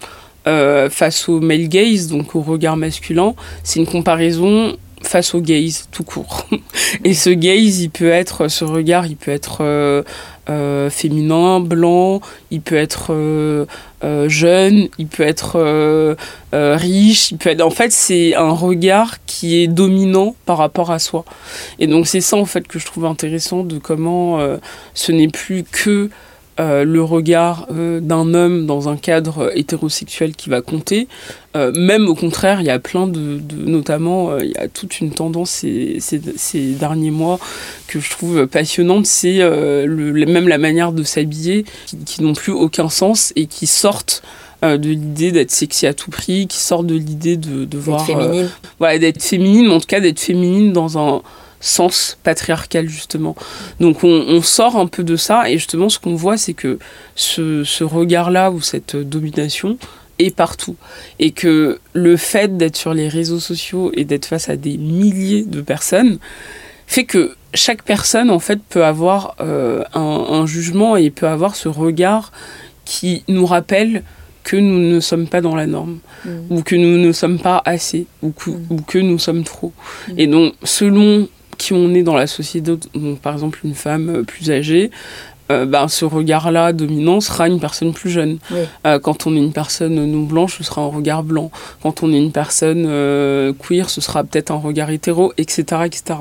face 0.90 1.30
au 1.30 1.40
male 1.40 1.68
gaze, 1.68 2.08
donc 2.08 2.36
au 2.36 2.42
regard 2.42 2.76
masculin, 2.76 3.36
c'est 3.64 3.80
une 3.80 3.86
comparaison 3.86 4.76
face 5.04 5.36
au 5.36 5.40
gaze 5.40 5.88
tout 5.92 6.04
court. 6.04 6.48
Et 7.04 7.14
ce 7.14 7.30
gaze, 7.30 7.82
il 7.82 7.92
peut 7.92 8.10
être, 8.10 8.48
ce 8.48 8.66
regard, 8.66 9.06
il 9.06 9.18
peut 9.18 9.30
être 9.30 10.04
féminin, 10.90 11.60
blanc, 11.60 12.22
il 12.50 12.62
peut 12.62 12.76
être 12.76 13.14
euh, 14.04 14.26
euh, 14.26 14.30
jeune, 14.30 14.90
il 14.98 15.08
peut 15.08 15.24
être 15.24 16.16
riche, 16.54 17.32
il 17.32 17.38
peut 17.38 17.50
être... 17.50 17.62
En 17.62 17.70
fait, 17.70 17.92
c'est 17.92 18.36
un 18.36 18.52
regard 18.52 19.24
qui 19.26 19.62
est 19.62 19.68
dominant 19.68 20.36
par 20.46 20.58
rapport 20.58 20.92
à 20.92 21.00
soi. 21.00 21.24
Et 21.80 21.88
donc 21.88 22.08
c'est 22.08 22.22
ça 22.22 22.38
en 22.38 22.46
fait 22.46 22.68
que 22.68 22.80
je 22.80 22.86
trouve 22.86 23.06
intéressant 23.06 23.64
de 23.64 23.78
comment 23.78 24.40
ce 24.94 25.12
n'est 25.12 25.28
plus 25.28 25.64
que 25.64 26.10
euh, 26.60 26.84
le 26.84 27.02
regard 27.02 27.66
euh, 27.72 28.02
d'un 28.02 28.34
homme 28.34 28.66
dans 28.66 28.90
un 28.90 28.98
cadre 28.98 29.52
hétérosexuel 29.56 30.36
qui 30.36 30.50
va 30.50 30.62
compter. 30.62 31.08
Euh, 31.56 31.72
même 31.74 32.10
au 32.10 32.14
contraire, 32.14 32.60
il 32.60 32.68
y 32.68 32.70
a 32.70 32.78
plein 32.78 33.08
de, 33.08 33.40
notamment, 33.66 34.38
il 34.38 34.52
y 34.52 34.58
a 34.58 34.68
toute 34.68 35.00
une 35.00 35.12
tendance 35.12 35.50
ces, 35.50 36.00
ces, 36.00 36.74
derniers 36.74 37.10
mois 37.10 37.40
que 37.88 38.02
je 38.02 38.10
trouve 38.10 38.48
passionnante, 38.48 39.06
c'est 39.06 39.40
même 39.40 40.48
la 40.48 40.58
manière 40.58 40.92
de 40.92 41.04
s'habiller 41.04 41.66
qui, 42.06 42.22
n'ont 42.22 42.34
plus 42.34 42.54
aucun 42.54 42.90
sens 42.90 43.32
et 43.36 43.48
qui 43.48 43.66
sortent 43.66 44.22
de 44.62 44.90
l'idée 44.90 45.32
d'être 45.32 45.52
sexy 45.52 45.88
à 45.88 45.94
tout 45.94 46.12
prix, 46.12 46.48
qui 46.48 46.60
sortent 46.60 46.88
de 46.88 46.96
l'idée 46.96 47.38
de, 47.38 47.66
de 47.66 47.78
voir... 47.78 48.06
Féminine. 48.06 48.50
voilà, 48.78 49.00
d'être 49.00 49.22
féminine, 49.22 49.68
mais 49.68 49.74
en 49.74 49.80
tout 49.80 49.88
cas 49.88 50.00
d'être 50.02 50.20
féminine 50.20 50.74
dans 50.74 50.98
un 50.98 51.22
sens 51.62 52.18
patriarcal 52.24 52.90
justement. 52.90 53.36
Donc 53.80 54.04
on, 54.04 54.42
sort 54.42 54.76
un 54.76 54.88
peu 54.88 55.04
de 55.04 55.16
ça 55.16 55.50
et 55.50 55.54
justement 55.54 55.88
ce 55.88 56.00
qu'on 56.00 56.16
voit 56.16 56.36
c'est 56.36 56.54
que 56.54 56.80
ce, 57.16 57.84
regard-là 57.84 58.52
ou 58.52 58.60
cette 58.60 58.96
domination 58.96 59.78
est 60.20 60.36
partout 60.36 60.76
et 61.20 61.32
que 61.32 61.80
le 61.94 62.18
fait 62.18 62.58
d'être 62.58 62.76
sur 62.76 62.94
les 62.94 63.08
réseaux 63.08 63.40
sociaux 63.40 63.92
et 63.94 64.04
d'être 64.04 64.26
face 64.26 64.50
à 64.50 64.56
des 64.56 64.78
milliers 64.78 65.44
de 65.44 65.62
personnes 65.62 66.18
fait 66.88 67.06
que 67.06 67.36
chaque 67.54 67.84
personne 67.84 68.30
en 68.30 68.40
fait 68.40 68.60
peut 68.70 68.84
avoir 68.84 69.36
euh, 69.40 69.84
un, 69.94 70.46
jugement 70.46 70.98
et 70.98 71.10
peut 71.10 71.28
avoir 71.28 71.56
ce 71.56 71.70
regard 71.70 72.32
qui 72.86 73.24
nous 73.28 73.46
rappelle 73.46 74.04
que 74.44 74.58
nous 74.58 74.80
ne 74.80 75.00
sommes 75.00 75.28
pas 75.28 75.42
dans 75.42 75.56
la 75.56 75.68
norme, 75.68 76.00
mm. 76.26 76.30
ou 76.50 76.64
que 76.64 76.76
nous 76.76 76.98
ne 76.98 77.12
sommes 77.12 77.40
pas 77.40 77.62
assez, 77.64 78.08
ou 78.22 78.32
que, 78.32 78.50
mm. 78.50 78.66
ou 78.72 78.82
que 78.82 78.98
nous 78.98 79.20
sommes 79.20 79.44
trop. 79.44 79.72
Mm. 80.08 80.14
Et 80.18 80.28
donc, 80.28 80.54
selon 80.64 81.28
qui 81.62 81.74
on 81.74 81.94
est 81.94 82.02
dans 82.02 82.16
la 82.16 82.26
société, 82.26 82.76
donc 82.96 83.20
par 83.20 83.34
exemple 83.34 83.60
une 83.64 83.76
femme 83.76 84.10
euh, 84.10 84.24
plus 84.24 84.50
âgée, 84.50 84.90
euh, 85.52 85.66
ben, 85.68 85.88
ce 85.88 86.06
regard-là 86.06 86.74
dominant 86.74 87.22
sera 87.22 87.48
une 87.48 87.60
personne 87.60 87.94
plus 87.94 88.10
jeune. 88.10 88.40
Euh, 88.88 88.98
quand 88.98 89.28
on 89.28 89.36
est 89.36 89.40
une 89.40 89.54
personne 89.54 90.04
non 90.06 90.24
blanche, 90.24 90.58
ce 90.58 90.64
sera 90.64 90.82
un 90.82 90.88
regard 90.88 91.22
blanc. 91.24 91.52
Quand 91.84 92.02
on 92.02 92.12
est 92.14 92.18
une 92.18 92.32
personne 92.32 92.86
queer, 93.60 93.90
ce 93.90 94.02
sera 94.02 94.24
peut-être 94.24 94.50
un 94.50 94.56
regard 94.56 94.90
hétéro, 94.90 95.34
etc. 95.38 95.84
etc 95.86 96.16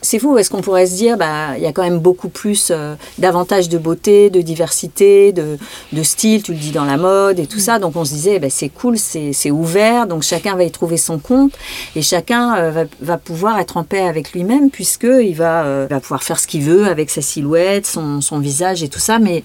c'est 0.00 0.18
fou, 0.18 0.38
est-ce 0.38 0.48
qu'on 0.48 0.60
pourrait 0.60 0.86
se 0.86 0.94
dire, 0.94 1.16
bah, 1.16 1.56
il 1.56 1.62
y 1.62 1.66
a 1.66 1.72
quand 1.72 1.82
même 1.82 1.98
beaucoup 1.98 2.28
plus 2.28 2.68
euh, 2.70 2.94
d'avantages 3.18 3.68
de 3.68 3.78
beauté, 3.78 4.30
de 4.30 4.40
diversité, 4.40 5.32
de, 5.32 5.58
style, 6.02 6.42
tu 6.42 6.52
le 6.52 6.58
dis 6.58 6.70
dans 6.70 6.84
la 6.84 6.96
mode 6.96 7.40
et 7.40 7.46
tout 7.46 7.58
ça. 7.58 7.78
Donc 7.78 7.96
on 7.96 8.04
se 8.04 8.12
disait, 8.12 8.38
bah, 8.38 8.50
c'est 8.50 8.68
cool, 8.68 8.96
c'est 8.96 9.50
ouvert, 9.50 10.06
donc 10.06 10.22
chacun 10.22 10.54
va 10.54 10.62
y 10.62 10.70
trouver 10.70 10.96
son 10.96 11.18
compte 11.18 11.52
et 11.96 12.02
chacun 12.02 12.56
euh, 12.56 12.84
va, 13.00 13.18
pouvoir 13.18 13.58
être 13.58 13.76
en 13.76 13.84
paix 13.84 14.02
avec 14.02 14.32
lui-même 14.32 14.70
puisqu'il 14.70 15.34
va, 15.34 15.64
euh, 15.64 15.86
va 15.90 16.00
pouvoir 16.00 16.22
faire 16.22 16.38
ce 16.38 16.46
qu'il 16.46 16.62
veut 16.62 16.86
avec 16.86 17.10
sa 17.10 17.22
silhouette, 17.22 17.86
son, 17.86 18.38
visage 18.38 18.84
et 18.84 18.88
tout 18.88 19.00
ça. 19.00 19.18
Mais 19.18 19.42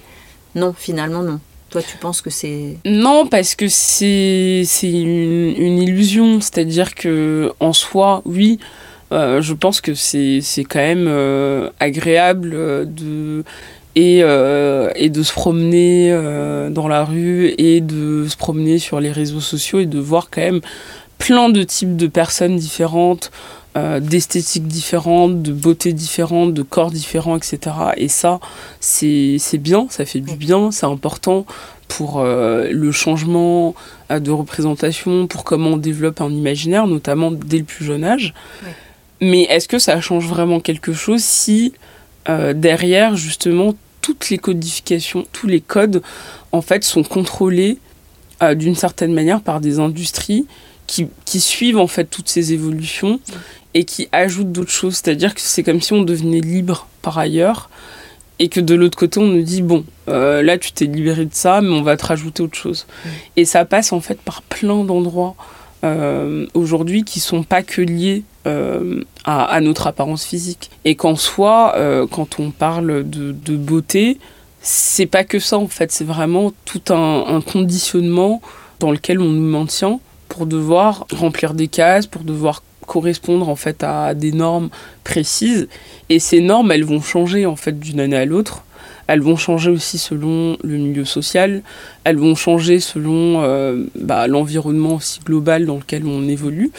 non, 0.54 0.72
finalement, 0.76 1.22
non. 1.22 1.40
Toi, 1.70 1.82
tu 1.82 1.96
penses 1.96 2.20
que 2.20 2.30
c'est... 2.30 2.76
Non, 2.84 3.26
parce 3.26 3.56
que 3.56 3.66
c'est 3.66 4.64
une, 4.84 5.56
une 5.56 5.78
illusion. 5.78 6.40
C'est-à-dire 6.40 6.94
que 6.94 7.52
en 7.58 7.72
soi, 7.72 8.22
oui, 8.24 8.60
euh, 9.14 9.40
je 9.40 9.54
pense 9.54 9.80
que 9.80 9.94
c'est 9.94 10.42
quand 10.68 10.80
même 10.80 11.06
euh, 11.06 11.70
agréable 11.78 12.50
euh, 12.54 12.84
de 12.84 13.44
et, 13.96 14.18
et, 14.18 15.08
de 15.08 15.22
se 15.22 15.32
promener 15.32 16.10
dans 16.72 16.88
la 16.88 17.04
rue 17.04 17.54
et 17.58 17.80
de 17.80 18.26
se 18.28 18.36
promener 18.36 18.80
sur 18.80 18.98
les 18.98 19.12
réseaux 19.12 19.38
sociaux 19.38 19.78
et 19.78 19.86
de 19.86 20.00
voir 20.00 20.30
quand 20.32 20.40
même 20.40 20.60
plein 21.18 21.48
de 21.48 21.62
types 21.62 21.94
de 21.94 22.08
personnes 22.08 22.56
différentes, 22.56 23.30
d'esthétiques 23.76 24.66
différentes, 24.66 25.42
de 25.42 25.52
beauté 25.52 25.92
différentes, 25.92 26.54
de 26.54 26.62
corps 26.62 26.90
différents, 26.90 27.36
etc. 27.36 27.60
Et 27.96 28.08
ça, 28.08 28.40
c'est 28.80 29.38
bien, 29.58 29.86
ça 29.90 30.04
fait 30.04 30.18
du 30.18 30.34
bien, 30.34 30.72
c'est 30.72 30.86
important 30.86 31.46
pour 31.86 32.24
le 32.24 32.90
changement 32.90 33.76
de 34.10 34.30
représentation, 34.32 35.28
pour 35.28 35.44
comment 35.44 35.74
on 35.74 35.76
développe 35.76 36.20
un 36.20 36.30
imaginaire, 36.30 36.88
notamment 36.88 37.30
dès 37.30 37.58
le 37.58 37.64
plus 37.64 37.84
jeune 37.84 38.02
âge. 38.02 38.34
Mais 39.20 39.42
est-ce 39.42 39.68
que 39.68 39.78
ça 39.78 40.00
change 40.00 40.26
vraiment 40.26 40.60
quelque 40.60 40.92
chose 40.92 41.22
si 41.22 41.72
euh, 42.28 42.52
derrière, 42.54 43.16
justement, 43.16 43.74
toutes 44.00 44.30
les 44.30 44.38
codifications, 44.38 45.24
tous 45.32 45.46
les 45.46 45.60
codes, 45.60 46.02
en 46.52 46.62
fait, 46.62 46.84
sont 46.84 47.02
contrôlés 47.02 47.78
euh, 48.42 48.54
d'une 48.54 48.74
certaine 48.74 49.12
manière 49.12 49.40
par 49.40 49.60
des 49.60 49.78
industries 49.78 50.46
qui, 50.86 51.08
qui, 51.24 51.40
suivent, 51.40 51.78
en 51.78 51.86
fait, 51.86 52.04
toutes 52.04 52.28
ces 52.28 52.52
évolutions 52.52 53.20
et 53.74 53.84
qui 53.84 54.08
ajoutent 54.12 54.52
d'autres 54.52 54.70
choses? 54.70 54.94
C'est-à-dire 54.96 55.34
que 55.34 55.40
c'est 55.40 55.62
comme 55.62 55.80
si 55.80 55.92
on 55.92 56.02
devenait 56.02 56.40
libre 56.40 56.88
par 57.02 57.18
ailleurs 57.18 57.70
et 58.38 58.48
que 58.48 58.60
de 58.60 58.74
l'autre 58.74 58.98
côté, 58.98 59.20
on 59.20 59.26
nous 59.26 59.42
dit, 59.42 59.62
bon, 59.62 59.84
euh, 60.08 60.42
là, 60.42 60.58
tu 60.58 60.72
t'es 60.72 60.86
libéré 60.86 61.24
de 61.24 61.34
ça, 61.34 61.60
mais 61.60 61.70
on 61.70 61.82
va 61.82 61.96
te 61.96 62.06
rajouter 62.06 62.42
autre 62.42 62.58
chose. 62.58 62.86
Et 63.36 63.44
ça 63.44 63.64
passe, 63.64 63.92
en 63.92 64.00
fait, 64.00 64.18
par 64.20 64.42
plein 64.42 64.82
d'endroits 64.84 65.36
euh, 65.84 66.46
aujourd'hui 66.54 67.04
qui 67.04 67.20
sont 67.20 67.42
pas 67.42 67.62
que 67.62 67.82
liés 67.82 68.24
euh, 68.46 69.02
à, 69.24 69.60
notre 69.60 69.86
apparence 69.86 70.24
physique. 70.24 70.70
Et 70.84 70.94
qu'en 70.94 71.14
soi, 71.14 71.74
euh, 71.76 72.06
quand 72.10 72.40
on 72.40 72.50
parle 72.50 73.08
de, 73.08 73.32
de 73.32 73.56
beauté, 73.56 74.18
c'est 74.62 75.06
pas 75.06 75.24
que 75.24 75.38
ça 75.38 75.58
en 75.58 75.68
fait, 75.68 75.92
c'est 75.92 76.04
vraiment 76.04 76.52
tout 76.64 76.82
un, 76.88 77.24
un, 77.26 77.40
conditionnement 77.42 78.40
dans 78.80 78.90
lequel 78.90 79.20
on 79.20 79.28
nous 79.28 79.50
maintient 79.50 80.00
pour 80.28 80.46
devoir 80.46 81.06
remplir 81.12 81.52
des 81.52 81.68
cases, 81.68 82.06
pour 82.06 82.22
devoir 82.22 82.62
correspondre 82.86 83.48
en 83.48 83.56
fait 83.56 83.82
à 83.82 84.14
des 84.14 84.32
normes 84.32 84.70
précises. 85.04 85.68
Et 86.08 86.18
ces 86.18 86.40
normes, 86.40 86.72
elles 86.72 86.84
vont 86.84 87.02
changer 87.02 87.44
en 87.46 87.56
fait 87.56 87.78
d'une 87.78 88.00
année 88.00 88.16
à 88.16 88.24
l'autre. 88.24 88.64
Elles 89.06 89.20
vont 89.20 89.36
changer 89.36 89.70
aussi 89.70 89.98
selon 89.98 90.56
le 90.62 90.76
milieu 90.76 91.04
social, 91.04 91.62
elles 92.04 92.16
vont 92.16 92.34
changer 92.34 92.80
selon 92.80 93.42
euh, 93.42 93.84
bah, 93.96 94.26
l'environnement 94.26 94.94
aussi 94.96 95.20
global 95.20 95.66
dans 95.66 95.76
lequel 95.76 96.06
on 96.06 96.26
évolue. 96.28 96.70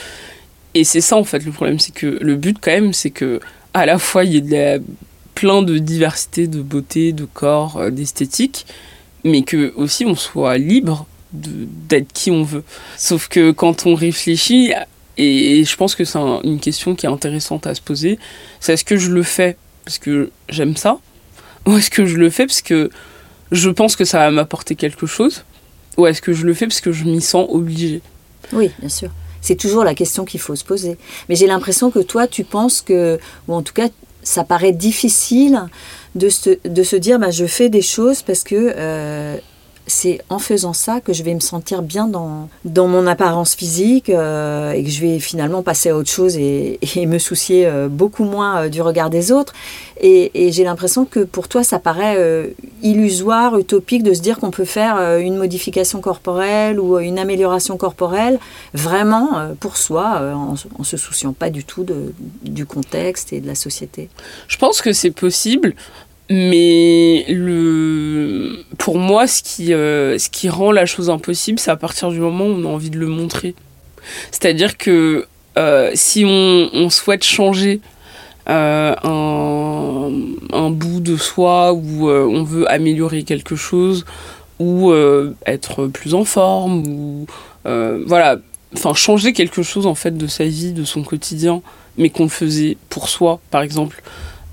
Et 0.74 0.84
c'est 0.84 1.02
ça 1.02 1.18
en 1.18 1.24
fait 1.24 1.46
le 1.46 1.52
problème, 1.52 1.80
c'est 1.80 1.94
que 1.94 2.18
le 2.22 2.36
but 2.36 2.58
quand 2.60 2.72
même, 2.72 2.94
c'est 2.94 3.12
que 3.12 3.40
à 3.74 3.86
la 3.86 3.98
fois 3.98 4.24
il 4.24 4.34
y 4.34 4.56
ait 4.56 4.82
plein 5.36 5.62
de 5.62 5.78
diversité, 5.78 6.48
de 6.48 6.62
beauté, 6.62 7.12
de 7.12 7.26
corps, 7.26 7.78
euh, 7.78 7.90
d'esthétique, 7.92 8.66
mais 9.24 9.44
que 9.44 9.74
aussi 9.76 10.06
on 10.06 10.16
soit 10.16 10.58
libre 10.58 11.06
d'être 11.34 12.14
qui 12.14 12.32
on 12.32 12.44
veut. 12.44 12.64
Sauf 12.98 13.28
que 13.28 13.52
quand 13.52 13.86
on 13.86 13.96
réfléchit, 13.96 14.72
et, 15.18 15.64
je 15.64 15.76
pense 15.76 15.96
que 15.96 16.06
c'est 16.06 16.20
une 16.44 16.60
question 16.60 16.96
qui 16.96 17.06
est 17.06 17.10
intéressante 17.10 17.68
à 17.68 17.76
se 17.76 17.82
poser, 17.82 18.20
c'est 18.60 18.74
est-ce 18.74 18.86
que 18.86 18.98
je 18.98 19.12
le 19.12 19.24
fais? 19.24 19.58
Parce 19.84 19.98
que 19.98 20.32
j'aime 20.50 20.76
ça, 20.76 21.00
ou 21.66 21.78
est-ce 21.78 21.90
que 21.90 22.06
je 22.06 22.18
le 22.18 22.30
fais 22.30 22.46
parce 22.46 22.62
que 22.62 22.90
je 23.52 23.70
pense 23.70 23.96
que 23.96 24.06
ça 24.06 24.20
va 24.20 24.32
m'apporter 24.32 24.76
quelque 24.76 25.06
chose, 25.06 25.44
ou 25.98 26.08
est-ce 26.08 26.22
que 26.22 26.34
je 26.34 26.46
le 26.46 26.54
fais 26.54 26.68
parce 26.68 26.82
que 26.82 26.92
je 26.92 27.06
m'y 27.06 27.22
sens 27.22 27.48
obligée? 27.50 28.02
Oui, 28.54 28.72
bien 28.80 28.90
sûr. 28.90 29.10
C'est 29.42 29.56
toujours 29.56 29.84
la 29.84 29.94
question 29.94 30.26
qu'il 30.26 30.40
faut 30.40 30.56
se 30.56 30.64
poser. 30.64 30.98
Mais 31.30 31.36
j'ai 31.36 31.48
l'impression 31.48 31.92
que 31.92 32.00
toi, 32.00 32.28
tu 32.28 32.44
penses 32.44 32.82
que, 32.82 33.20
ou 33.48 33.54
en 33.54 33.62
tout 33.62 33.74
cas, 33.74 33.90
ça 34.24 34.44
paraît 34.44 34.72
difficile 34.72 35.62
de 36.16 36.30
se, 36.30 36.96
dire 36.96 37.20
bah, 37.20 37.30
je 37.30 37.46
fais 37.46 37.70
des 37.70 37.84
choses 37.84 38.24
parce 38.24 38.44
que 38.44 38.74
euh, 38.76 39.38
c'est 39.88 40.22
en 40.30 40.40
faisant 40.40 40.74
ça 40.74 41.02
que 41.02 41.14
je 41.14 41.24
vais 41.24 41.34
me 41.34 41.40
sentir 41.40 41.82
bien 41.82 42.08
dans, 42.08 42.50
dans 42.64 42.88
mon 42.88 43.06
apparence 43.08 43.56
physique 43.56 44.10
euh, 44.10 44.72
et 44.72 44.84
que 44.84 44.90
je 44.90 45.02
vais 45.02 45.20
finalement 45.20 45.62
passer 45.62 45.90
à 45.90 45.96
autre 45.96 46.10
chose 46.10 46.38
et, 46.38 46.80
me 47.06 47.20
soucier 47.20 47.68
euh, 47.68 47.88
beaucoup 47.88 48.24
moins 48.24 48.68
du 48.68 48.82
regard 48.82 49.10
des 49.10 49.32
autres. 49.32 49.54
Et, 50.02 50.32
j'ai 50.52 50.64
l'impression 50.64 51.06
que 51.06 51.20
pour 51.20 51.48
toi, 51.48 51.64
ça 51.64 51.80
paraît 51.80 52.18
illusoire, 52.82 53.58
utopique 53.58 54.04
de 54.04 54.14
se 54.14 54.22
dire 54.22 54.40
qu'on 54.40 54.52
peut 54.52 54.66
faire 54.66 55.18
une 55.18 55.38
modification 55.38 56.02
corporelle 56.02 56.80
ou 56.80 57.00
une 57.00 57.20
amélioration 57.20 57.78
corporelle 57.78 58.40
vraiment 58.74 59.56
pour 59.60 59.78
soi, 59.78 60.22
en, 60.36 60.56
en, 60.80 60.84
se 60.84 60.98
souciant 60.98 61.34
pas 61.34 61.50
du 61.50 61.64
tout 61.64 61.86
du 62.44 62.66
contexte 62.66 63.34
et 63.34 63.42
de 63.42 63.48
la 63.48 63.56
société. 63.56 64.10
Je 64.48 64.58
pense 64.58 64.82
que 64.82 64.94
c'est 64.94 65.12
possible. 65.12 65.76
Mais 66.30 67.26
le, 67.30 68.64
pour 68.80 68.98
moi, 68.98 69.28
ce 69.28 69.44
qui, 69.44 69.74
euh, 69.74 70.18
ce 70.18 70.30
qui 70.30 70.50
rend 70.50 70.72
la 70.72 70.86
chose 70.86 71.10
impossible, 71.10 71.60
c'est 71.60 71.72
à 71.72 71.76
partir 71.76 72.10
du 72.10 72.20
moment 72.20 72.46
où 72.46 72.54
on 72.54 72.66
a 72.66 72.70
envie 72.70 72.90
de 72.90 72.98
le 72.98 73.08
montrer. 73.08 73.54
C'est-à-dire 74.32 74.78
que 74.78 75.28
euh, 75.58 75.92
si 75.94 76.26
on, 76.26 76.70
on, 76.74 76.90
souhaite 76.90 77.24
changer 77.24 77.80
euh, 78.50 78.96
un, 79.04 80.12
un, 80.52 80.70
bout 80.72 81.00
de 81.00 81.16
soi 81.16 81.74
ou 81.74 82.10
on 82.10 82.44
veut 82.44 82.70
améliorer 82.72 83.24
quelque 83.24 83.56
chose 83.56 84.06
ou 84.60 84.94
être 85.46 85.88
plus 85.88 86.14
en 86.14 86.24
forme 86.26 86.88
ou 86.88 87.28
voilà, 87.64 88.38
enfin 88.76 88.94
changer 88.94 89.34
quelque 89.34 89.64
chose 89.64 89.86
en 89.86 89.96
fait 89.96 90.18
de 90.18 90.28
sa 90.28 90.46
vie, 90.46 90.74
de 90.74 90.84
son 90.86 91.04
quotidien, 91.04 91.62
mais 91.98 92.10
qu'on 92.10 92.24
le 92.24 92.30
faisait 92.30 92.78
pour 92.90 93.10
soi, 93.10 93.40
par 93.52 93.62
exemple. 93.62 94.02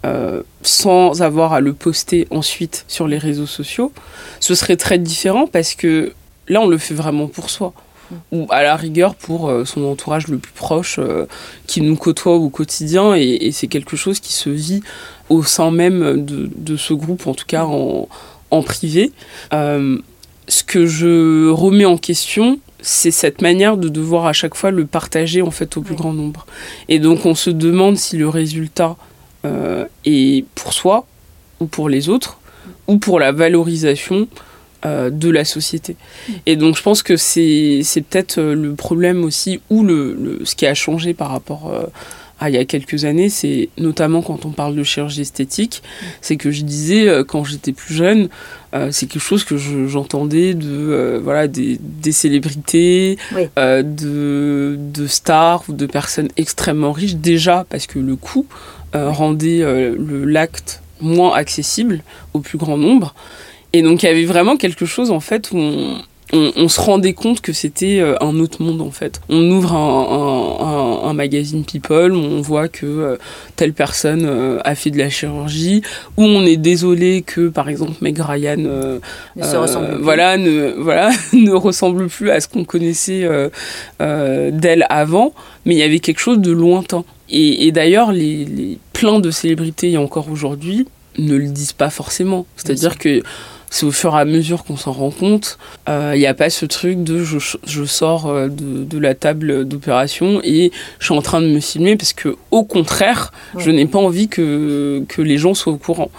Euh, 0.05 0.43
sans 0.63 1.23
avoir 1.23 1.53
à 1.53 1.61
le 1.61 1.73
poster 1.73 2.27
ensuite 2.31 2.85
sur 2.89 3.07
les 3.07 3.19
réseaux 3.19 3.47
sociaux, 3.47 3.93
ce 4.41 4.57
serait 4.57 4.77
très 4.77 4.99
différent 4.99 5.47
parce 5.47 5.75
que 5.75 6.13
là, 6.49 6.61
on 6.61 6.67
le 6.67 6.79
fait 6.79 6.95
vraiment 6.95 7.29
pour 7.29 7.51
soi. 7.51 7.73
Mm. 8.11 8.15
Ou 8.33 8.47
à 8.51 8.65
la 8.65 8.75
rigueur 8.75 9.15
pour 9.15 9.49
euh, 9.49 9.65
son 9.65 9.85
entourage 9.85 10.27
le 10.27 10.39
plus 10.39 10.53
proche 10.53 10.97
euh, 10.99 11.27
qui 11.69 11.83
nous 11.83 11.97
côtoie 11.97 12.35
au 12.35 12.49
quotidien 12.49 13.15
et, 13.15 13.51
c'est 13.53 13.69
quelque 13.69 13.97
chose 13.97 14.19
qui 14.19 14.33
se 14.33 14.51
vit 14.51 14.83
au 15.29 15.45
sein 15.45 15.71
même 15.71 16.25
de, 16.25 16.77
ce 16.77 16.95
groupe, 16.95 17.29
en 17.29 17.35
tout 17.35 17.47
cas 17.47 17.65
en, 17.65 18.09
en 18.51 18.63
privé. 18.63 19.13
ce 19.53 20.65
que 20.67 20.87
je 20.87 21.49
remets 21.49 21.85
en 21.85 21.97
question, 21.97 22.59
c'est 22.81 23.13
cette 23.13 23.41
manière 23.41 23.77
de 23.77 23.89
devoir 23.89 24.27
à 24.27 24.33
chaque 24.33 24.57
fois 24.57 24.73
le 24.73 24.85
partager 24.85 25.41
en 25.41 25.53
fait 25.53 25.77
au 25.77 25.81
plus 25.81 25.95
grand 25.95 26.13
nombre. 26.13 26.45
Et 26.89 26.99
donc 26.99 27.25
on 27.25 27.37
se 27.37 27.51
demande 27.51 27.97
si 27.97 28.17
le 28.17 28.29
résultat 28.29 28.97
euh, 29.45 29.87
et 30.05 30.45
pour 30.55 30.73
soi 30.73 31.07
ou 31.61 31.67
pour 31.67 31.89
les 31.89 32.09
autres 32.09 32.39
ou 32.87 32.99
pour 32.99 33.19
la 33.19 33.33
valorisation 33.33 34.29
euh, 34.85 35.11
de 35.11 35.31
la 35.31 35.45
société. 35.45 35.97
Et 36.47 36.57
donc 36.57 36.77
je 36.77 36.83
pense 36.83 37.03
que 37.03 37.17
c'est 37.17 37.83
peut-être 38.09 38.39
euh, 38.39 38.55
le 38.55 38.75
problème 38.75 39.25
aussi 39.25 39.61
ou 39.71 39.83
le, 39.83 40.41
ce 40.45 40.55
qui 40.55 40.67
a 40.67 40.75
changé 40.75 41.15
par 41.15 41.31
rapport 41.31 41.73
à 42.43 42.51
il 42.51 42.55
y 42.55 42.59
a 42.59 42.65
quelques 42.65 43.05
années, 43.05 43.29
c'est 43.29 43.69
notamment 43.79 44.23
quand 44.23 44.45
on 44.45 44.51
parle 44.51 44.75
de 44.75 44.83
chirurgie 44.83 45.23
esthétique, 45.23 45.83
c'est 46.21 46.37
que 46.37 46.51
je 46.51 46.63
disais 46.63 47.09
quand 47.27 47.45
j'étais 47.45 47.73
plus 47.73 47.95
jeune, 47.95 48.29
c'est 48.91 49.07
quelque 49.07 49.23
chose 49.23 49.45
que 49.45 49.57
j'entendais 49.57 50.55
de 50.55 51.21
voilà 51.23 51.47
des, 51.47 51.79
des 51.81 52.13
célébrités, 52.13 53.19
de, 53.57 54.77
de 54.79 55.07
stars 55.07 55.65
ou 55.69 55.73
de 55.73 55.87
personnes 55.87 56.29
extrêmement 56.37 56.93
riches 56.93 57.17
déjà 57.17 57.65
parce 57.69 57.87
que 57.87 57.99
le 57.99 58.17
coût 58.17 58.47
euh, 58.95 59.11
rendait 59.11 59.63
euh, 59.63 59.97
l'acte 60.27 60.83
moins 61.01 61.33
accessible 61.35 62.03
au 62.35 62.41
plus 62.41 62.59
grand 62.59 62.77
nombre. 62.77 63.15
Et 63.73 63.81
donc 63.81 64.03
il 64.03 64.07
y 64.07 64.09
avait 64.11 64.27
vraiment 64.27 64.59
quelque 64.59 64.85
chose 64.85 65.11
en 65.11 65.21
fait 65.21 65.51
où 65.51 65.57
on, 65.57 65.97
se 66.33 66.81
rendait 66.81 67.13
compte 67.13 67.41
que 67.41 67.53
c'était 67.53 68.01
euh, 68.01 68.17
un 68.23 68.39
autre 68.39 68.63
monde 68.63 68.81
en 68.81 68.91
fait. 68.91 69.21
On 69.29 69.43
ouvre 69.51 69.75
un, 69.75 71.09
un, 71.09 71.13
magazine 71.15 71.65
People, 71.65 72.13
on 72.15 72.41
voit 72.41 72.69
que 72.69 73.19
telle 73.57 73.75
personne 73.75 74.61
a 74.65 74.75
fait 74.75 74.91
de 74.91 74.99
la 74.99 75.11
chirurgie, 75.11 75.83
où 76.17 76.23
on 76.23 76.45
est 76.47 76.57
désolé 76.57 77.23
que 77.23 77.49
par 77.49 77.69
exemple 77.69 77.93
Meg 78.01 78.19
Ryan 78.19 78.57
ne 78.57 78.99
voilà 80.01 80.39
ne 80.39 80.75
voilà 80.79 81.11
ne 81.35 81.53
ressemble 81.53 82.09
plus 82.09 82.31
à 82.31 82.41
ce 82.41 82.49
qu'on 82.49 82.65
connaissait 82.65 83.29
d'elle 84.01 84.87
avant, 84.89 85.35
mais 85.67 85.75
il 85.75 85.79
y 85.79 85.83
avait 85.83 86.01
quelque 86.01 86.21
chose 86.21 86.39
de 86.39 86.53
lointain. 86.53 87.05
Et, 87.35 87.73
d'ailleurs, 87.73 88.13
les, 88.13 88.45
les, 88.45 88.79
plein 88.93 89.19
de 89.19 89.31
célébrités, 89.31 89.97
encore 89.97 90.31
aujourd'hui, 90.31 90.87
ne 91.19 91.35
le 91.35 91.49
disent 91.49 91.73
pas 91.73 91.91
forcément. 91.91 92.47
C'est-à-dire 92.57 92.99
que 92.99 93.23
c'est 93.73 93.87
au 93.87 93.91
fur 93.91 94.15
et 94.15 94.21
à 94.21 94.27
mesure 94.27 94.65
qu'on 94.65 94.77
s'en 94.77 94.93
rend 94.93 95.11
compte. 95.11 95.59
Il 95.89 95.93
euh, 95.93 96.17
n'y 96.17 96.27
a 96.27 96.35
pas 96.35 96.51
ce 96.51 96.67
truc 96.67 97.03
de 97.03 97.25
je, 97.25 97.39
je 97.65 97.85
sors 97.85 98.27
euh, 98.27 98.49
de, 98.49 98.85
de, 98.85 98.99
la 98.99 99.15
table 99.15 99.65
d'opération 99.65 100.43
et 100.45 100.71
je 100.99 101.07
suis 101.07 101.15
en 101.15 101.23
train 101.23 101.41
de 101.41 101.47
me 101.47 101.59
filmer 101.59 101.97
parce 101.97 102.13
que, 102.13 102.37
au 102.51 102.65
contraire, 102.65 103.33
je 103.57 103.71
n'ai 103.71 103.87
pas 103.87 103.99
envie 103.99 104.29
que, 104.29 105.03
que 105.09 105.23
les 105.23 105.39
gens 105.39 105.55
soient 105.55 105.73
au 105.73 105.79
courant. 105.79 106.11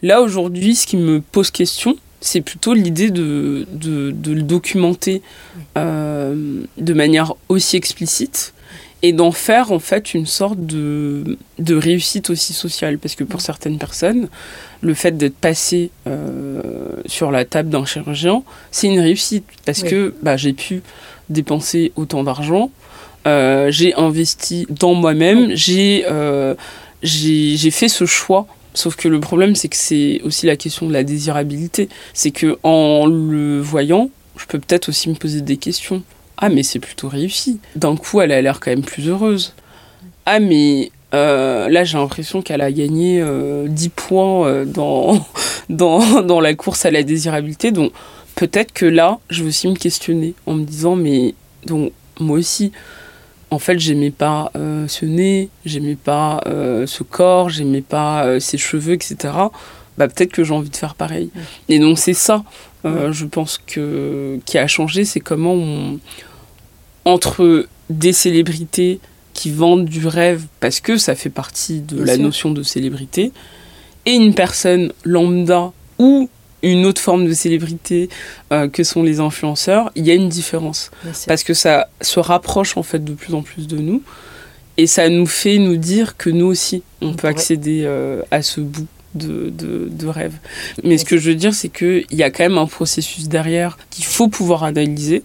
Là, 0.00 0.22
aujourd'hui, 0.22 0.74
ce 0.74 0.86
qui 0.86 0.96
me 0.96 1.20
pose 1.20 1.50
question, 1.50 1.94
c'est 2.22 2.40
plutôt 2.40 2.72
l'idée 2.72 3.10
de, 3.10 3.66
de, 3.70 4.10
de, 4.10 4.32
le 4.32 4.42
documenter 4.42 5.20
euh, 5.76 6.62
de 6.78 6.94
manière 6.94 7.34
aussi 7.50 7.76
explicite 7.76 8.54
et 9.04 9.12
d'en 9.12 9.32
faire 9.32 9.70
en 9.70 9.80
fait 9.80 10.14
une 10.14 10.24
sorte 10.24 10.64
de, 10.64 11.36
de, 11.58 11.74
réussite 11.74 12.30
aussi 12.30 12.54
sociale. 12.54 12.96
Parce 12.96 13.14
que 13.14 13.22
pour 13.22 13.42
certaines 13.42 13.76
personnes, 13.76 14.28
le 14.80 14.94
fait 14.94 15.18
d'être 15.18 15.36
passé 15.36 15.90
euh, 16.06 16.62
sur 17.04 17.30
la 17.30 17.44
table 17.44 17.68
d'un 17.68 17.84
chirurgien, 17.84 18.42
c'est 18.70 18.86
une 18.86 19.00
réussite. 19.00 19.44
Parce 19.66 19.82
que 19.82 20.14
bah, 20.22 20.38
j'ai 20.38 20.54
pu 20.54 20.82
dépenser 21.28 21.92
autant 21.96 22.24
d'argent, 22.24 22.70
euh, 23.26 23.70
j'ai 23.70 23.92
investi 23.92 24.66
dans 24.70 24.94
moi-même, 24.94 25.54
euh, 25.68 26.54
j'ai 27.02 27.56
j'ai 27.56 27.70
fait 27.70 27.88
ce 27.88 28.06
choix. 28.06 28.46
Sauf 28.72 28.96
que 28.96 29.08
le 29.08 29.20
problème, 29.20 29.54
c'est 29.54 29.68
que 29.68 29.76
c'est 29.76 30.22
aussi 30.24 30.46
la 30.46 30.56
question 30.56 30.88
de 30.88 30.94
la 30.94 31.04
désirabilité. 31.04 31.90
C'est 32.14 32.30
que 32.30 32.58
en 32.62 33.04
le 33.04 33.60
voyant, 33.60 34.08
je 34.38 34.46
peux 34.46 34.58
peut-être 34.58 34.88
aussi 34.88 35.10
me 35.10 35.14
poser 35.14 35.42
des 35.42 35.58
questions. 35.58 36.02
Ah, 36.36 36.48
mais 36.48 36.62
c'est 36.62 36.78
plutôt 36.78 37.08
réussi. 37.08 37.60
D'un 37.76 37.96
coup, 37.96 38.20
elle 38.20 38.32
a 38.32 38.42
l'air 38.42 38.60
quand 38.60 38.70
même 38.70 38.82
plus 38.82 39.08
heureuse. 39.08 39.54
Ah, 40.26 40.40
mais 40.40 40.90
euh, 41.14 41.68
là, 41.68 41.84
j'ai 41.84 41.96
l'impression 41.96 42.42
qu'elle 42.42 42.60
a 42.60 42.72
gagné 42.72 43.18
10 43.20 43.22
euh, 43.24 43.90
points 43.94 44.48
euh, 44.48 44.64
dans, 44.64 45.24
dans, 45.68 46.22
dans, 46.22 46.40
la 46.40 46.54
course 46.54 46.84
à 46.86 46.90
la 46.90 47.02
désirabilité. 47.02 47.70
Donc, 47.70 47.92
peut-être 48.34 48.72
que 48.72 48.86
là, 48.86 49.18
je 49.30 49.42
veux 49.42 49.48
aussi 49.48 49.68
me 49.68 49.76
questionner 49.76 50.34
en 50.46 50.54
me 50.54 50.64
disant, 50.64 50.96
mais 50.96 51.34
donc, 51.66 51.92
moi 52.18 52.38
aussi, 52.38 52.72
en 53.50 53.60
fait, 53.60 53.78
j'aimais 53.78 54.10
pas 54.10 54.50
ce 54.54 55.04
nez, 55.04 55.48
j'aimais 55.64 55.94
pas 55.94 56.40
ce 56.44 57.02
corps, 57.04 57.48
j'aimais 57.50 57.82
pas 57.82 58.40
ses 58.40 58.58
cheveux, 58.58 58.94
etc. 58.94 59.16
Bah, 59.96 60.08
peut-être 60.08 60.32
que 60.32 60.42
j'ai 60.42 60.52
envie 60.52 60.70
de 60.70 60.76
faire 60.76 60.96
pareil. 60.96 61.30
Et 61.68 61.78
donc, 61.78 61.98
c'est 61.98 62.14
ça 62.14 62.42
euh, 62.84 63.12
je 63.12 63.24
pense 63.24 63.58
que 63.66 64.38
qui 64.44 64.58
a 64.58 64.66
changé, 64.66 65.04
c'est 65.04 65.20
comment 65.20 65.54
on 65.54 65.98
entre 67.04 67.66
des 67.90 68.12
célébrités 68.12 69.00
qui 69.34 69.50
vendent 69.50 69.84
du 69.84 70.06
rêve 70.06 70.44
parce 70.60 70.80
que 70.80 70.96
ça 70.96 71.14
fait 71.14 71.30
partie 71.30 71.80
de 71.80 72.02
la 72.02 72.16
notion 72.16 72.50
de 72.50 72.62
célébrité 72.62 73.32
et 74.06 74.12
une 74.12 74.34
personne 74.34 74.92
lambda 75.04 75.72
ou 75.98 76.28
une 76.62 76.86
autre 76.86 77.00
forme 77.00 77.26
de 77.26 77.34
célébrité 77.34 78.08
euh, 78.52 78.68
que 78.68 78.84
sont 78.84 79.02
les 79.02 79.20
influenceurs, 79.20 79.90
il 79.96 80.06
y 80.06 80.10
a 80.10 80.14
une 80.14 80.30
différence. 80.30 80.90
Parce 81.26 81.42
que 81.42 81.52
ça 81.52 81.88
se 82.00 82.20
rapproche 82.20 82.76
en 82.78 82.82
fait 82.82 83.04
de 83.04 83.12
plus 83.12 83.34
en 83.34 83.42
plus 83.42 83.66
de 83.66 83.76
nous 83.76 84.02
et 84.76 84.86
ça 84.86 85.08
nous 85.08 85.26
fait 85.26 85.58
nous 85.58 85.76
dire 85.76 86.16
que 86.16 86.30
nous 86.30 86.46
aussi 86.46 86.82
on, 87.00 87.12
peut 87.14 87.28
accéder 87.28 87.82
euh, 87.84 88.22
à 88.30 88.42
ce 88.42 88.60
bout 88.60 88.88
de, 89.14 89.50
de, 89.50 90.06
rêve. 90.06 90.34
Mais 90.82 90.98
ce 90.98 91.04
que 91.04 91.16
je 91.16 91.30
veux 91.30 91.36
dire, 91.36 91.54
c'est 91.54 91.68
qu'il 91.68 92.04
y 92.10 92.22
a 92.22 92.30
quand 92.30 92.44
même 92.44 92.58
un 92.58 92.66
processus 92.66 93.28
derrière 93.28 93.78
qu'il 93.90 94.04
faut 94.04 94.28
pouvoir 94.28 94.64
analyser. 94.64 95.22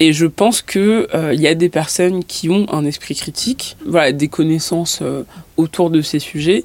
Et 0.00 0.12
je 0.12 0.26
pense 0.26 0.60
qu'il 0.62 1.06
euh, 1.14 1.34
y 1.34 1.46
a 1.46 1.54
des 1.54 1.68
personnes 1.68 2.24
qui 2.24 2.48
ont 2.48 2.66
un 2.72 2.84
esprit 2.84 3.14
critique, 3.14 3.76
voilà, 3.86 4.12
des 4.12 4.28
connaissances 4.28 5.00
euh, 5.02 5.22
autour 5.56 5.90
de 5.90 6.02
ces 6.02 6.18
sujets, 6.18 6.64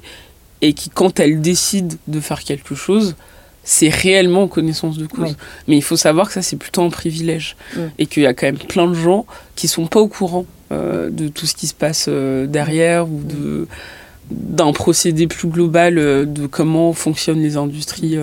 et 0.62 0.72
qui, 0.72 0.90
quand 0.90 1.20
elle 1.20 1.40
décide 1.40 1.96
de 2.08 2.20
faire 2.20 2.42
quelque 2.42 2.74
chose, 2.74 3.14
c'est 3.62 3.88
réellement 3.88 4.44
en 4.44 4.48
connaissance 4.48 4.98
de 4.98 5.06
cause. 5.06 5.36
Mais 5.68 5.76
il 5.76 5.82
faut 5.82 5.96
savoir 5.96 6.28
que 6.28 6.34
ça, 6.34 6.42
c'est 6.42 6.56
plutôt 6.56 6.82
un 6.82 6.90
privilège. 6.90 7.56
Et 7.98 8.06
qu'il 8.06 8.22
y 8.22 8.26
a 8.26 8.34
quand 8.34 8.46
même 8.46 8.58
plein 8.58 8.88
de 8.88 8.94
gens 8.94 9.26
qui 9.54 9.68
sont 9.68 9.86
pas 9.86 10.00
au 10.00 10.08
courant 10.08 10.46
euh, 10.72 11.10
de 11.10 11.28
tout 11.28 11.46
ce 11.46 11.54
qui 11.54 11.66
se 11.66 11.74
passe 11.74 12.06
euh, 12.08 12.46
derrière 12.46 13.08
ou 13.08 13.20
de 13.22 13.66
d'un 14.30 14.72
procédé 14.72 15.26
plus 15.26 15.48
global 15.48 15.98
euh, 15.98 16.24
de 16.24 16.46
comment 16.46 16.92
fonctionnent 16.92 17.42
les 17.42 17.56
industries 17.56 18.16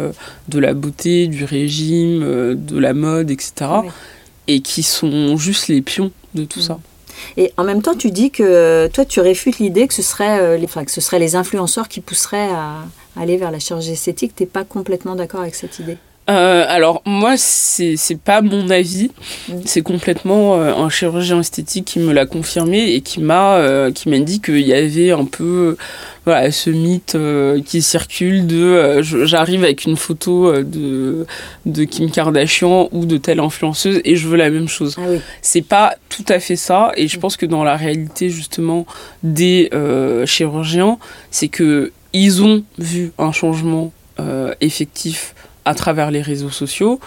de 0.47 0.59
la 0.59 0.73
beauté, 0.73 1.27
du 1.27 1.43
régime, 1.43 2.55
de 2.55 2.77
la 2.79 2.93
mode, 2.93 3.31
etc. 3.31 3.53
Et 4.47 4.61
qui 4.61 4.83
sont 4.83 5.35
juste 5.37 5.67
les 5.67 5.81
pions 5.81 6.11
de 6.33 6.45
tout 6.45 6.59
mm. 6.59 6.63
ça. 6.63 6.79
Et 7.35 7.51
en 7.57 7.63
même 7.63 7.81
temps, 7.81 7.95
tu 7.95 8.11
dis 8.11 8.29
que 8.29 8.87
toi, 8.87 9.03
tu 9.03 9.19
réfutes 9.19 9.59
l'idée 9.59 9.87
que, 9.87 9.93
ce 9.93 10.03
serait, 10.03 10.57
les, 10.57 10.65
enfin, 10.65 10.85
que 10.85 10.91
ce 10.91 11.01
serait 11.01 11.19
les 11.19 11.35
influenceurs 11.35 11.87
qui 11.87 11.99
pousseraient 11.99 12.49
à 12.49 12.85
aller 13.19 13.37
vers 13.37 13.51
la 13.51 13.59
chirurgie 13.59 13.93
esthétique. 13.93 14.33
Tu 14.35 14.43
n'es 14.43 14.47
pas 14.47 14.63
complètement 14.63 15.15
d'accord 15.15 15.41
avec 15.41 15.55
cette 15.55 15.79
idée? 15.79 15.97
Euh, 16.29 16.65
alors 16.67 17.01
moi 17.05 17.35
c'est 17.37 17.97
pas 18.21 18.41
mon 18.41 18.69
avis, 18.69 19.11
mm. 19.47 19.53
c'est 19.63 19.81
complètement 19.81 20.55
euh, 20.55 20.75
un 20.75 20.89
chirurgien 20.89 21.39
esthétique 21.39 21.85
qui 21.85 21.99
me 21.99 22.11
l'a 22.11 22.25
confirmé 22.25 22.91
et 22.91 23.01
qui 23.01 23.21
m'a 23.21 23.55
euh, 23.55 23.91
qui 23.91 24.09
m'a 24.09 24.19
dit 24.19 24.41
qu'il 24.41 24.59
y 24.59 24.73
avait 24.73 25.11
un 25.11 25.23
peu 25.23 25.77
voilà 26.25 26.51
ce 26.51 26.69
mythe 26.69 27.17
qui 27.65 27.81
circule 27.81 28.45
de 28.45 28.99
j'arrive 29.01 29.63
avec 29.63 29.85
une 29.85 29.95
photo 29.95 30.51
de 30.63 31.25
de 31.65 31.83
Kim 31.85 32.11
Kardashian 32.11 32.89
ou 32.91 33.05
de 33.05 33.15
telle 33.15 33.39
influenceuse 33.39 34.01
et 34.03 34.17
je 34.17 34.27
veux 34.27 34.35
la 34.35 34.49
même 34.49 34.67
chose. 34.67 34.95
Ah 34.97 35.05
oui. 35.07 35.19
C'est 35.41 35.61
pas 35.61 35.95
tout 36.09 36.25
à 36.27 36.39
fait 36.41 36.57
ça 36.57 36.91
et 36.97 37.07
je 37.07 37.17
mm. 37.17 37.21
pense 37.21 37.37
que 37.37 37.45
dans 37.45 37.63
la 37.63 37.77
réalité 37.77 38.29
justement 38.29 38.85
des 39.23 39.69
chirurgiens, 40.25 40.97
c'est 41.31 41.47
que 41.47 41.93
ils 42.11 42.43
ont 42.43 42.63
vu 42.77 43.13
un 43.17 43.31
changement 43.31 43.93
effectif 44.59 45.33
à 45.67 45.75
travers 45.75 46.11
les 46.11 46.21
réseaux 46.21 46.49
sociaux. 46.49 46.99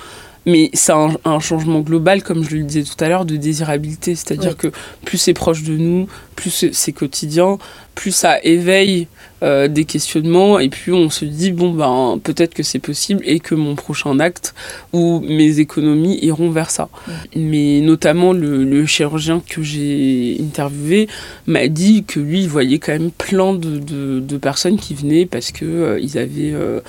Mais 0.46 0.70
c'est 0.72 0.92
un, 0.92 1.40
changement 1.40 1.80
global, 1.80 2.22
comme 2.22 2.44
je 2.44 2.56
le 2.56 2.62
disais 2.62 2.82
tout 2.82 3.04
à 3.04 3.08
l'heure, 3.08 3.24
de 3.24 3.36
désirabilité. 3.36 4.14
C'est-à-dire 4.14 4.56
que 4.56 4.68
plus 5.04 5.18
c'est 5.18 5.34
proche 5.34 5.62
de 5.62 5.76
nous, 5.76 6.08
plus 6.34 6.70
c'est 6.72 6.92
quotidien, 6.92 7.58
plus 7.94 8.12
ça 8.12 8.38
éveille 8.42 9.06
euh, 9.42 9.68
des 9.68 9.86
questionnements 9.86 10.58
et 10.58 10.68
puis 10.68 10.92
on 10.92 11.08
se 11.08 11.24
dit 11.24 11.50
bon 11.50 11.72
ben 11.72 12.20
peut-être 12.22 12.52
que 12.52 12.62
c'est 12.62 12.78
possible 12.78 13.22
et 13.24 13.40
que 13.40 13.54
mon 13.54 13.74
prochain 13.74 14.20
acte 14.20 14.54
ou 14.92 15.20
mes 15.20 15.60
économies 15.60 16.18
iront 16.20 16.50
vers 16.50 16.70
ça. 16.70 16.90
Mais 17.34 17.80
notamment 17.80 18.34
le, 18.34 18.84
chirurgien 18.84 19.42
que 19.48 19.62
j'ai 19.62 20.36
interviewé 20.40 21.08
m'a 21.46 21.68
dit 21.68 22.04
que 22.04 22.20
lui 22.20 22.42
il 22.42 22.48
voyait 22.48 22.78
quand 22.78 22.92
même 22.92 23.10
plein 23.10 23.54
de, 23.54 24.36
personnes 24.36 24.78
qui 24.78 24.94
venaient 24.94 25.26
parce 25.26 25.52
que 25.52 25.64
euh, 25.64 26.00
ils 26.00 26.18
avaient 26.18 26.52
euh, 26.52 26.80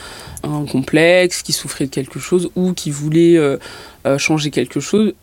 un 0.43 0.65
complexe, 0.65 1.43
qui 1.43 1.53
souffraient 1.53 1.85
de 1.85 1.91
quelque 1.91 2.19
chose 2.19 2.49
ou 2.55 2.73
qui 2.73 2.91
voulaient 2.91 3.39
changer 4.17 4.49
quelque 4.49 4.79
chose 4.79 5.13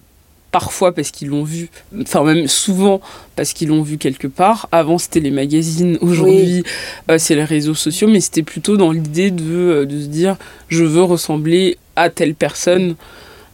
parfois 0.51 0.95
parce 0.95 1.11
qu'ils 1.11 1.29
l'ont 1.29 1.45
vu, 1.45 1.69
enfin 2.01 2.25
même 2.25 2.47
souvent 2.47 3.01
parce 3.37 3.53
qu'ils 3.53 3.69
l'ont 3.69 3.83
vu 3.83 3.99
quelque 3.99 4.27
part. 4.27 4.69
Avant 4.73 4.99
c'était 4.99 5.21
les 5.21 5.31
magazines, 5.31 5.99
aujourd'hui 6.01 6.63
euh, 7.11 7.19
c'est 7.19 7.35
les 7.35 7.45
réseaux 7.45 7.75
sociaux, 7.75 8.09
mais 8.09 8.21
c'était 8.21 8.43
plutôt 8.43 8.77
dans 8.77 8.93
l'idée 8.93 9.31
de, 9.31 9.45
euh, 9.45 9.87
de, 9.87 10.01
se 10.01 10.07
dire 10.07 10.37
je 10.69 10.85
veux 10.85 11.03
ressembler 11.03 11.77
à 11.97 12.11
telle 12.11 12.35
personne. 12.35 12.97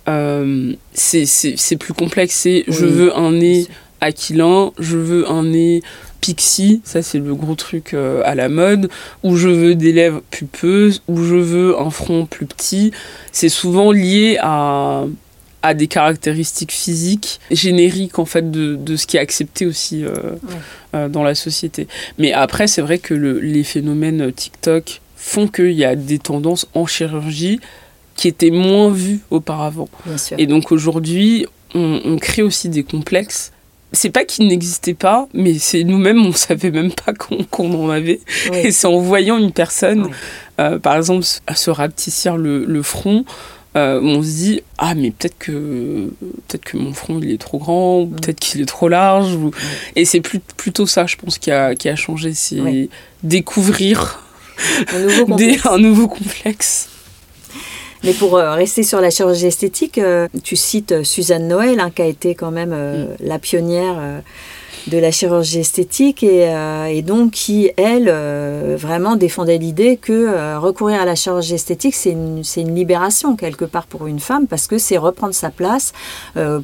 Euh, 0.07 0.75
c'est 0.93 1.77
plus 1.79 1.95
complexe, 1.95 2.35
c'est 2.35 2.65
je 2.69 2.85
veux 2.85 3.17
un 3.17 3.33
nez 3.33 3.67
aquilin, 4.01 4.73
je 4.79 4.99
veux 4.99 5.31
un 5.31 5.45
nez 5.45 5.83
pixie, 6.21 6.81
ça 6.85 7.03
c'est 7.03 7.19
le 7.19 7.35
gros 7.35 7.55
truc 7.55 7.95
à 7.95 8.35
la 8.35 8.49
mode, 8.49 8.91
ou 9.23 9.37
je 9.37 9.49
veux 9.49 9.75
des 9.75 9.93
lèvres 9.93 10.23
pupeuses, 10.31 11.03
ou 11.09 11.23
je 11.23 11.37
veux 11.37 11.79
un 11.79 11.91
front 11.91 12.27
plus 12.27 12.47
petit. 12.47 12.93
C'est 13.33 13.49
souvent 13.49 13.93
lié 13.93 14.39
à 14.43 15.05
a 15.65 15.73
des 15.73 15.87
caractéristiques 15.87 16.73
physiques 16.73 17.41
génériques 17.51 18.19
en 18.19 18.27
fait 18.27 18.51
de, 18.51 18.77
de 18.77 18.97
ce 18.97 19.07
qui 19.07 19.17
est 19.17 19.21
accepté 19.21 19.65
aussi 19.65 20.05
euh, 20.05 20.13
euh, 20.95 21.09
dans 21.09 21.23
la 21.23 21.35
société. 21.35 21.89
Mais 22.19 22.35
après, 22.35 22.67
c'est 22.67 22.83
vrai 22.83 22.99
que 22.99 23.15
le, 23.15 23.41
les 23.41 23.65
phénomènes 23.65 24.31
TikTok 24.31 25.01
font 25.17 25.49
qu'il 25.49 25.73
y 25.73 25.85
a 25.87 25.97
des 25.97 26.19
tendances 26.19 26.67
en 26.75 26.85
chirurgie 26.85 27.61
qui 28.15 28.29
étaient 28.29 28.51
moins 28.51 28.91
vues 28.91 29.21
auparavant. 29.31 29.89
Et 30.37 30.47
donc 30.47 30.71
aujourd'hui, 30.71 31.47
on, 31.75 32.19
crée 32.19 32.43
aussi 32.43 32.69
des 32.69 32.85
complexes 32.85 33.51
c'est 33.91 34.11
pas 34.11 34.25
qu'ils 34.25 34.49
n'existaient 34.49 34.95
pas, 34.95 35.29
mais 35.35 35.57
c'est 35.61 35.85
nous-mêmes, 35.85 36.27
on 36.27 36.33
savait 36.33 36.73
même 36.73 36.91
pas 36.91 37.13
qu'on 37.13 37.73
en 37.75 37.91
avait. 37.91 38.19
Et 38.53 38.73
c'est 38.73 38.89
en 38.89 38.99
voyant 38.99 39.39
une 39.39 39.53
personne, 39.53 40.09
euh, 40.59 40.81
par 40.81 40.97
exemple, 40.97 41.25
se 41.25 41.71
rapetissir 41.71 42.37
le, 42.37 42.65
le 42.65 42.83
front, 42.83 43.25
euh, 43.77 44.01
on 44.01 44.23
se 44.23 44.29
dit 44.29 44.63
ah 44.79 44.95
mais 44.95 45.11
peut-être 45.11 45.37
que 45.39 46.11
peut-être 46.49 46.65
que 46.65 46.77
mon 46.77 46.93
front 46.93 47.19
il 47.21 47.33
est 47.33 47.41
trop 47.41 47.59
grand 47.59 48.07
peut-être 48.07 48.39
qu'il 48.39 48.61
est 48.61 48.67
trop 48.67 48.89
large 48.89 49.37
et 49.97 50.05
c'est 50.05 50.21
plutôt 50.21 50.87
ça 50.87 51.07
je 51.07 51.17
pense 51.17 51.39
qui 51.39 51.51
a, 51.51 51.75
qui 51.75 51.89
a 51.89 51.97
changé 51.97 52.35
c'est 52.35 52.89
découvrir 53.23 54.21
un 55.67 55.79
nouveau, 55.79 56.09
complexe. 56.09 56.89
Mais 58.05 58.13
pour 58.13 58.37
euh, 58.37 58.53
rester 58.53 58.83
sur 58.83 59.01
la 59.01 59.11
chirurgie 59.11 59.47
esthétique, 59.47 59.97
euh, 59.97 60.29
tu 60.43 60.57
cites 60.57 61.05
Suzanne 61.05 61.49
Noël, 61.49 61.81
hein, 61.81 61.91
qui 61.91 62.03
a 62.03 62.07
été 62.07 62.35
quand 62.35 62.51
même 62.51 62.75
mm. 62.75 63.17
la 63.21 63.39
pionnière 63.39 64.23
de 64.87 64.99
la 64.99 65.11
chirurgie 65.11 65.61
esthétique 65.61 66.23
et, 66.23 66.49
euh, 66.49 67.03
donc 67.03 67.33
qui, 67.33 67.71
elle, 67.77 68.09
euh, 68.09 68.77
vraiment 68.79 69.17
défendait 69.17 69.59
l'idée 69.59 69.97
que 69.97 70.13
euh, 70.13 70.59
recourir 70.59 71.01
à 71.01 71.05
la 71.05 71.15
chirurgie 71.15 71.55
esthétique, 71.55 71.95
c'est 71.95 72.11
une, 72.11 72.43
une, 72.57 72.75
libération 72.75 73.37
quelque 73.37 73.65
part 73.65 73.87
pour 73.87 74.07
une 74.07 74.21
femme 74.21 74.47
parce 74.47 74.67
que 74.67 74.79
c'est 74.79 74.99
reprendre 74.99 75.35
sa 75.35 75.51
place, 75.51 75.93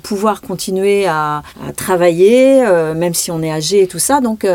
pouvoir 0.03 0.41
continuer 0.41 1.07
à, 1.07 1.43
travailler, 1.77 2.63
même 2.95 3.15
si 3.15 3.31
on 3.31 3.43
est 3.43 3.51
âgé 3.51 3.83
et 3.83 3.87
tout 3.87 3.99
ça. 3.99 4.21
Donc 4.21 4.47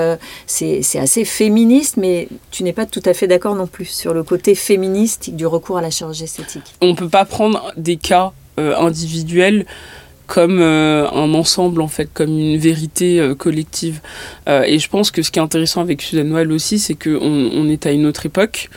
c'est 0.46 1.00
assez 1.00 1.24
féministe, 1.26 1.98
mais 1.98 2.28
tu 2.52 2.64
n'es 2.64 2.74
pas 2.74 2.86
tout 2.86 3.02
à 3.06 3.14
fait 3.14 3.28
d'accord 3.28 3.56
non 3.56 3.68
plus 3.68 3.86
sur 3.86 4.14
le 4.14 4.24
côté 4.24 4.56
féministe 4.56 5.30
du 5.32 5.46
recours 5.46 5.78
à 5.78 5.82
la 5.82 5.90
chirurgie 5.90 6.26
esthétique. 6.26 6.75
On 6.82 6.88
ne 6.88 6.94
peut 6.94 7.10
pas 7.10 7.26
prendre 7.26 7.72
des 7.78 7.98
cas 7.98 8.32
individuels 8.58 9.66
comme 10.28 10.60
euh, 10.60 11.10
un 11.12 11.34
ensemble 11.34 11.82
en 11.82 11.88
fait, 11.88 12.10
comme 12.14 12.30
une 12.30 12.58
vérité 12.58 13.20
euh, 13.20 13.36
collective. 13.36 14.02
Euh, 14.48 14.64
et 14.64 14.80
je 14.80 14.90
pense 14.90 15.12
que 15.12 15.22
ce 15.22 15.32
qui 15.32 15.40
est 15.40 15.42
intéressant 15.42 15.82
avec 15.82 16.02
Suzanne 16.02 16.30
Noël 16.30 16.52
aussi, 16.52 16.80
c'est 16.80 16.96
qu'on 16.96 17.20
on 17.22 17.70
est 17.70 17.86
à 17.86 17.92
une 17.92 18.06
autre 18.06 18.26
époque, 18.26 18.70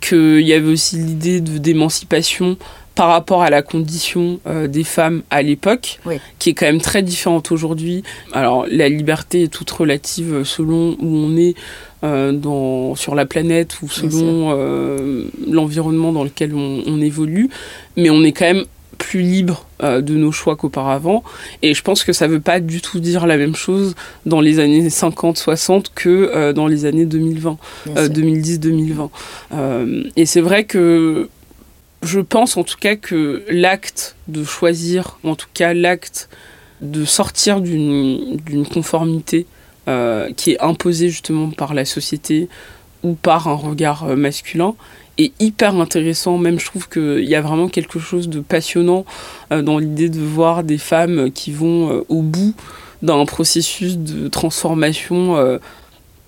qu'il 0.00 0.40
y 0.40 0.52
avait 0.52 0.70
aussi 0.70 0.96
l'idée 0.96 1.40
de 1.40 1.58
d'émancipation 1.58 2.56
par 2.94 3.08
rapport 3.08 3.42
à 3.42 3.50
la 3.50 3.62
condition 3.62 4.38
des 4.46 4.84
femmes 4.84 5.22
à 5.30 5.42
l'époque, 5.42 6.00
qui 6.38 6.50
est 6.50 6.54
quand 6.54 6.66
même 6.66 6.80
très 6.80 7.02
différente 7.02 7.50
aujourd'hui. 7.50 8.02
Alors 8.32 8.66
la 8.70 8.88
liberté 8.88 9.44
est 9.44 9.48
toute 9.48 9.70
relative 9.70 10.44
selon 10.44 10.96
où 11.00 11.06
on 11.06 11.36
est 11.36 11.54
dans, 12.02 12.94
sur 12.94 13.14
la 13.14 13.26
planète 13.26 13.82
ou 13.82 13.88
selon 13.88 14.56
l'environnement 15.50 16.12
dans 16.12 16.24
lequel 16.24 16.54
on, 16.54 16.82
on, 16.86 17.00
évolue, 17.00 17.50
mais 17.96 18.10
on 18.10 18.22
est 18.22 18.32
quand 18.32 18.46
même 18.46 18.64
plus 18.94 19.20
libre 19.20 19.66
euh, 19.82 20.00
de 20.00 20.14
nos 20.14 20.32
choix 20.32 20.56
qu'auparavant. 20.56 21.22
Et 21.62 21.74
je 21.74 21.82
pense 21.82 22.04
que 22.04 22.12
ça 22.12 22.26
ne 22.26 22.32
veut 22.32 22.40
pas 22.40 22.60
du 22.60 22.80
tout 22.80 23.00
dire 23.00 23.26
la 23.26 23.36
même 23.36 23.54
chose 23.54 23.94
dans 24.26 24.40
les 24.40 24.58
années 24.58 24.88
50-60 24.88 25.86
que 25.94 26.08
euh, 26.08 26.52
dans 26.52 26.66
les 26.66 26.84
années 26.84 27.06
2020, 27.06 27.56
2010-2020. 27.88 29.10
Euh, 29.52 30.04
et 30.16 30.26
c'est 30.26 30.40
vrai 30.40 30.64
que 30.64 31.28
je 32.04 32.20
pense 32.20 32.56
en 32.56 32.64
tout 32.64 32.76
cas 32.78 32.96
que 32.96 33.44
l'acte 33.48 34.16
de 34.28 34.44
choisir, 34.44 35.18
en 35.24 35.34
tout 35.34 35.48
cas 35.52 35.74
l'acte 35.74 36.28
de 36.80 37.04
sortir 37.04 37.60
d'une 37.60 38.66
conformité 38.72 39.46
qui 40.36 40.52
est 40.52 40.60
imposée 40.60 41.08
justement 41.08 41.50
par 41.50 41.74
la 41.74 41.84
société 41.84 42.48
ou 43.02 43.14
par 43.14 43.48
un 43.48 43.54
regard 43.54 44.06
masculin, 44.16 44.74
est 45.18 45.32
hyper 45.40 45.76
intéressant. 45.76 46.38
Même 46.38 46.58
je 46.58 46.66
trouve 46.66 46.88
qu'il 46.88 47.24
y 47.24 47.34
a 47.34 47.40
vraiment 47.40 47.68
quelque 47.68 47.98
chose 47.98 48.28
de 48.28 48.40
passionnant 48.40 49.04
euh, 49.52 49.62
dans 49.62 49.78
l'idée 49.78 50.08
de 50.08 50.20
voir 50.20 50.64
des 50.64 50.78
femmes 50.78 51.30
qui 51.32 51.52
vont 51.52 51.90
euh, 51.90 52.04
au 52.08 52.22
bout 52.22 52.54
d'un 53.02 53.24
processus 53.26 53.98
de 53.98 54.28
transformation 54.28 55.36
euh, 55.36 55.58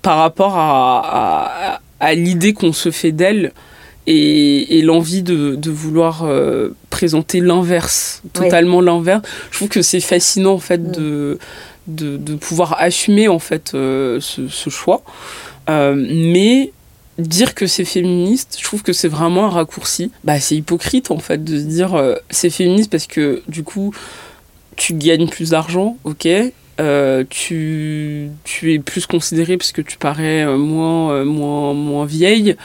par 0.01 0.17
rapport 0.17 0.57
à, 0.57 1.81
à, 1.99 2.13
l'idée 2.13 2.53
qu'on 2.53 2.73
se 2.73 2.91
fait 2.91 3.11
d'elles 3.11 3.51
et, 4.07 4.79
et 4.79 4.81
l'envie 4.81 5.21
de, 5.21 5.55
de, 5.55 5.69
vouloir 5.71 6.25
présenter 6.89 7.39
l'inverse, 7.41 8.23
totalement 8.33 8.81
l'inverse. 8.81 9.21
Je 9.51 9.57
trouve 9.57 9.69
que 9.69 9.81
c'est 9.81 9.99
fascinant 9.99 10.53
en 10.53 10.59
fait 10.59 10.91
de, 10.91 11.37
de, 11.87 12.17
de, 12.17 12.35
pouvoir 12.35 12.75
assumer 12.79 13.27
en 13.27 13.39
fait 13.39 13.69
ce, 13.71 14.19
ce, 14.19 14.69
choix. 14.69 15.03
mais 15.67 16.71
dire 17.17 17.55
que 17.55 17.67
c'est 17.67 17.85
féministe, 17.85 18.57
je 18.59 18.63
trouve 18.63 18.83
que 18.83 18.93
c'est 18.93 19.07
vraiment 19.07 19.45
un 19.45 19.49
raccourci. 19.49 20.11
Bah, 20.23 20.39
c'est 20.39 20.55
hypocrite 20.55 21.11
en 21.11 21.19
fait 21.19 21.43
de 21.43 21.57
se 21.57 21.63
dire 21.63 21.95
euh, 21.95 22.15
c'est 22.29 22.49
féministe 22.49 22.91
parce 22.91 23.07
que 23.07 23.41
du 23.47 23.63
coup 23.63 23.93
tu 24.75 24.93
gagnes 24.93 25.27
plus 25.27 25.51
d'argent, 25.51 25.97
ok, 26.03 26.27
euh, 26.79 27.23
tu, 27.29 28.29
tu 28.43 28.73
es 28.73 28.79
plus 28.79 29.07
considéré 29.07 29.57
parce 29.57 29.71
que 29.71 29.81
tu 29.81 29.97
parais 29.97 30.45
euh, 30.45 30.57
moins, 30.57 31.11
euh, 31.11 31.25
moins, 31.25 31.73
moins 31.73 32.05
vieille, 32.05 32.55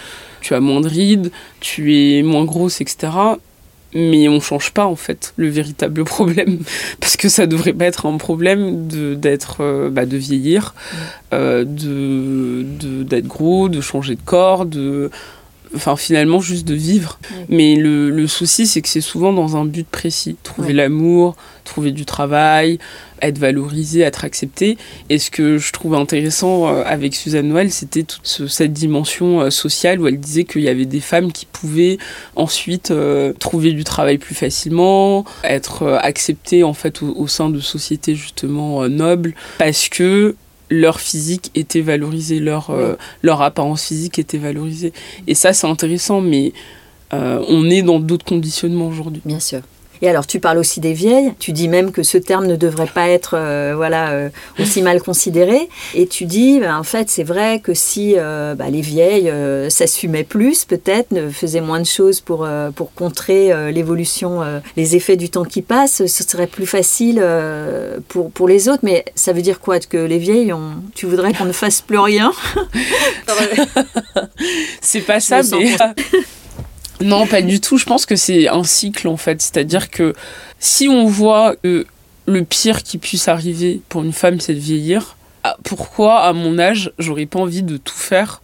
tu 0.42 0.54
as 0.54 0.60
moins 0.60 0.80
de 0.82 0.88
rides, 0.88 1.30
tu 1.60 1.96
es 1.96 2.22
moins 2.22 2.44
grosse, 2.44 2.80
etc. 2.82 3.12
Mais 3.94 4.28
on 4.28 4.40
change 4.40 4.72
pas 4.72 4.86
en 4.86 4.96
fait 4.96 5.32
le 5.36 5.48
véritable 5.48 6.04
problème 6.06 6.58
parce 7.00 7.16
que 7.16 7.28
ça 7.28 7.46
devrait 7.46 7.72
pas 7.72 7.86
être 7.86 8.06
un 8.06 8.16
problème 8.18 8.86
de 8.86 9.14
d'être 9.14 9.88
bah, 9.90 10.06
de 10.06 10.16
vieillir, 10.16 10.74
de 11.32 12.64
d'être 13.02 13.26
gros, 13.26 13.68
de 13.68 13.80
changer 13.80 14.14
de 14.14 14.22
corps, 14.24 14.66
de 14.66 15.10
enfin 15.74 15.96
finalement 15.96 16.40
juste 16.40 16.66
de 16.66 16.74
vivre. 16.74 17.18
Mais 17.48 17.76
le, 17.76 18.10
le 18.10 18.26
souci, 18.26 18.66
c'est 18.66 18.82
que 18.82 18.88
c'est 18.88 19.00
souvent 19.00 19.32
dans 19.32 19.56
un 19.56 19.64
but 19.64 19.86
précis. 19.86 20.36
Trouver 20.42 20.72
l'amour, 20.72 21.36
trouver 21.64 21.92
du 21.92 22.04
travail, 22.04 22.78
être 23.20 23.38
valorisé, 23.38 24.00
être 24.00 24.24
accepté. 24.24 24.76
Et 25.08 25.18
ce 25.18 25.30
que 25.30 25.58
je 25.58 25.72
trouve 25.72 25.94
intéressant 25.94 26.68
euh, 26.68 26.82
avec 26.84 27.14
Suzanne 27.14 27.48
Noël, 27.48 27.70
c'était 27.70 28.02
toute 28.02 28.48
cette 28.48 28.72
dimension 28.72 29.40
euh, 29.40 29.50
sociale 29.50 30.00
où 30.00 30.08
elle 30.08 30.18
disait 30.18 30.44
qu'il 30.44 30.62
y 30.62 30.68
avait 30.68 30.86
des 30.86 31.00
femmes 31.00 31.32
qui 31.32 31.46
pouvaient 31.46 31.98
ensuite 32.36 32.90
euh, 32.90 33.32
trouver 33.32 33.72
du 33.72 33.84
travail 33.84 34.18
plus 34.18 34.34
facilement, 34.34 35.24
être 35.44 35.86
acceptées 36.02 36.64
en 36.64 36.74
fait 36.74 37.02
au, 37.02 37.14
au 37.16 37.28
sein 37.28 37.48
de 37.48 37.60
sociétés 37.60 38.14
justement 38.14 38.88
nobles, 38.88 39.34
parce 39.58 39.88
que 39.88 40.34
leur 40.72 41.00
physique 41.00 41.50
était 41.54 41.82
valorisé, 41.82 42.40
leur, 42.40 42.70
euh, 42.70 42.94
leur 43.22 43.42
apparence 43.42 43.84
physique 43.84 44.18
était 44.18 44.38
valorisée. 44.38 44.92
Et 45.26 45.34
ça, 45.34 45.52
c'est 45.52 45.66
intéressant, 45.66 46.20
mais 46.20 46.52
euh, 47.12 47.44
on 47.48 47.68
est 47.68 47.82
dans 47.82 48.00
d'autres 48.00 48.24
conditionnements 48.24 48.86
aujourd'hui. 48.86 49.22
Bien 49.24 49.40
sûr. 49.40 49.60
Et 50.02 50.08
alors, 50.08 50.26
tu 50.26 50.40
parles 50.40 50.58
aussi 50.58 50.80
des 50.80 50.92
vieilles. 50.92 51.32
Tu 51.38 51.52
dis 51.52 51.68
même 51.68 51.92
que 51.92 52.02
ce 52.02 52.18
terme 52.18 52.46
ne 52.46 52.56
devrait 52.56 52.90
pas 52.92 53.08
être 53.08 53.36
euh, 53.36 53.74
voilà, 53.76 54.10
euh, 54.10 54.28
aussi 54.58 54.82
mal 54.82 55.00
considéré. 55.00 55.68
Et 55.94 56.08
tu 56.08 56.24
dis, 56.24 56.58
ben, 56.58 56.76
en 56.76 56.82
fait, 56.82 57.08
c'est 57.08 57.22
vrai 57.22 57.60
que 57.60 57.72
si 57.72 58.14
euh, 58.16 58.56
bah, 58.56 58.68
les 58.68 58.80
vieilles 58.80 59.32
s'assumaient 59.70 60.24
plus, 60.24 60.64
peut-être, 60.64 61.12
ne 61.12 61.30
faisaient 61.30 61.60
moins 61.60 61.78
de 61.78 61.86
choses 61.86 62.20
pour, 62.20 62.48
pour 62.74 62.92
contrer 62.94 63.72
l'évolution, 63.72 64.40
les 64.76 64.96
effets 64.96 65.16
du 65.16 65.30
temps 65.30 65.44
qui 65.44 65.62
passe, 65.62 66.06
ce 66.06 66.24
serait 66.24 66.48
plus 66.48 66.66
facile 66.66 67.24
pour, 68.08 68.32
pour 68.32 68.48
les 68.48 68.68
autres. 68.68 68.82
Mais 68.82 69.04
ça 69.14 69.32
veut 69.32 69.42
dire 69.42 69.60
quoi 69.60 69.78
Que 69.78 69.98
les 69.98 70.18
vieilles, 70.18 70.52
on... 70.52 70.82
tu 70.94 71.06
voudrais 71.06 71.32
qu'on 71.32 71.44
ne 71.44 71.52
fasse 71.52 71.80
plus 71.80 71.98
rien? 71.98 72.32
C'est 74.80 75.00
pas 75.00 75.20
ça, 75.20 75.42
mais. 75.52 75.76
Non, 77.02 77.26
pas 77.26 77.42
du 77.42 77.60
tout. 77.60 77.78
Je 77.78 77.84
pense 77.84 78.06
que 78.06 78.16
c'est 78.16 78.48
un 78.48 78.64
cycle 78.64 79.08
en 79.08 79.16
fait. 79.16 79.40
C'est-à-dire 79.40 79.90
que 79.90 80.14
si 80.58 80.88
on 80.88 81.06
voit 81.06 81.56
que 81.56 81.86
le 82.26 82.44
pire 82.44 82.82
qui 82.82 82.98
puisse 82.98 83.28
arriver 83.28 83.80
pour 83.88 84.02
une 84.02 84.12
femme, 84.12 84.40
c'est 84.40 84.54
de 84.54 84.60
vieillir, 84.60 85.16
ah, 85.44 85.56
pourquoi 85.64 86.20
à 86.20 86.32
mon 86.32 86.58
âge, 86.58 86.92
j'aurais 86.98 87.26
pas 87.26 87.40
envie 87.40 87.62
de 87.62 87.76
tout 87.76 87.96
faire 87.96 88.42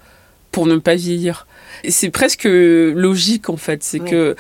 pour 0.50 0.66
ne 0.66 0.76
pas 0.76 0.96
vieillir? 0.96 1.46
C'est 1.88 2.11
presque 2.11 2.44
logique 2.44 3.50
en 3.50 3.56
fait. 3.56 3.84
C'est 3.84 4.00
que 4.00 4.34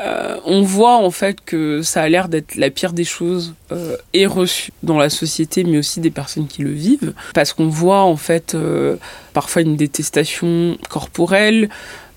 euh, 0.00 0.36
on 0.44 0.60
voit 0.60 0.96
en 0.96 1.10
fait 1.10 1.38
que 1.40 1.80
ça 1.80 2.02
a 2.02 2.08
l'air 2.08 2.28
d'être 2.28 2.56
la 2.56 2.68
pire 2.68 2.92
des 2.92 3.04
choses 3.04 3.54
euh, 3.72 3.96
et 4.12 4.26
reçu 4.26 4.70
dans 4.82 4.98
la 4.98 5.08
société, 5.08 5.64
mais 5.64 5.78
aussi 5.78 6.00
des 6.00 6.10
personnes 6.10 6.46
qui 6.46 6.62
le 6.62 6.70
vivent, 6.70 7.14
parce 7.32 7.54
qu'on 7.54 7.68
voit 7.68 8.02
en 8.02 8.16
fait 8.16 8.54
euh, 8.54 8.96
parfois 9.32 9.62
une 9.62 9.76
détestation 9.76 10.76
corporelle, 10.90 11.70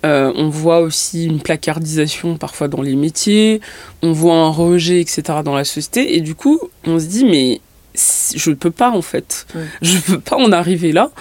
euh, 0.05 0.31
on 0.35 0.49
voit 0.49 0.79
aussi 0.79 1.25
une 1.25 1.41
placardisation 1.41 2.37
parfois 2.37 2.67
dans 2.67 2.81
les 2.81 2.95
métiers, 2.95 3.59
on 4.01 4.13
voit 4.13 4.35
un 4.35 4.49
rejet, 4.49 5.01
etc. 5.01 5.23
dans 5.43 5.55
la 5.55 5.65
société. 5.65 6.15
Et 6.15 6.21
du 6.21 6.35
coup, 6.35 6.59
on 6.85 6.99
se 6.99 7.05
dit, 7.05 7.25
mais 7.25 7.61
je 8.35 8.49
ne 8.49 8.55
peux 8.55 8.71
pas 8.71 8.91
en 8.91 9.01
fait. 9.01 9.45
Je 9.81 9.95
ne 9.95 10.01
peux 10.01 10.19
pas 10.19 10.37
en 10.37 10.51
arriver 10.51 10.91
là. 10.91 11.11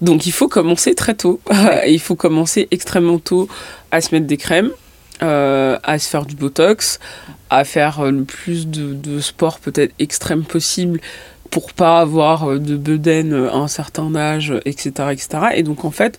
Donc 0.00 0.26
il 0.26 0.32
faut 0.32 0.48
commencer 0.48 0.94
très 0.94 1.14
tôt. 1.14 1.40
il 1.86 2.00
faut 2.00 2.16
commencer 2.16 2.68
extrêmement 2.70 3.18
tôt 3.18 3.48
à 3.90 4.00
se 4.00 4.14
mettre 4.14 4.26
des 4.26 4.36
crèmes, 4.36 4.70
euh, 5.22 5.78
à 5.82 5.98
se 5.98 6.08
faire 6.08 6.26
du 6.26 6.34
Botox, 6.34 6.98
à 7.48 7.64
faire 7.64 8.04
le 8.04 8.24
plus 8.24 8.66
de, 8.66 9.20
sport 9.20 9.60
peut-être 9.60 9.94
extrême 9.98 10.44
possible 10.44 11.00
pour 11.50 11.72
pas 11.72 12.00
avoir 12.00 12.58
de 12.58 12.76
bedaine 12.76 13.32
à 13.32 13.54
un 13.54 13.68
certain 13.68 14.14
âge, 14.16 14.52
etc. 14.64 14.90
etc. 15.12 15.28
Et 15.54 15.62
donc 15.62 15.84
en 15.84 15.92
fait, 15.92 16.18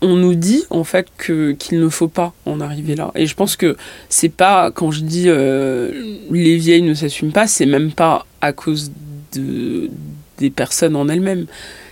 on 0.00 0.16
nous 0.16 0.34
dit 0.34 0.64
en 0.70 0.84
fait 0.84 1.08
que 1.16 1.52
qu'il 1.52 1.80
ne 1.80 1.88
faut 1.88 2.08
pas 2.08 2.32
en 2.46 2.60
arriver 2.60 2.94
là. 2.94 3.10
Et 3.14 3.26
je 3.26 3.34
pense 3.34 3.56
que 3.56 3.76
c'est 4.08 4.28
pas 4.28 4.70
quand 4.70 4.90
je 4.90 5.00
dis 5.00 5.24
euh, 5.26 5.90
les 6.30 6.56
vieilles 6.56 6.82
ne 6.82 6.94
s'assument 6.94 7.32
pas, 7.32 7.46
c'est 7.46 7.66
même 7.66 7.92
pas 7.92 8.26
à 8.40 8.52
cause 8.52 8.92
de 9.32 9.90
des 10.38 10.50
personnes 10.50 10.96
en 10.96 11.08
elles-mêmes. 11.08 11.46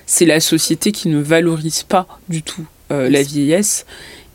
C'est 0.06 0.26
la 0.26 0.40
société 0.40 0.92
qui 0.92 1.08
ne 1.08 1.20
valorise 1.20 1.82
pas 1.82 2.06
du 2.28 2.42
tout 2.42 2.64
euh, 2.92 3.10
la 3.10 3.22
vieillesse 3.22 3.86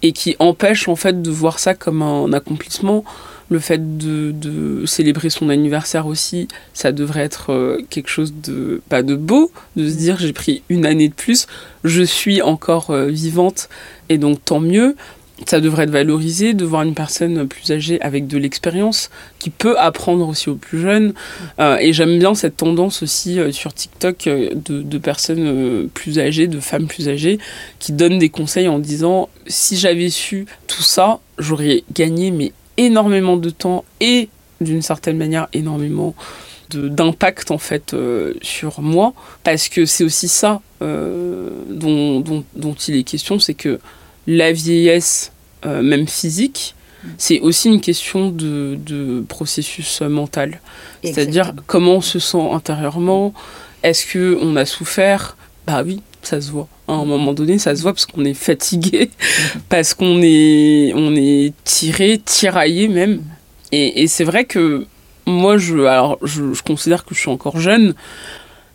et 0.01 0.11
qui 0.11 0.35
empêche 0.39 0.87
en 0.89 0.95
fait 0.95 1.21
de 1.21 1.31
voir 1.31 1.59
ça 1.59 1.73
comme 1.73 2.01
un 2.01 2.33
accomplissement 2.33 3.05
le 3.51 3.59
fait 3.59 3.97
de, 3.97 4.83
célébrer 4.85 5.29
son 5.29 5.49
anniversaire 5.49 6.07
aussi, 6.07 6.47
ça 6.73 6.91
devrait 6.91 7.21
être 7.21 7.51
euh, 7.51 7.81
quelque 7.89 8.07
chose 8.09 8.33
de 8.41 8.81
pas 8.89 9.03
de 9.03 9.15
beau, 9.15 9.51
de 9.75 9.87
se 9.87 9.95
dire 9.95 10.17
j'ai 10.17 10.33
pris 10.33 10.63
une 10.69 10.85
année 10.85 11.09
de 11.09 11.13
plus, 11.13 11.47
je 11.83 12.01
suis 12.01 12.41
encore 12.41 12.91
euh, 12.91 13.07
vivante 13.07 13.69
et 14.09 14.17
donc 14.17 14.43
tant 14.43 14.59
mieux. 14.59 14.95
Ça 15.47 15.59
devrait 15.59 15.85
être 15.85 15.91
valorisé 15.91 16.53
de 16.53 16.63
voir 16.63 16.83
une 16.83 16.93
personne 16.93 17.47
plus 17.47 17.71
âgée 17.71 17.99
avec 18.01 18.27
de 18.27 18.37
l'expérience 18.37 19.09
qui 19.39 19.49
peut 19.49 19.77
apprendre 19.79 20.29
aussi 20.29 20.49
aux 20.49 20.55
plus 20.55 20.79
jeunes. 20.79 21.13
Euh, 21.59 21.77
et 21.77 21.93
j'aime 21.93 22.19
bien 22.19 22.35
cette 22.35 22.57
tendance 22.57 23.01
aussi 23.01 23.39
sur 23.51 23.73
TikTok 23.73 24.25
de, 24.25 24.83
de 24.83 24.97
personnes 24.99 25.89
plus 25.95 26.19
âgées, 26.19 26.45
de 26.45 26.59
femmes 26.59 26.85
plus 26.85 27.09
âgées, 27.09 27.39
qui 27.79 27.91
donnent 27.91 28.19
des 28.19 28.29
conseils 28.29 28.67
en 28.67 28.77
disant 28.77 29.29
si 29.47 29.77
j'avais 29.77 30.11
su 30.11 30.45
tout 30.67 30.83
ça, 30.83 31.19
j'aurais 31.39 31.83
gagné 31.91 32.29
mais 32.29 32.51
énormément 32.77 33.37
de 33.37 33.49
temps 33.49 33.85
et 33.99 34.29
d'une 34.59 34.81
certaine 34.81 35.17
manière 35.17 35.47
énormément 35.53 36.15
d'impact 36.69 37.51
en 37.51 37.57
fait 37.57 37.93
euh, 37.93 38.33
sur 38.41 38.81
moi. 38.81 39.13
Parce 39.43 39.69
que 39.69 39.85
c'est 39.85 40.03
aussi 40.03 40.27
ça 40.27 40.61
euh, 40.81 41.49
dont, 41.69 42.21
dont, 42.21 42.43
dont, 42.55 42.73
il 42.73 42.95
est 42.95 43.03
question 43.03 43.39
c'est 43.39 43.53
que 43.53 43.79
la 44.27 44.51
vieillesse 44.51 45.31
euh, 45.65 45.81
même 45.81 46.07
physique 46.07 46.75
c'est 47.17 47.39
aussi 47.39 47.67
une 47.67 47.81
question 47.81 48.29
de, 48.29 48.77
de 48.85 49.25
processus 49.27 50.01
mental. 50.01 50.61
C'est-à-dire 51.03 51.53
comment 51.65 51.95
on 51.95 52.01
se 52.01 52.19
sent 52.19 52.51
intérieurement 52.51 53.33
est-ce 53.81 54.05
que 54.05 54.37
on 54.39 54.55
a 54.55 54.65
souffert? 54.65 55.35
Bah 55.65 55.81
oui 55.83 56.01
ça 56.21 56.39
se 56.39 56.51
voit. 56.51 56.67
À 56.91 56.95
un 56.95 57.05
moment 57.05 57.31
donné, 57.31 57.57
ça 57.57 57.73
se 57.73 57.83
voit 57.83 57.93
parce 57.93 58.05
qu'on 58.05 58.25
est 58.25 58.33
fatigué, 58.33 59.11
parce 59.69 59.93
qu'on 59.93 60.21
est, 60.21 60.91
on 60.93 61.15
est 61.15 61.53
tiré, 61.63 62.19
tiraillé 62.23 62.89
même. 62.89 63.21
Et, 63.71 64.07
c'est 64.07 64.25
vrai 64.25 64.43
que 64.43 64.85
moi, 65.25 65.57
je, 65.57 65.77
alors, 65.85 66.17
je, 66.21 66.61
considère 66.61 67.05
que 67.05 67.15
je 67.15 67.21
suis 67.21 67.29
encore 67.29 67.61
jeune, 67.61 67.93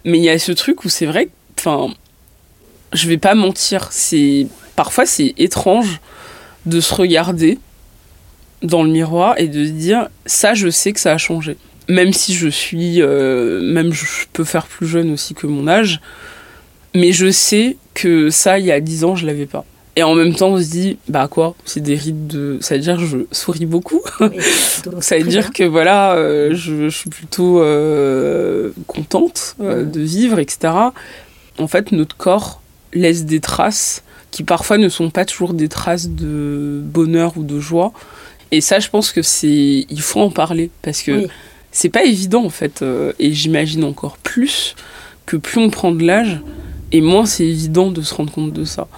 mais 0.06 0.16
il 0.16 0.24
y 0.24 0.30
a 0.30 0.38
ce 0.38 0.52
truc 0.52 0.86
où 0.86 0.88
c'est 0.88 1.04
vrai, 1.04 1.28
enfin, 1.58 1.92
je 2.94 3.06
vais 3.06 3.18
pas 3.18 3.34
mentir, 3.34 3.88
c'est 3.90 4.46
parfois 4.76 5.04
c'est 5.04 5.34
étrange 5.36 6.00
de 6.64 6.80
se 6.80 6.94
regarder 6.94 7.58
dans 8.62 8.82
le 8.82 8.88
miroir 8.88 9.34
et 9.36 9.48
de 9.48 9.62
se 9.66 9.72
dire 9.72 10.08
ça, 10.24 10.54
je 10.54 10.70
sais 10.70 10.94
que 10.94 11.00
ça 11.00 11.12
a 11.12 11.18
changé. 11.18 11.58
Même 11.90 12.14
si 12.14 12.34
je 12.34 12.48
suis, 12.48 13.02
euh, 13.02 13.60
même 13.60 13.92
je 13.92 14.04
peux 14.32 14.44
faire 14.44 14.66
plus 14.66 14.86
jeune 14.86 15.12
aussi 15.12 15.34
que 15.34 15.46
mon 15.46 15.68
âge, 15.68 16.00
mais 16.94 17.12
je 17.12 17.30
sais 17.30 17.76
que 17.96 18.30
ça, 18.30 18.58
il 18.60 18.66
y 18.66 18.72
a 18.72 18.78
10 18.78 19.04
ans, 19.04 19.16
je 19.16 19.26
l'avais 19.26 19.46
pas. 19.46 19.64
Et 19.98 20.02
en 20.02 20.14
même 20.14 20.34
temps, 20.34 20.48
on 20.48 20.60
se 20.60 20.70
dit, 20.70 20.98
bah 21.08 21.26
quoi, 21.26 21.54
c'est 21.64 21.80
des 21.80 21.94
rides 21.94 22.26
de. 22.26 22.58
Ça 22.60 22.74
veut 22.74 22.82
dire 22.82 22.98
que 22.98 23.06
je 23.06 23.18
souris 23.32 23.64
beaucoup. 23.64 24.02
donc, 24.20 25.02
ça 25.02 25.18
veut 25.18 25.24
dire 25.24 25.52
que 25.52 25.64
voilà, 25.64 26.12
euh, 26.12 26.50
je, 26.54 26.90
je, 26.90 26.96
suis 26.96 27.08
plutôt 27.08 27.62
euh, 27.62 28.72
contente 28.86 29.56
euh, 29.62 29.84
de 29.84 30.00
vivre, 30.00 30.38
etc. 30.38 30.74
En 31.58 31.66
fait, 31.66 31.92
notre 31.92 32.14
corps 32.14 32.60
laisse 32.92 33.24
des 33.24 33.40
traces 33.40 34.02
qui 34.30 34.44
parfois 34.44 34.76
ne 34.76 34.90
sont 34.90 35.08
pas 35.08 35.24
toujours 35.24 35.54
des 35.54 35.68
traces 35.68 36.10
de 36.10 36.82
bonheur 36.84 37.32
ou 37.36 37.42
de 37.42 37.58
joie. 37.58 37.94
Et 38.52 38.60
ça, 38.60 38.78
je 38.80 38.90
pense 38.90 39.12
que 39.12 39.22
c'est. 39.22 39.86
Il 39.88 40.02
faut 40.02 40.20
en 40.20 40.30
parler 40.30 40.70
parce 40.82 41.00
que 41.00 41.12
oui. 41.12 41.26
c'est 41.72 41.88
pas 41.88 42.04
évident 42.04 42.44
en 42.44 42.50
fait. 42.50 42.84
et 43.18 43.32
j'imagine 43.32 43.82
encore 43.82 44.18
plus 44.18 44.76
que 45.24 45.38
plus 45.38 45.58
on 45.58 45.70
prend 45.70 45.90
de 45.90 46.04
l'âge, 46.04 46.40
et 46.92 47.00
moins 47.00 47.26
c'est 47.26 47.46
évident 47.46 47.90
de 47.90 48.02
se 48.02 48.14
rendre 48.14 48.32
compte 48.32 48.52
de 48.52 48.64
ça. 48.64 48.88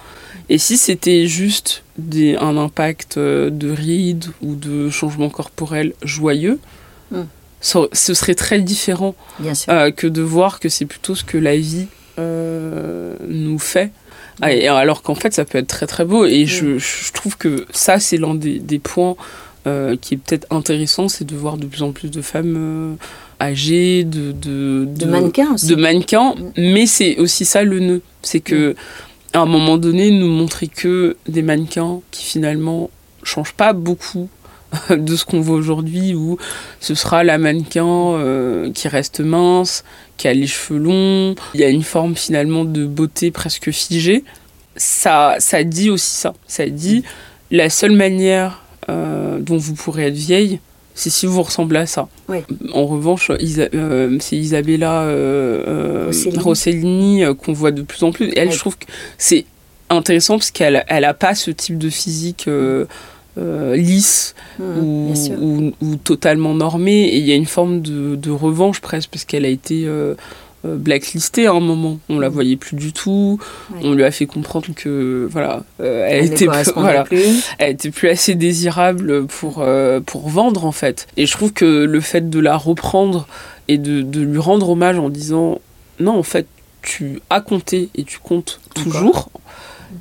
Et 0.49 0.57
si 0.57 0.77
c'était 0.77 1.27
juste 1.27 1.83
des, 1.97 2.35
un 2.35 2.57
impact 2.57 3.17
euh, 3.17 3.49
de 3.51 3.69
rides 3.69 4.25
ou 4.41 4.55
de 4.55 4.89
changement 4.89 5.29
corporel 5.29 5.93
joyeux, 6.01 6.59
mm. 7.11 7.21
ça, 7.61 7.81
ce 7.93 8.13
serait 8.15 8.35
très 8.35 8.59
différent 8.59 9.15
euh, 9.69 9.91
que 9.91 10.07
de 10.07 10.21
voir 10.23 10.59
que 10.59 10.67
c'est 10.67 10.85
plutôt 10.87 11.13
ce 11.13 11.23
que 11.23 11.37
la 11.37 11.55
vie 11.55 11.85
euh, 12.17 13.15
nous 13.27 13.59
fait. 13.59 13.91
Mm. 14.41 14.45
Alors 14.69 15.03
qu'en 15.03 15.15
fait, 15.15 15.33
ça 15.33 15.45
peut 15.45 15.59
être 15.59 15.67
très 15.67 15.85
très 15.85 16.03
beau. 16.03 16.25
Et 16.25 16.45
mm. 16.45 16.47
je, 16.47 16.79
je, 16.79 17.11
trouve 17.13 17.37
que 17.37 17.67
ça, 17.69 17.99
c'est 17.99 18.17
l'un 18.17 18.33
des, 18.33 18.59
des, 18.59 18.79
points 18.79 19.15
qui 20.01 20.15
est 20.15 20.17
peut-être 20.17 20.47
intéressant, 20.49 21.09
c'est 21.09 21.25
de 21.25 21.35
voir 21.35 21.57
de 21.57 21.67
plus 21.67 21.83
en 21.83 21.91
plus 21.91 22.09
de 22.09 22.23
femmes 22.23 22.97
de, 23.39 24.31
de, 24.33 24.85
de, 24.85 25.05
mannequins 25.05 25.55
De 25.55 25.75
mannequins, 25.75 26.35
mais 26.57 26.85
c'est 26.85 27.17
aussi 27.17 27.45
ça 27.45 27.63
le 27.63 27.79
nœud. 27.79 28.01
C'est 28.21 28.41
que, 28.41 28.75
à 29.33 29.39
un 29.39 29.45
moment 29.45 29.77
donné, 29.77 30.11
nous 30.11 30.27
montrer 30.27 30.67
que 30.67 31.15
des 31.27 31.41
mannequins 31.41 32.01
qui 32.11 32.25
finalement 32.25 32.89
changent 33.23 33.53
pas 33.53 33.73
beaucoup 33.73 34.29
de 34.89 35.15
ce 35.15 35.25
qu'on 35.25 35.39
voit 35.39 35.55
aujourd'hui, 35.55 36.13
où 36.13 36.37
ce 36.79 36.95
sera 36.95 37.23
la 37.23 37.37
mannequin 37.37 37.87
euh, 37.87 38.71
qui 38.71 38.87
reste 38.87 39.21
mince, 39.21 39.83
qui 40.17 40.27
a 40.27 40.33
les 40.33 40.47
cheveux 40.47 40.79
longs, 40.79 41.35
il 41.53 41.61
y 41.61 41.63
a 41.63 41.69
une 41.69 41.83
forme 41.83 42.15
finalement 42.15 42.65
de 42.65 42.85
beauté 42.85 43.31
presque 43.31 43.71
figée. 43.71 44.23
Ça, 44.75 45.35
ça 45.39 45.63
dit 45.63 45.89
aussi 45.89 46.11
ça. 46.11 46.33
Ça 46.47 46.67
dit 46.67 47.03
la 47.51 47.69
seule 47.69 47.93
manière 47.93 48.63
euh, 48.89 49.39
dont 49.39 49.57
vous 49.57 49.73
pourrez 49.73 50.07
être 50.07 50.13
vieille, 50.13 50.59
c'est 50.99 51.09
si 51.09 51.25
vous 51.25 51.41
ressemblez 51.41 51.79
à 51.79 51.85
ça. 51.85 52.07
En 52.73 52.85
revanche, 52.85 53.31
euh, 53.31 54.17
c'est 54.19 54.35
Isabella 54.35 55.07
Rossellini, 56.37 57.23
qu'on 57.41 57.53
voit 57.53 57.71
de 57.71 57.81
plus 57.81 58.03
en 58.03 58.11
plus. 58.11 58.31
elle, 58.35 58.51
je 58.51 58.59
trouve 58.59 58.77
que 58.77 58.85
c'est 59.17 59.45
intéressant 59.89 60.37
parce 60.37 60.51
qu'elle 60.51 60.73
n'a 60.73 60.83
elle 60.87 61.15
pas 61.17 61.35
ce 61.35 61.51
type 61.51 61.77
de 61.77 61.89
physique 61.89 62.47
euh, 63.39 63.75
lisse 63.75 64.35
hmm, 64.57 65.71
ou, 65.81 65.95
totalement 66.03 66.53
normée. 66.53 67.05
Et 67.05 67.17
il 67.17 67.25
y 67.25 67.31
a 67.31 67.35
une 67.35 67.45
forme 67.45 67.81
de, 67.81 68.31
revanche 68.31 68.81
presque, 68.81 69.09
parce 69.11 69.23
qu'elle 69.23 69.45
a 69.45 69.49
été 69.49 69.85
euh, 69.85 69.89
euh, 69.89 70.15
blacklistée 70.63 71.47
à 71.47 71.51
un 71.51 71.59
moment. 71.59 71.99
On 72.09 72.19
la 72.19 72.29
hmm. 72.29 72.33
voyait 72.33 72.55
plus 72.55 72.75
du 72.75 72.93
tout. 72.93 73.39
On 73.81 73.93
lui 73.93 74.03
a 74.03 74.11
fait 74.11 74.25
comprendre 74.25 74.67
que 74.75 75.27
voilà, 75.31 75.63
elle, 75.79 76.25
était 76.25 76.47
plus, 76.47 76.71
voilà, 76.75 77.05
elle 77.57 77.73
était 77.73 77.91
plus 77.91 78.09
assez 78.09 78.35
désirable 78.35 79.25
pour, 79.27 79.65
pour 80.05 80.29
vendre 80.29 80.65
en 80.65 80.71
fait. 80.71 81.07
Et 81.17 81.25
je 81.25 81.31
trouve 81.31 81.53
que 81.53 81.65
le 81.65 82.01
fait 82.01 82.29
de 82.29 82.39
la 82.39 82.57
reprendre 82.57 83.27
et 83.67 83.77
de, 83.77 84.01
de 84.01 84.21
lui 84.21 84.39
rendre 84.39 84.69
hommage 84.69 84.99
en 84.99 85.09
disant 85.09 85.59
non 85.99 86.17
en 86.17 86.23
fait 86.23 86.47
tu 86.81 87.21
as 87.29 87.41
compté 87.41 87.89
et 87.95 88.03
tu 88.03 88.19
comptes 88.19 88.59
toujours 88.73 89.29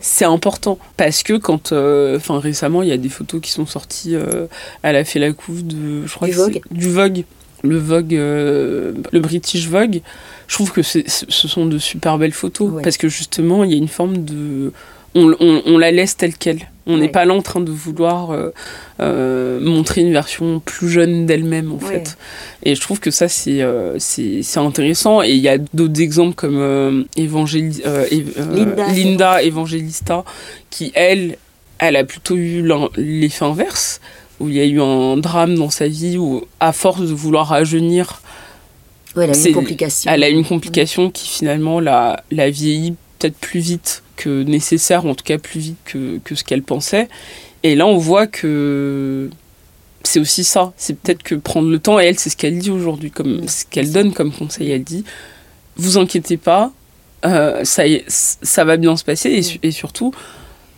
c'est 0.00 0.24
important 0.24 0.78
parce 0.96 1.22
que 1.22 1.34
quand, 1.34 1.72
euh, 1.72 2.16
enfin 2.16 2.38
récemment, 2.38 2.82
il 2.82 2.88
y 2.88 2.92
a 2.92 2.96
des 2.96 3.08
photos 3.08 3.40
qui 3.40 3.50
sont 3.50 3.66
sorties. 3.66 4.14
Euh, 4.14 4.46
elle 4.82 4.96
a 4.96 5.04
fait 5.04 5.18
la 5.18 5.32
couve 5.32 5.66
de, 5.66 6.06
je 6.06 6.14
crois 6.14 6.28
du 6.28 6.34
Vogue. 6.34 6.60
Du 6.70 6.90
Vogue, 6.90 7.24
le 7.62 7.78
Vogue, 7.78 8.14
euh, 8.14 8.92
le 9.12 9.20
British 9.20 9.68
Vogue. 9.68 10.00
Je 10.48 10.54
trouve 10.54 10.72
que 10.72 10.82
ce 10.82 11.28
sont 11.28 11.66
de 11.66 11.78
super 11.78 12.18
belles 12.18 12.32
photos 12.32 12.82
parce 12.82 12.96
que 12.96 13.08
justement, 13.08 13.62
il 13.64 13.70
y 13.70 13.74
a 13.74 13.78
une 13.78 13.86
forme 13.86 14.24
de, 14.24 14.72
on, 15.14 15.62
on 15.64 15.78
la 15.78 15.90
laisse 15.90 16.16
telle 16.16 16.34
quelle. 16.34 16.68
On 16.90 16.96
n'est 16.96 17.10
pas 17.10 17.26
là 17.26 17.34
en 17.34 17.42
train 17.42 17.60
de 17.60 17.70
vouloir 17.70 18.30
euh, 18.30 18.48
euh, 19.00 19.60
montrer 19.60 20.00
une 20.00 20.12
version 20.12 20.58
plus 20.58 20.88
jeune 20.88 21.26
d'elle-même, 21.26 21.70
en 21.70 21.78
fait. 21.78 22.16
Et 22.62 22.74
je 22.74 22.80
trouve 22.80 22.98
que 22.98 23.10
ça, 23.10 23.28
c'est 23.28 23.60
euh, 23.60 23.98
c'est 23.98 24.56
intéressant. 24.56 25.22
Et 25.22 25.32
il 25.32 25.40
y 25.40 25.50
a 25.50 25.58
d'autres 25.58 26.00
exemples 26.00 26.34
comme 26.34 27.04
Linda. 28.94 29.42
Evangelista, 29.42 30.24
qui, 30.70 30.90
elle, 30.94 31.36
elle 31.78 31.96
a 31.96 32.04
plutôt 32.04 32.36
eu 32.36 32.66
l'effet 32.96 33.44
inverse, 33.44 34.00
où 34.40 34.48
il 34.48 34.54
y 34.54 34.60
a 34.60 34.64
eu 34.64 34.80
un 34.80 35.18
drame 35.18 35.56
dans 35.56 35.70
sa 35.70 35.88
vie, 35.88 36.16
où, 36.16 36.46
à 36.58 36.72
force 36.72 37.02
de 37.02 37.12
vouloir 37.12 37.48
rajeunir, 37.48 38.22
elle 39.16 39.30
a 39.30 39.36
une 39.36 39.54
complication. 39.54 40.10
Elle 40.10 40.24
a 40.24 40.28
une 40.28 40.44
complication 40.44 41.10
qui, 41.10 41.28
finalement, 41.28 41.80
la, 41.80 42.22
la 42.30 42.50
vieillit 42.50 42.94
peut-être 43.18 43.36
plus 43.36 43.60
vite 43.60 44.02
que 44.16 44.42
nécessaire, 44.42 45.04
ou 45.04 45.10
en 45.10 45.14
tout 45.14 45.24
cas 45.24 45.38
plus 45.38 45.60
vite 45.60 45.78
que, 45.84 46.18
que 46.18 46.34
ce 46.34 46.44
qu'elle 46.44 46.62
pensait. 46.62 47.08
Et 47.62 47.74
là, 47.74 47.86
on 47.86 47.98
voit 47.98 48.26
que 48.26 49.30
c'est 50.04 50.20
aussi 50.20 50.44
ça. 50.44 50.72
C'est 50.76 50.98
peut-être 50.98 51.22
que 51.22 51.34
prendre 51.34 51.68
le 51.68 51.78
temps, 51.78 51.98
et 52.00 52.04
elle, 52.04 52.18
c'est 52.18 52.30
ce 52.30 52.36
qu'elle 52.36 52.58
dit 52.58 52.70
aujourd'hui, 52.70 53.10
comme 53.10 53.46
ce 53.48 53.64
qu'elle 53.64 53.92
donne 53.92 54.12
comme 54.12 54.32
conseil. 54.32 54.70
Elle 54.70 54.84
dit 54.84 55.04
Vous 55.76 55.98
inquiétez 55.98 56.36
pas, 56.36 56.72
euh, 57.24 57.64
ça, 57.64 57.84
ça 58.06 58.64
va 58.64 58.76
bien 58.76 58.96
se 58.96 59.04
passer, 59.04 59.30
et, 59.30 59.66
et, 59.66 59.70
surtout, 59.70 60.12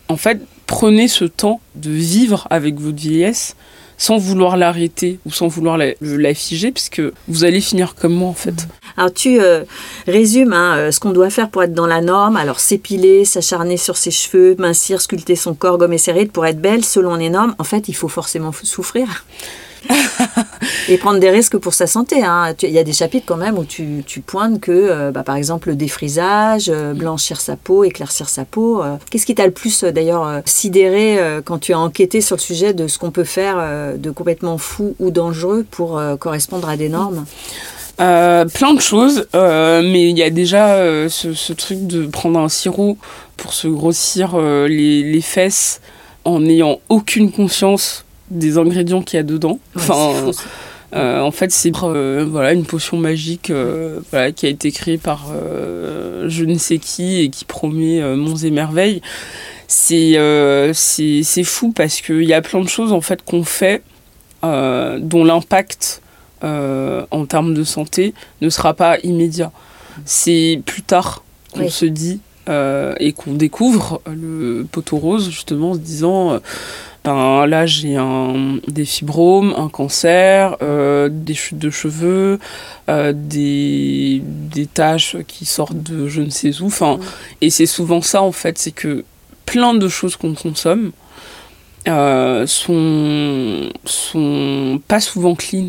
en 0.09 0.17
fait, 0.17 0.41
prenez 0.67 1.09
ce 1.09 1.25
temps 1.25 1.61
de 1.75 1.91
vivre 1.91 2.47
avec 2.51 2.79
votre 2.79 2.97
vieillesse 2.97 3.57
sans 4.01 4.17
vouloir 4.17 4.57
l'arrêter 4.57 5.19
ou 5.27 5.31
sans 5.31 5.47
vouloir 5.47 5.77
la, 5.77 5.89
la, 6.01 6.33
figer, 6.33 6.73
puisque 6.73 7.03
vous 7.29 7.45
allez 7.45 7.61
finir 7.61 7.95
comme 7.95 8.15
moi 8.15 8.31
en 8.31 8.35
fait. 8.35 8.67
Alors 8.97 9.13
tu 9.13 9.39
euh, 9.39 9.65
résumes 10.07 10.55
hein, 10.55 10.75
euh, 10.79 10.91
ce 10.91 10.99
qu'on 11.01 11.11
doit 11.11 11.29
faire 11.29 11.51
pour 11.51 11.63
être 11.63 11.75
dans 11.75 11.87
la 11.87 12.01
norme. 12.01 12.39
Alors 12.39 12.61
s'épiler, 12.61 13.27
s'acharner 13.27 13.77
sur 13.77 13.99
ses 13.99 14.11
cheveux, 14.11 14.57
mincir, 14.59 15.03
sculpter 15.03 15.37
son 15.37 15.53
corps, 15.53 15.77
gommer 15.77 15.99
ses 15.99 16.13
rides 16.13 16.33
pour 16.33 16.47
être 16.47 16.63
belle 16.63 16.83
selon 16.83 17.17
les 17.17 17.29
normes. 17.29 17.55
En 17.59 17.65
fait, 17.65 17.89
il 17.89 17.95
faut 17.95 18.09
forcément 18.09 18.53
souffrir. 18.63 19.27
et 20.89 20.99
prendre 20.99 21.19
des 21.19 21.31
risques 21.31 21.59
pour 21.59 21.75
sa 21.75 21.87
santé. 21.87 22.23
Hein. 22.23 22.55
Il 22.63 22.71
y 22.71 22.79
a 22.79 22.85
des 22.85 22.93
chapitres 22.93 23.27
quand 23.27 23.37
même 23.37 23.59
où 23.59 23.65
tu, 23.65 24.03
tu 24.07 24.21
pointes 24.21 24.61
que, 24.61 24.71
euh, 24.73 25.11
bah, 25.11 25.23
par 25.23 25.37
exemple, 25.37 25.69
le 25.69 25.77
défrisage, 25.77 26.69
euh, 26.69 26.93
blanchir 26.95 27.41
sa 27.41 27.57
peau, 27.57 27.85
éclaircir 27.85 28.29
sa 28.29 28.45
peau. 28.45 28.83
Euh. 28.83 28.97
Qu'est-ce 29.11 29.27
qui 29.27 29.35
t'a 29.35 29.47
le 29.47 29.53
plus 29.53 29.85
d'ailleurs 29.85 30.43
sidéré 30.45 31.19
quand 31.45 31.59
tu 31.59 31.73
as 31.73 31.79
enquêté 31.79 32.21
sur 32.21 32.37
le 32.37 32.41
sujet 32.41 32.75
de 32.75 32.87
ce 32.89 32.99
qu'on 32.99 33.11
peut 33.11 33.25
faire 33.25 33.57
de 33.97 34.11
complètement 34.11 34.59
fou 34.59 34.95
ou 34.99 35.11
dangereux 35.11 35.65
pour 35.71 36.01
correspondre 36.19 36.69
à 36.69 36.77
des 36.77 36.89
normes? 36.89 37.25
Plein 37.99 38.75
de 38.75 38.81
choses, 38.81 39.27
mais 39.35 40.09
il 40.09 40.19
y 40.19 40.23
a 40.23 40.31
déjà 40.31 40.77
ce, 41.09 41.35
ce, 41.35 41.53
truc 41.53 41.87
de 41.87 42.07
prendre 42.07 42.39
un 42.39 42.49
sirop 42.49 42.97
pour 43.37 43.53
se 43.53 43.69
grossir 43.69 44.39
les, 44.39 45.03
les 45.03 45.21
fesses 45.21 45.81
en 46.25 46.41
n'ayant 46.41 46.81
aucune 46.89 47.31
conscience 47.31 48.05
des 48.31 48.59
ingrédients 48.59 49.03
qu'il 49.03 49.17
y 49.17 49.21
a 49.21 49.25
dedans. 49.25 49.59
enfin, 49.77 50.33
euh, 50.95 51.21
en 51.21 51.31
fait, 51.31 51.53
c'est 51.53 51.73
euh, 51.83 52.27
voilà 52.29 52.53
une 52.53 52.65
potion 52.65 52.97
magique 52.97 53.51
euh, 53.51 54.01
voilà, 54.11 54.33
qui 54.33 54.47
a 54.47 54.49
été 54.49 54.73
créée 54.73 54.99
par 54.99 55.29
je 56.27 56.45
ne 56.45 56.59
sais 56.59 56.79
qui 56.79 57.21
et 57.21 57.31
qui 57.31 57.45
promet 57.45 58.03
monts 58.17 58.37
et 58.37 58.51
merveilles. 58.51 59.03
C'est 59.69 60.19
c'est 60.75 61.45
fou 61.45 61.73
parce 61.73 62.01
qu'il 62.01 62.25
y 62.25 62.35
a 62.35 62.43
plein 62.43 62.61
de 62.61 62.69
choses 62.69 62.93
en 62.93 63.01
fait 63.01 63.23
qu'on 63.25 63.45
fait 63.45 63.83
dont 64.43 65.25
l'impact 65.25 66.03
en 66.43 67.27
termes 67.27 67.55
de 67.55 67.65
santé 67.65 68.15
ne 68.41 68.51
sera 68.51 68.75
pas 68.75 68.99
immédiat. 69.03 69.53
C'est 70.05 70.61
plus 70.65 70.83
tard 70.83 71.25
qu'on 71.53 71.69
se 71.69 71.87
dit 71.87 72.21
et 72.49 73.13
qu'on 73.13 73.35
découvre 73.35 74.01
le 74.07 74.67
poteau 74.71 74.97
rose 74.97 75.31
justement 75.31 75.71
en 75.71 75.75
se 75.75 75.79
disant 75.79 76.41
ben, 77.05 77.47
là 77.47 77.65
j'ai 77.65 77.97
des 78.69 78.85
fibromes, 78.85 79.55
un 79.57 79.69
cancer, 79.69 80.57
euh, 80.61 81.09
des 81.11 81.35
chutes 81.35 81.59
de 81.59 81.71
cheveux, 81.71 82.39
euh, 82.89 83.15
des, 83.17 84.23
des 84.25 84.67
taches 84.67 85.17
qui 85.27 85.47
sortent 85.47 85.83
de 85.83 86.09
je 86.09 86.21
ne 86.21 86.31
sais 86.31 86.61
où. 86.61 86.67
Enfin, 86.67 86.99
Et 87.41 87.49
c'est 87.49 87.67
souvent 87.67 88.03
ça 88.03 88.23
en 88.23 88.33
fait, 88.33 88.59
c'est 88.59 88.73
que 88.73 89.05
plein 89.47 89.75
de 89.75 89.89
choses 89.89 90.17
qu'on 90.17 90.35
consomme 90.35 90.93
euh, 91.89 92.47
sont, 92.47 93.71
sont 93.87 94.81
pas 94.87 95.01
souvent 95.01 95.35
clean. 95.35 95.69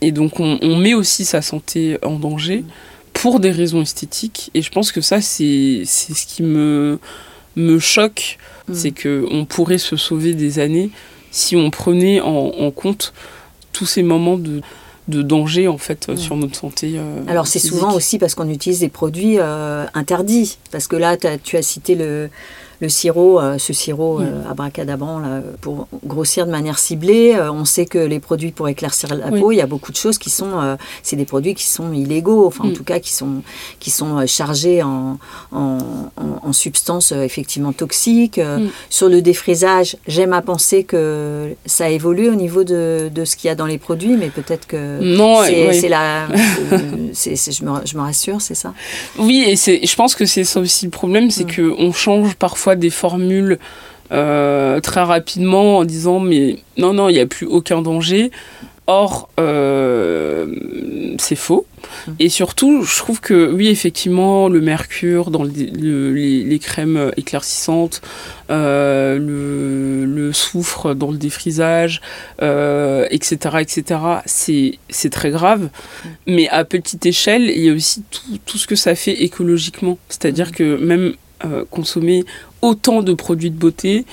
et 0.00 0.12
donc 0.12 0.38
on, 0.38 0.58
on, 0.62 0.76
met 0.76 0.94
aussi 0.94 1.24
sa 1.24 1.42
santé 1.42 1.98
en 2.02 2.18
danger 2.20 2.64
pour 3.12 3.40
des 3.40 3.50
raisons 3.50 3.82
esthétiques. 3.82 4.52
Et 4.54 4.62
je 4.62 4.70
pense 4.70 4.92
que 4.92 5.00
ça 5.00 5.20
c'est 5.20 5.82
ce 5.84 6.26
qui 6.26 6.44
me, 6.44 7.00
me 7.56 7.78
choque 7.78 8.38
Mm. 8.68 8.74
C'est 8.74 8.92
qu'on 8.92 9.44
pourrait 9.44 9.78
se 9.78 9.96
sauver 9.96 10.34
des 10.34 10.58
années 10.58 10.90
si 11.30 11.56
on 11.56 11.70
prenait 11.70 12.20
en, 12.20 12.70
compte 12.70 13.12
tous 13.72 13.86
ces 13.86 14.02
moments 14.04 14.38
de, 14.38 14.62
danger 15.08 15.68
en 15.68 15.78
fait 15.78 16.08
mm. 16.08 16.16
sur 16.16 16.36
notre 16.36 16.56
santé. 16.56 16.94
Euh, 16.96 17.20
Alors 17.26 17.46
c'est 17.46 17.58
souvent 17.58 17.92
aussi 17.92 18.18
parce 18.18 18.34
qu'on 18.34 18.48
utilise 18.48 18.80
des 18.80 18.88
produits 18.88 19.36
euh, 19.38 19.84
interdits. 19.94 20.58
Parce 20.70 20.86
que 20.86 20.96
là, 20.96 21.16
tu 21.16 21.56
as 21.56 21.62
cité 21.62 21.94
le, 21.94 22.30
le 22.84 22.90
sirop, 22.90 23.40
euh, 23.40 23.56
ce 23.56 23.72
sirop 23.72 24.18
à 24.18 24.22
euh, 24.22 24.50
abracadabran, 24.50 25.18
là, 25.18 25.40
pour 25.62 25.88
grossir 26.04 26.44
de 26.44 26.50
manière 26.50 26.78
ciblée. 26.78 27.34
Euh, 27.34 27.50
on 27.50 27.64
sait 27.64 27.86
que 27.86 27.98
les 27.98 28.20
produits 28.20 28.52
pour 28.52 28.68
éclaircir 28.68 29.14
la 29.14 29.30
peau, 29.30 29.52
il 29.52 29.56
y 29.56 29.62
a 29.62 29.66
beaucoup 29.66 29.90
de 29.90 29.96
choses 29.96 30.18
qui 30.18 30.30
sont, 30.30 30.76
c'est 31.02 31.16
des 31.16 31.24
produits 31.24 31.54
qui 31.54 31.66
sont 31.66 31.92
illégaux, 31.92 32.46
enfin 32.46 32.64
en 32.64 32.68
mm. 32.68 32.72
tout 32.74 32.84
cas 32.84 32.98
qui 32.98 33.12
sont, 33.12 33.42
qui 33.80 33.90
sont 33.90 34.26
chargés 34.26 34.82
en, 34.82 35.18
en, 35.50 35.78
en, 36.16 36.52
substances 36.52 37.12
effectivement 37.12 37.72
toxiques. 37.72 38.38
Mm. 38.38 38.68
Sur 38.90 39.08
le 39.08 39.22
défrisage, 39.22 39.96
j'aime 40.06 40.34
à 40.34 40.42
penser 40.42 40.84
que 40.84 41.54
ça 41.64 41.88
évolue 41.88 42.28
au 42.28 42.34
niveau 42.34 42.64
de, 42.64 43.10
de 43.12 43.24
ce 43.24 43.36
qu'il 43.36 43.48
y 43.48 43.50
a 43.50 43.54
dans 43.54 43.66
les 43.66 43.78
produits, 43.78 44.16
mais 44.16 44.28
peut-être 44.28 44.66
que 44.66 44.98
c'est 45.80 45.88
la, 45.88 46.28
je, 46.70 47.64
me, 47.64 47.86
je 47.86 47.96
me 47.96 48.02
rassure, 48.02 48.40
c'est 48.42 48.54
ça. 48.54 48.74
Oui, 49.18 49.44
et 49.46 49.56
je 49.56 49.96
pense 49.96 50.14
que 50.14 50.26
c'est 50.26 50.44
ça 50.44 50.60
aussi 50.60 50.84
le 50.84 50.90
problème, 50.90 51.30
c'est 51.30 51.44
mm. 51.44 51.76
qu'on 51.76 51.92
change 51.92 52.34
parfois 52.34 52.73
des 52.74 52.90
formules 52.90 53.58
euh, 54.12 54.80
très 54.80 55.02
rapidement 55.02 55.78
en 55.78 55.84
disant 55.84 56.20
mais 56.20 56.58
non, 56.76 56.92
non, 56.92 57.08
il 57.08 57.14
n'y 57.14 57.20
a 57.20 57.26
plus 57.26 57.46
aucun 57.46 57.82
danger. 57.82 58.30
Or, 58.86 59.30
euh, 59.40 60.46
c'est 61.16 61.36
faux. 61.36 61.64
Mmh. 62.06 62.12
Et 62.18 62.28
surtout, 62.28 62.82
je 62.82 62.98
trouve 62.98 63.22
que 63.22 63.50
oui, 63.50 63.68
effectivement, 63.68 64.50
le 64.50 64.60
mercure 64.60 65.30
dans 65.30 65.42
les, 65.42 66.58
crèmes 66.62 67.10
éclaircissantes, 67.16 68.02
euh, 68.50 69.18
le, 69.18 70.04
le 70.04 70.34
soufre 70.34 70.94
dans 70.94 71.10
le 71.10 71.16
défrisage, 71.16 72.02
etc., 72.40 73.36
etc., 73.60 74.00
c'est 74.26 75.10
très 75.10 75.30
grave. 75.30 75.70
Mais 76.26 76.46
à 76.50 76.64
petite 76.64 77.06
échelle, 77.06 77.44
il 77.44 77.64
y 77.64 77.70
a 77.70 77.72
aussi 77.72 78.02
tout, 78.10 78.38
tout 78.44 78.58
ce 78.58 78.66
que 78.66 78.76
ça 78.76 78.94
fait 78.94 79.22
écologiquement. 79.22 79.96
C'est-à-dire 80.10 80.52
que 80.52 80.76
même 80.76 81.14
consommer 81.70 82.24
autant 82.62 83.02
de 83.02 83.14
produits 83.14 83.50
de 83.50 83.56
beauté, 83.56 84.06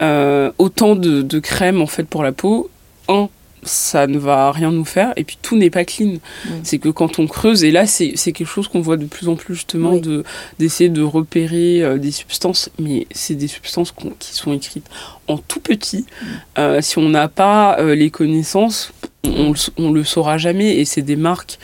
autant 0.00 0.96
de, 0.96 1.22
de 1.22 1.38
crème 1.38 1.82
en 1.82 1.86
fait 1.86 2.04
pour 2.04 2.22
la 2.22 2.32
peau, 2.32 2.70
un, 3.08 3.28
ça 3.62 4.06
ne 4.06 4.18
va 4.18 4.52
rien 4.52 4.70
nous 4.70 4.84
faire 4.84 5.12
et 5.16 5.24
puis 5.24 5.38
tout 5.40 5.56
n'est 5.56 5.70
pas 5.70 5.84
clean. 5.84 6.14
Mm. 6.44 6.50
c'est 6.62 6.78
que 6.78 6.88
quand 6.88 7.18
on 7.18 7.26
creuse 7.26 7.64
et 7.64 7.70
là 7.70 7.86
c'est 7.86 8.14
quelque 8.14 8.44
chose 8.46 8.68
qu'on 8.68 8.80
voit 8.80 8.96
de 8.96 9.06
plus 9.06 9.28
en 9.28 9.36
plus 9.36 9.54
justement 9.54 9.96
de 9.96 10.24
d'essayer 10.58 10.88
de 10.88 11.02
repérer 11.02 11.82
euh, 11.82 11.98
des 11.98 12.10
substances 12.10 12.70
mais 12.78 13.06
c'est 13.10 13.34
des 13.34 13.48
substances 13.48 13.92
qui 14.18 14.34
sont 14.34 14.52
écrites 14.52 14.86
en 15.28 15.38
tout 15.38 15.60
petit. 15.60 16.06
Mm. 16.06 16.26
euh, 16.58 16.80
si 16.80 16.98
on 16.98 17.08
n'a 17.08 17.28
pas 17.28 17.78
euh, 17.78 17.94
les 17.94 18.10
connaissances 18.10 18.92
on, 19.24 19.92
le 19.92 20.04
saura 20.04 20.38
jamais 20.38 20.76
et 20.76 20.84
c'est 20.84 21.02
des 21.02 21.16
marques 21.16 21.58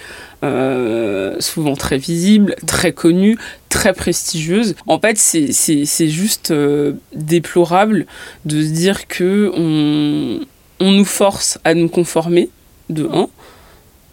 souvent 1.41 1.75
très 1.75 1.99
visibles, 1.99 2.55
très 2.67 2.93
connues, 2.93 3.37
très 3.69 3.93
prestigieuses. 3.93 4.77
En 4.87 5.01
fait, 5.01 5.17
c'est 5.19 6.09
juste 6.09 6.53
déplorable 7.15 8.07
de 8.45 8.63
se 8.63 8.69
dire 8.69 9.09
que 9.09 9.51
on, 9.57 10.41
nous 10.81 11.05
force 11.05 11.59
à 11.65 11.75
nous 11.75 11.89
conformer, 11.89 12.51
de 12.91 13.09
un. 13.13 13.29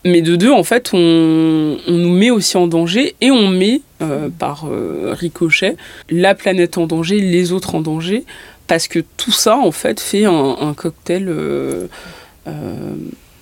Mais 0.06 0.22
de 0.22 0.36
deux, 0.36 0.52
en 0.52 0.64
fait, 0.64 0.92
on, 0.94 1.78
nous 1.88 2.10
met 2.10 2.30
aussi 2.30 2.58
en 2.58 2.68
danger 2.68 3.16
et 3.22 3.32
on 3.32 3.48
met, 3.48 3.82
euh, 4.02 4.28
par 4.30 4.66
euh, 4.66 5.14
ricochet, 5.14 5.78
la 6.10 6.36
planète 6.36 6.78
en 6.78 6.88
danger, 6.88 7.20
les 7.22 7.54
autres 7.54 7.76
en 7.76 7.82
danger, 7.82 8.26
parce 8.68 8.90
que 8.90 9.00
tout 9.00 9.32
ça, 9.32 9.58
en 9.58 9.72
fait, 9.72 10.02
fait 10.02 10.26
un, 10.26 10.74
cocktail 10.76 11.28
euh, 11.30 11.88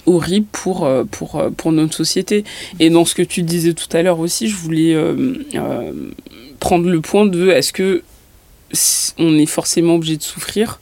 horrible 0.06 0.48
pour, 0.52 0.88
pour, 1.12 1.44
pour 1.56 1.72
notre 1.72 1.96
société. 1.96 2.44
Et 2.80 2.90
dans 2.90 3.06
ce 3.06 3.16
que 3.16 3.22
tu 3.22 3.44
disais 3.44 3.74
tout 3.74 3.90
à 3.96 4.02
l'heure 4.02 4.20
aussi, 4.20 4.48
je 4.48 4.56
voulais 4.56 4.96
prendre 6.60 6.90
le 6.90 7.02
point 7.02 7.26
de 7.26 7.50
est-ce 7.50 7.74
que 7.74 8.04
on 9.18 9.38
est 9.38 9.46
forcément 9.46 9.96
obligé 9.96 10.18
de 10.18 10.24
souffrir? 10.24 10.80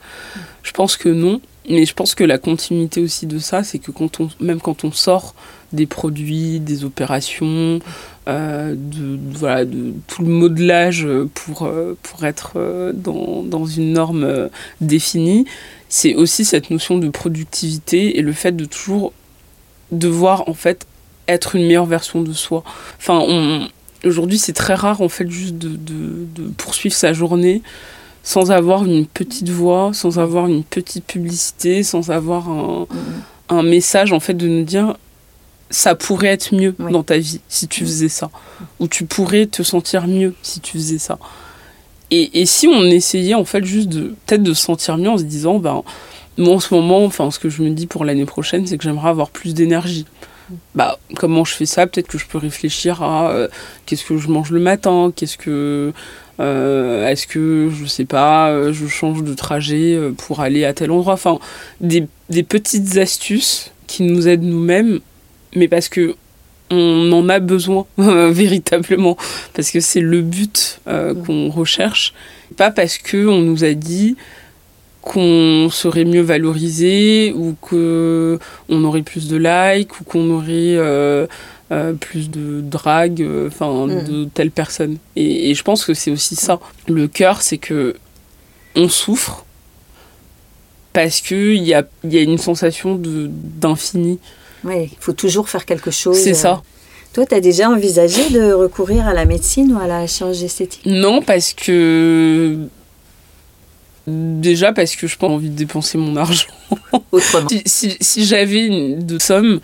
Je 0.63 0.71
pense 0.71 0.97
que 0.97 1.09
non. 1.09 1.41
Mais 1.69 1.85
je 1.85 1.93
pense 1.93 2.15
que 2.15 2.23
la 2.23 2.39
continuité 2.39 2.99
aussi 2.99 3.27
de 3.27 3.37
ça, 3.37 3.63
c'est 3.63 3.77
que 3.77 3.91
quand 3.91 4.19
on, 4.19 4.29
même 4.39 4.59
quand 4.59 4.83
on 4.83 4.91
sort 4.91 5.35
des 5.73 5.85
produits, 5.85 6.59
des 6.59 6.83
opérations, 6.83 7.79
euh, 8.27 8.75
de, 8.75 9.19
voilà, 9.37 9.65
de 9.65 9.93
tout 10.07 10.23
le 10.23 10.29
modelage 10.29 11.07
pour, 11.33 11.63
euh, 11.63 11.97
pour 12.03 12.25
être 12.25 12.53
euh, 12.55 12.91
dans, 12.93 13.43
dans 13.43 13.65
une 13.65 13.93
norme 13.93 14.49
définie, 14.81 15.45
c'est 15.87 16.15
aussi 16.15 16.45
cette 16.45 16.69
notion 16.69 16.97
de 16.97 17.09
productivité 17.09 18.17
et 18.17 18.21
le 18.21 18.33
fait 18.33 18.55
de 18.55 18.65
toujours 18.65 19.13
devoir 19.91 20.47
en 20.47 20.53
fait 20.53 20.85
être 21.27 21.55
une 21.55 21.63
meilleure 21.63 21.85
version 21.85 22.21
de 22.21 22.33
soi. 22.33 22.63
Enfin, 22.97 23.67
aujourd'hui, 24.05 24.37
c'est 24.37 24.53
très 24.53 24.75
rare 24.75 25.01
en 25.01 25.09
fait 25.09 25.29
juste 25.29 25.57
de, 25.57 25.69
de, 25.69 26.25
de 26.35 26.49
poursuivre 26.57 26.95
sa 26.95 27.13
journée 27.13 27.61
sans 28.21 28.51
avoir 28.51 28.85
une 28.85 29.07
petite 29.07 29.49
voix, 29.49 29.91
sans 29.93 30.19
avoir 30.19 30.47
une 30.47 30.63
petite 30.63 31.05
publicité, 31.05 31.83
sans 31.83 32.11
avoir 32.11 32.49
un, 32.49 32.87
un 33.49 33.63
message 33.63 34.13
en 34.13 34.19
fait 34.19 34.33
de 34.33 34.47
nous 34.47 34.63
dire 34.63 34.95
ça 35.69 35.95
pourrait 35.95 36.29
être 36.29 36.53
mieux 36.53 36.75
dans 36.79 37.03
ta 37.03 37.17
vie 37.17 37.41
si 37.47 37.67
tu 37.67 37.85
faisais 37.85 38.09
ça, 38.09 38.29
ou 38.79 38.87
tu 38.87 39.05
pourrais 39.05 39.45
te 39.45 39.63
sentir 39.63 40.07
mieux 40.07 40.33
si 40.41 40.59
tu 40.59 40.73
faisais 40.73 40.97
ça. 40.97 41.19
Et, 42.11 42.41
et 42.41 42.45
si 42.45 42.67
on 42.67 42.83
essayait 42.85 43.35
en 43.35 43.45
fait 43.45 43.63
juste 43.63 43.89
de 43.89 44.15
peut-être 44.25 44.43
de 44.43 44.53
se 44.53 44.63
sentir 44.63 44.97
mieux 44.97 45.09
en 45.09 45.17
se 45.17 45.23
disant 45.23 45.59
ben 45.59 45.83
moi 46.37 46.55
en 46.55 46.59
ce 46.59 46.73
moment, 46.73 47.05
enfin 47.05 47.29
ce 47.31 47.37
que 47.37 47.49
je 47.49 47.61
me 47.61 47.69
dis 47.69 47.85
pour 47.85 48.03
l'année 48.05 48.25
prochaine, 48.25 48.65
c'est 48.65 48.77
que 48.77 48.83
j'aimerais 48.83 49.09
avoir 49.09 49.29
plus 49.29 49.53
d'énergie. 49.53 50.05
Bah, 50.73 50.97
comment 51.15 51.45
je 51.45 51.53
fais 51.53 51.67
ça? 51.67 51.85
Peut-être 51.85 52.07
que 52.07 52.17
je 52.17 52.25
peux 52.25 52.39
réfléchir 52.39 53.03
à 53.03 53.29
euh, 53.29 53.47
qu'est-ce 53.85 54.03
que 54.03 54.17
je 54.17 54.29
mange 54.29 54.49
le 54.49 54.59
matin, 54.59 55.11
qu'est-ce 55.15 55.37
que 55.37 55.93
euh, 56.39 57.07
est-ce 57.07 57.27
que, 57.27 57.69
je 57.69 57.85
sais 57.85 58.05
pas, 58.05 58.49
euh, 58.49 58.73
je 58.73 58.87
change 58.87 59.23
de 59.23 59.33
trajet 59.35 59.99
pour 60.17 60.39
aller 60.39 60.65
à 60.65 60.73
tel 60.73 60.89
endroit? 60.89 61.13
Enfin, 61.13 61.37
des, 61.81 62.07
des 62.29 62.43
petites 62.43 62.97
astuces 62.97 63.71
qui 63.85 64.03
nous 64.03 64.27
aident 64.27 64.43
nous-mêmes, 64.43 65.01
mais 65.55 65.67
parce 65.67 65.89
que 65.89 66.15
on 66.71 67.11
en 67.11 67.29
a 67.29 67.39
besoin 67.39 67.87
véritablement, 67.97 69.17
parce 69.53 69.71
que 69.71 69.79
c'est 69.79 70.01
le 70.01 70.21
but 70.21 70.79
qu'on 70.85 71.49
recherche, 71.49 72.13
pas 72.57 72.69
parce 72.69 72.97
que 72.97 73.27
on 73.27 73.39
nous 73.39 73.63
a 73.63 73.73
dit 73.73 74.15
qu'on 75.01 75.69
serait 75.71 76.05
mieux 76.05 76.21
valorisé 76.21 77.33
ou 77.35 77.55
que 77.61 78.37
on 78.67 78.83
aurait 78.83 79.01
plus 79.01 79.27
de 79.27 79.37
likes 79.37 79.99
ou 79.99 80.03
qu'on 80.03 80.29
aurait 80.29 80.77
euh, 81.71 81.93
plus 81.93 82.31
de 82.31 82.61
drague, 82.61 83.21
euh, 83.21 83.47
enfin 83.47 83.85
mm. 83.85 84.03
de 84.05 84.25
telle 84.25 84.49
personne. 84.49 84.97
Et, 85.15 85.53
je 85.53 85.63
pense 85.63 85.85
que 85.85 85.93
c'est 85.93 86.09
aussi 86.09 86.35
ça. 86.35 86.59
Le 86.87 87.07
cœur, 87.07 87.43
c'est 87.43 87.59
que 87.59 87.95
on 88.75 88.89
souffre 88.89 89.45
parce 90.91 91.21
qu'il 91.21 91.61
y 91.61 91.75
a, 91.75 91.83
y 92.05 92.17
a 92.17 92.21
une 92.21 92.39
sensation 92.39 92.99
d'infini. 92.99 94.17
Oui, 94.63 94.89
il 94.91 94.97
faut 94.99 95.13
toujours 95.13 95.49
faire 95.49 95.65
quelque 95.65 95.91
chose. 95.91 96.17
C'est 96.17 96.33
ça. 96.33 96.61
Toi, 97.13 97.25
tu 97.25 97.33
as 97.33 97.41
déjà 97.41 97.69
envisagé 97.69 98.29
de 98.29 98.51
recourir 98.53 99.07
à 99.07 99.13
la 99.13 99.25
médecine 99.25 99.73
ou 99.73 99.79
à 99.79 99.87
la 99.87 100.05
chirurgie 100.05 100.45
esthétique? 100.45 100.85
Non, 100.85 101.21
parce 101.21 101.53
que 101.53 102.69
Déjà 104.09 104.73
parce 104.73 104.95
que 104.95 105.05
je 105.05 105.17
pas 105.17 105.27
envie 105.27 105.49
de 105.49 105.55
dépenser 105.55 105.97
mon 105.97 106.15
argent. 106.15 106.47
Autrement. 107.11 107.47
si, 107.65 108.25
j'avais 108.25 108.65
une 108.65 109.05
de 109.05 109.19
somme, 109.19 109.59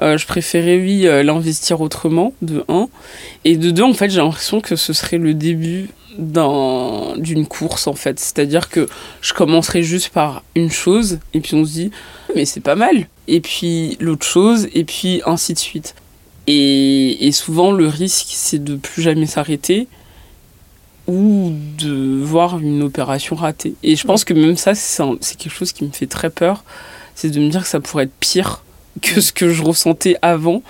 euh, 0.00 0.16
je 0.16 0.26
préférais 0.26 0.76
oui 0.76 1.06
euh, 1.06 1.24
l'investir 1.24 1.80
autrement, 1.80 2.32
de 2.40 2.64
un. 2.68 2.88
Et 3.44 3.56
de 3.56 3.70
deux, 3.70 3.82
en 3.82 3.94
fait, 3.94 4.10
j'ai 4.10 4.18
l'impression 4.18 4.60
que 4.60 4.76
ce 4.76 4.92
serait 4.92 5.18
le 5.18 5.34
début 5.34 5.88
d'une 6.18 7.46
course 7.46 7.86
en 7.86 7.94
fait. 7.94 8.18
C'est-à-dire 8.18 8.68
que 8.68 8.88
je 9.20 9.32
commencerai 9.32 9.82
juste 9.82 10.10
par 10.10 10.42
une 10.54 10.70
chose 10.70 11.18
et 11.32 11.40
puis 11.40 11.54
on 11.54 11.64
se 11.64 11.72
dit 11.72 11.90
mais 12.34 12.44
c'est 12.44 12.60
pas 12.60 12.74
mal. 12.74 13.06
Et 13.28 13.40
puis 13.40 13.96
l'autre 14.00 14.26
chose 14.26 14.68
et 14.74 14.84
puis 14.84 15.22
ainsi 15.26 15.54
de 15.54 15.58
suite. 15.58 15.94
Et, 16.46 17.26
et 17.26 17.32
souvent 17.32 17.72
le 17.72 17.86
risque 17.86 18.28
c'est 18.30 18.62
de 18.62 18.76
plus 18.76 19.02
jamais 19.02 19.26
s'arrêter 19.26 19.86
ou 21.08 21.54
de 21.78 22.20
voir 22.22 22.58
une 22.58 22.82
opération 22.82 23.34
ratée. 23.34 23.74
Et 23.82 23.96
je 23.96 24.06
pense 24.06 24.24
que 24.24 24.34
même 24.34 24.58
ça, 24.58 24.74
c'est 24.74 25.36
quelque 25.36 25.54
chose 25.54 25.72
qui 25.72 25.84
me 25.84 25.90
fait 25.90 26.06
très 26.06 26.28
peur, 26.28 26.64
c'est 27.14 27.30
de 27.30 27.40
me 27.40 27.48
dire 27.48 27.62
que 27.62 27.68
ça 27.68 27.80
pourrait 27.80 28.04
être 28.04 28.12
pire 28.20 28.62
que 29.02 29.20
ce 29.20 29.32
que 29.32 29.50
je 29.50 29.62
ressentais 29.62 30.16
avant. 30.22 30.62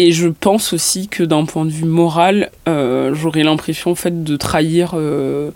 Et 0.00 0.12
je 0.12 0.28
pense 0.28 0.72
aussi 0.72 1.08
que 1.08 1.24
d'un 1.24 1.44
point 1.44 1.64
de 1.64 1.72
vue 1.72 1.84
moral, 1.84 2.52
euh, 2.68 3.14
j'aurais 3.14 3.42
l'impression 3.42 3.90
en 3.90 3.96
fait 3.96 4.22
de 4.22 4.36
trahir 4.36 4.92
euh, 4.94 5.50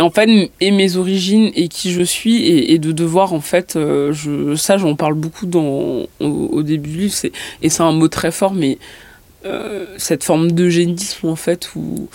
en 0.00 0.10
fait 0.10 0.50
et 0.60 0.72
mes 0.72 0.96
origines 0.96 1.52
et 1.54 1.68
qui 1.68 1.92
je 1.92 2.02
suis 2.02 2.44
et, 2.48 2.80
de 2.80 2.90
devoir 2.90 3.32
en 3.32 3.40
fait 3.40 3.76
euh, 3.76 4.12
je, 4.12 4.56
ça 4.56 4.76
j'en 4.76 4.96
parle 4.96 5.14
beaucoup 5.14 5.46
dans 5.46 6.08
au, 6.18 6.62
début 6.64 6.90
du 6.90 6.98
livre 6.98 7.14
et 7.62 7.68
c'est 7.68 7.82
un 7.84 7.92
mot 7.92 8.08
très 8.08 8.32
fort 8.32 8.54
mais 8.54 8.78
cette 9.98 10.24
forme 10.24 10.50
d'eugénisme 10.50 11.28
en 11.28 11.36
fait 11.36 11.70
où 11.76 12.08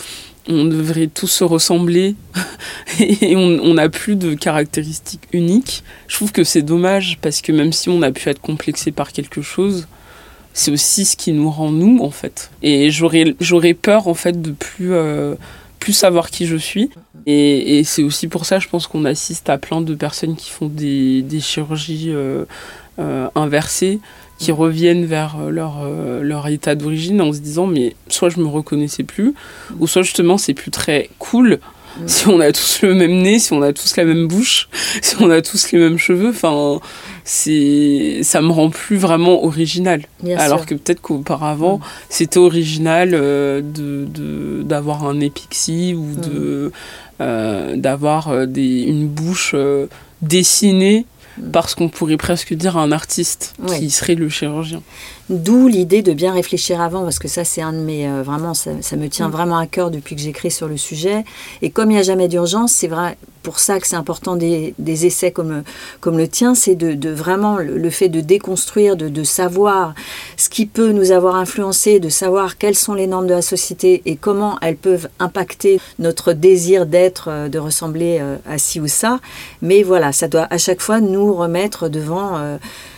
on 0.49 0.65
devrait 0.65 1.07
tous 1.07 1.27
se 1.27 1.45
ressembler 1.45 2.15
et 2.99 3.37
on 3.37 3.73
n'a 3.73 3.87
plus 3.87 4.17
de 4.17 4.33
caractéristiques 4.33 5.27
uniques. 5.31 5.83
Je 6.07 6.15
trouve 6.15 6.33
que 6.33 6.43
c'est 6.43 6.61
dommage 6.61 7.17
parce 7.21 7.41
que 7.41 7.53
même 7.53 7.71
si 7.71 7.87
on 7.87 8.01
a 8.01 8.11
pu 8.11 8.27
être 8.29 8.41
complexé 8.41 8.91
par 8.91 9.11
quelque 9.11 9.41
chose, 9.41 9.87
c'est 10.57 10.71
aussi 10.71 11.05
ce 11.05 11.15
qui 11.15 11.33
nous 11.33 11.51
rend 11.51 11.71
nous 11.71 11.99
en 12.01 12.09
fait. 12.09 12.49
Et 12.63 12.89
j'aurais 12.89 13.73
peur 13.75 14.07
en 14.07 14.15
fait 14.15 14.41
de 14.41 14.51
plus, 14.51 14.91
euh, 14.91 15.35
plus 15.79 15.93
savoir 15.93 16.31
qui 16.31 16.47
je 16.47 16.57
suis. 16.57 16.89
Et, 17.27 17.83
c'est 17.83 18.03
aussi 18.03 18.27
pour 18.27 18.45
ça, 18.45 18.57
je 18.57 18.67
pense 18.67 18.87
qu'on 18.87 19.05
assiste 19.05 19.49
à 19.49 19.57
plein 19.57 19.81
de 19.81 19.93
personnes 19.93 20.35
qui 20.35 20.49
font 20.49 20.67
des, 20.67 21.23
chirurgies 21.41 22.09
euh, 22.09 22.45
euh, 22.99 23.27
inversées 23.35 23.99
qui 24.39 24.51
reviennent 24.51 25.05
vers 25.05 25.37
leur, 25.49 25.83
leur 26.21 26.47
état 26.47 26.75
d'origine 26.75 27.21
en 27.21 27.33
se 27.33 27.39
disant 27.39 27.65
mais 27.65 27.95
soit 28.07 28.29
je 28.29 28.39
me 28.39 28.45
reconnaissais 28.45 29.03
plus 29.03 29.33
ou 29.79 29.87
soit 29.87 30.03
justement 30.03 30.37
c'est 30.37 30.53
plus 30.53 30.69
très 30.69 31.09
cool 31.17 31.59
mm. 31.99 32.03
si 32.07 32.27
on 32.27 32.39
a 32.39 32.51
tous 32.51 32.81
le 32.81 32.93
même 32.93 33.21
nez, 33.21 33.39
si 33.39 33.53
on 33.53 33.61
a 33.61 33.73
tous 33.73 33.95
la 33.97 34.05
même 34.05 34.27
bouche, 34.27 34.69
si 35.01 35.15
on 35.19 35.29
a 35.29 35.41
tous 35.41 35.71
les 35.71 35.79
mêmes 35.79 35.97
cheveux, 35.97 36.29
enfin, 36.29 36.79
c'est, 37.23 38.19
ça 38.23 38.41
me 38.41 38.51
rend 38.51 38.69
plus 38.69 38.97
vraiment 38.97 39.43
original. 39.43 40.03
Alors 40.37 40.65
que 40.65 40.75
peut-être 40.75 41.01
qu'auparavant, 41.01 41.77
mm. 41.77 41.81
c'était 42.09 42.39
original 42.39 43.11
euh, 43.13 43.61
de, 43.61 44.63
d'avoir 44.63 45.05
un 45.05 45.19
épixie 45.19 45.93
ou 45.93 46.15
de, 46.15 46.71
mm. 47.19 47.79
d'avoir 47.79 48.47
des, 48.47 48.81
une 48.83 49.07
bouche 49.07 49.55
dessinée 50.21 51.05
parce 51.51 51.75
qu'on 51.75 51.89
pourrait 51.89 52.17
presque 52.17 52.53
dire 52.53 52.77
un 52.77 52.91
artiste 52.91 53.53
qui 53.77 53.89
serait 53.89 54.15
le 54.15 54.29
chirurgien. 54.29 54.81
D'où 55.29 55.67
l'idée 55.67 56.01
de 56.01 56.13
bien 56.13 56.31
réfléchir 56.31 56.79
avant, 56.79 57.03
parce 57.03 57.19
que 57.19 57.27
ça, 57.27 57.43
c'est 57.43 57.61
un 57.61 57.73
de 57.73 57.79
mes. 57.79 58.07
Euh, 58.07 58.23
vraiment, 58.23 58.53
ça, 58.53 58.71
me 58.71 59.07
tient 59.07 59.27
mm. 59.27 59.31
vraiment 59.31 59.57
à 59.57 59.67
cœur 59.67 59.91
depuis 59.91 60.15
que 60.15 60.21
j'écris 60.21 60.51
sur 60.51 60.67
le 60.67 60.77
sujet. 60.77 61.25
Et 61.61 61.69
comme 61.69 61.91
il 61.91 61.95
n'y 61.95 61.99
a 61.99 62.03
jamais 62.03 62.29
d'urgence, 62.29 62.71
c'est 62.71 62.87
vrai, 62.87 63.17
pour 63.43 63.59
ça 63.59 63.79
que 63.79 63.87
c'est 63.87 63.95
important 63.95 64.35
des, 64.35 64.73
essais 65.05 65.31
comme, 65.31 65.63
comme 65.99 66.17
le 66.17 66.27
tien, 66.27 66.55
c'est 66.55 66.75
de, 66.75 67.09
vraiment 67.09 67.57
le, 67.57 67.89
fait 67.89 68.09
de 68.09 68.21
déconstruire, 68.21 68.95
de, 68.97 69.09
de, 69.09 69.23
savoir 69.23 69.95
ce 70.35 70.49
qui 70.49 70.65
peut 70.65 70.91
nous 70.91 71.11
avoir 71.11 71.35
influencé, 71.35 71.99
de 71.99 72.09
savoir 72.09 72.57
quelles 72.57 72.75
sont 72.75 72.93
les 72.93 73.07
normes 73.07 73.27
de 73.27 73.33
la 73.33 73.41
société 73.41 74.01
et 74.05 74.15
comment 74.15 74.57
elles 74.61 74.75
peuvent 74.75 75.07
impacter 75.19 75.79
notre 75.99 76.33
désir 76.33 76.85
d'être, 76.85 77.29
euh, 77.29 77.47
de 77.49 77.59
ressembler 77.59 78.19
euh, 78.21 78.35
à 78.45 78.57
ci 78.57 78.79
ou 78.79 78.87
ça. 78.87 79.19
Mais 79.61 79.83
voilà, 79.83 80.11
ça 80.11 80.27
doit 80.27 80.47
à 80.49 80.57
chaque 80.57 80.81
fois 80.81 80.99
nous 80.99 81.33
remettre 81.33 81.89
devant 81.89 82.57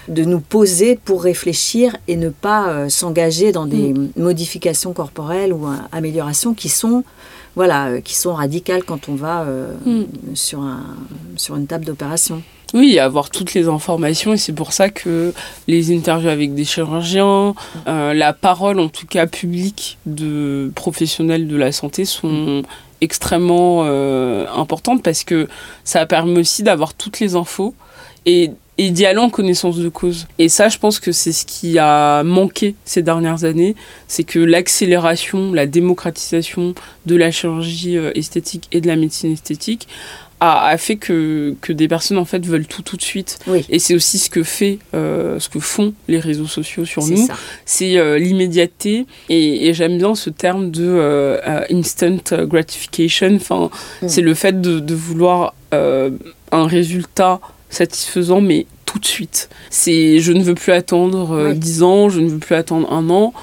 de 0.10 0.24
nous 0.26 0.40
poser 0.40 0.96
pour 0.96 1.24
réfléchir 1.24 1.96
et 2.08 2.16
ne 2.16 2.30
pas 2.30 2.70
euh, 2.70 2.90
s'engager 2.90 3.52
dans 3.52 3.66
des 3.66 3.94
mm. 3.94 4.12
modifications 4.18 4.92
corporelles 4.92 5.54
ou 5.54 5.68
euh, 5.68 5.76
améliorations 5.92 6.54
qui 6.54 6.68
sont 6.68 7.04
voilà 7.56 7.88
euh, 7.88 8.02
qui 8.02 8.16
sont 8.16 8.34
radicales 8.34 8.84
quand 8.84 9.08
on 9.08 9.16
va 9.16 9.46
mm. 9.86 10.04
sur 10.34 10.62
un 10.62 10.84
sur 11.38 11.56
une 11.56 11.68
table 11.68 11.86
d'opération. 11.86 12.42
Oui, 12.74 13.00
avoir 13.00 13.32
toutes 13.32 13.56
les 13.56 13.68
informations 13.68 14.34
et 14.34 14.38
c'est 14.38 14.54
pour 14.54 14.74
ça 14.74 14.90
que 14.90 15.34
les 15.68 15.96
interviews 15.96 16.30
avec 16.30 16.54
des 16.54 16.66
chirurgiens, 16.66 17.56
la 17.88 18.34
parole 18.34 18.80
en 18.80 18.90
tout 18.90 19.08
cas 19.08 19.26
publique 19.26 19.98
de 20.06 20.72
professionnels 20.76 21.48
de 21.48 21.56
la 21.56 21.72
santé 21.72 22.06
sont 22.06 22.62
extrêmement 23.02 23.86
importantes 24.56 25.02
parce 25.02 25.24
que 25.24 25.48
ça 25.84 26.06
permet 26.06 26.42
aussi 26.42 26.62
d'avoir 26.62 26.94
toutes 26.94 27.20
les 27.20 27.36
infos 27.36 27.74
et 28.28 28.52
et 28.80 28.92
d'y 28.92 29.06
aller 29.06 29.20
en 29.20 29.30
connaissance 29.30 29.78
de 29.78 29.90
cause. 29.90 30.26
Et 30.40 30.48
ça, 30.48 30.70
je 30.70 30.78
pense 30.78 31.02
que 31.02 31.12
c'est 31.12 31.34
ce 31.34 31.46
qui 31.46 31.78
a 31.78 32.24
manqué 32.24 32.76
ces 32.86 33.04
dernières 33.04 33.44
années, 33.44 33.76
c'est 34.08 34.24
que 34.24 34.40
l'accélération, 34.40 35.52
la 35.52 35.68
démocratisation 35.68 36.74
de 37.06 37.16
la 37.18 37.30
chirurgie 37.30 37.98
euh, 37.98 38.12
esthétique 38.16 38.70
et 38.72 38.80
de 38.80 38.88
la 38.88 38.96
médecine 38.96 39.34
esthétique 39.34 39.90
a, 40.40 40.78
fait 40.78 40.96
que, 40.96 41.56
que, 41.60 41.74
des 41.74 41.90
personnes 41.90 42.18
en 42.18 42.24
fait 42.24 42.46
veulent 42.46 42.66
tout 42.66 42.82
tout 42.82 42.96
de 42.96 43.02
suite. 43.02 43.40
Et 43.68 43.78
c'est 43.78 43.94
aussi 43.94 44.18
ce 44.18 44.30
que 44.30 44.44
fait, 44.44 44.80
euh, 44.94 45.38
ce 45.38 45.50
que 45.50 45.60
font 45.60 45.94
les 46.08 46.20
réseaux 46.20 46.48
sociaux 46.48 46.86
sur 46.86 47.06
nous. 47.06 47.28
C'est 47.66 47.98
euh, 47.98 48.18
l'immédiateté 48.18 49.06
et, 49.28 49.74
j'aime 49.74 49.98
bien 49.98 50.16
ce 50.16 50.30
terme 50.30 50.72
de 50.72 51.42
instant 51.70 52.16
gratification. 52.46 53.36
Enfin, 53.36 53.70
mm. 54.02 54.08
c'est 54.08 54.22
le 54.22 54.34
fait 54.34 54.62
de, 54.62 54.80
de 54.80 54.96
vouloir 54.96 55.54
un 55.74 56.68
résultat 56.68 57.42
satisfaisant, 57.70 58.42
mais 58.42 58.66
tout 58.90 59.00
de 59.00 59.06
suite. 59.06 59.50
C'est 59.70 60.20
je 60.20 60.32
ne 60.32 60.42
veux 60.42 60.56
plus 60.56 60.72
attendre 60.72 61.54
10 61.54 61.82
euh, 61.82 61.86
ans, 61.86 62.10
je 62.10 62.20
ne 62.20 62.30
veux 62.30 62.40
plus 62.40 62.56
attendre 62.56 62.92
un 62.92 63.10
an. 63.10 63.34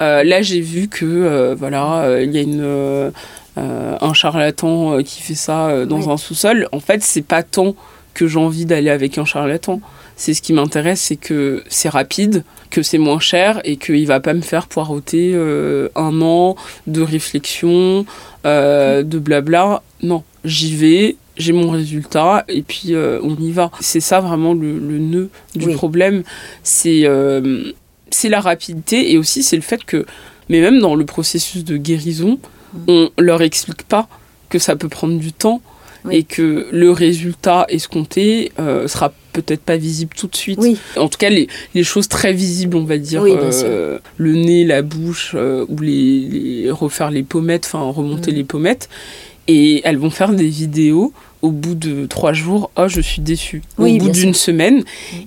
Euh, 0.00 0.22
là, 0.22 0.42
j'ai 0.42 0.60
vu 0.60 0.88
que 0.88 1.04
euh, 1.04 1.54
voilà, 1.58 2.20
il 2.22 2.32
y 2.32 2.38
a 2.38 2.42
une 2.42 3.12
un 3.56 4.12
charlatan 4.14 5.00
qui 5.04 5.22
fait 5.22 5.34
ça 5.34 5.86
dans 5.86 6.10
un 6.10 6.16
sous-sol. 6.16 6.68
En 6.72 6.80
fait, 6.80 7.02
c'est 7.02 7.22
pas 7.22 7.42
tant 7.42 7.74
que 8.12 8.26
j'ai 8.26 8.38
envie 8.38 8.66
d'aller 8.66 8.90
avec 8.90 9.18
un 9.18 9.24
charlatan. 9.24 9.80
C'est 10.16 10.34
ce 10.34 10.42
qui 10.42 10.52
m'intéresse, 10.52 11.00
c'est 11.00 11.16
que 11.16 11.64
c'est 11.68 11.88
rapide, 11.88 12.44
que 12.70 12.82
c'est 12.82 12.98
moins 12.98 13.18
cher 13.18 13.60
et 13.64 13.76
qu'il 13.76 14.06
va 14.06 14.20
pas 14.20 14.34
me 14.34 14.42
faire 14.42 14.66
poireauter 14.66 15.34
un 15.94 16.20
an 16.20 16.56
de 16.88 17.00
réflexion, 17.00 18.06
de 18.44 19.18
blabla. 19.18 19.82
Non, 20.02 20.24
j'y 20.44 20.74
vais, 20.74 21.16
j'ai 21.36 21.52
mon 21.52 21.70
résultat 21.70 22.44
et 22.48 22.62
puis 22.62 22.94
euh, 22.94 23.20
on 23.22 23.36
y 23.36 23.52
va. 23.52 23.70
C'est 23.80 24.00
ça 24.00 24.20
vraiment 24.20 24.54
le, 24.54 24.78
le 24.78 24.98
nœud 24.98 25.30
du 25.54 25.70
problème. 25.70 26.22
C'est 26.62 27.02
euh, 27.04 27.72
la 28.24 28.40
rapidité 28.40 29.12
et 29.12 29.18
aussi 29.18 29.42
c'est 29.42 29.56
le 29.56 29.62
fait 29.62 29.84
que, 29.84 30.06
mais 30.48 30.60
même 30.60 30.80
dans 30.80 30.94
le 30.94 31.04
processus 31.04 31.64
de 31.64 31.76
guérison, 31.76 32.38
mm. 32.72 32.78
on 32.88 33.10
leur 33.18 33.42
explique 33.42 33.82
pas 33.82 34.08
que 34.48 34.58
ça 34.58 34.76
peut 34.76 34.88
prendre 34.88 35.18
du 35.18 35.32
temps 35.32 35.60
et 36.10 36.22
que 36.22 36.68
le 36.70 36.90
résultat 36.90 37.64
escompté 37.70 38.52
euh, 38.58 38.86
sera 38.88 39.12
peut-être 39.32 39.62
pas 39.62 39.78
visible 39.78 40.14
tout 40.14 40.26
de 40.26 40.36
suite. 40.36 40.60
En 40.96 41.08
tout 41.08 41.16
cas, 41.16 41.30
les, 41.30 41.48
les, 41.74 41.82
choses 41.82 42.08
très 42.08 42.34
visibles, 42.34 42.76
on 42.76 42.84
va 42.84 42.98
dire, 42.98 43.24
euh, 43.26 43.98
le 44.18 44.32
nez, 44.34 44.64
la 44.64 44.82
bouche, 44.82 45.34
ou 45.34 45.80
les, 45.80 46.20
les, 46.20 46.70
refaire 46.70 47.10
les 47.10 47.22
pommettes, 47.22 47.64
enfin 47.64 47.80
remonter 47.90 48.32
mm. 48.32 48.34
les 48.34 48.44
pommettes 48.44 48.88
et 49.48 49.82
elles 49.84 49.98
vont 49.98 50.10
faire 50.10 50.32
des 50.32 50.48
vidéos. 50.48 51.12
Au 51.42 51.50
bout 51.50 51.74
de 51.74 52.06
trois 52.06 52.32
jours, 52.32 52.70
oh 52.78 52.88
je 52.88 53.02
suis 53.02 53.20
déçue, 53.20 53.60
au 53.76 53.84
bout 53.84 54.08
d'une 54.08 54.32
semaine. 54.32 54.82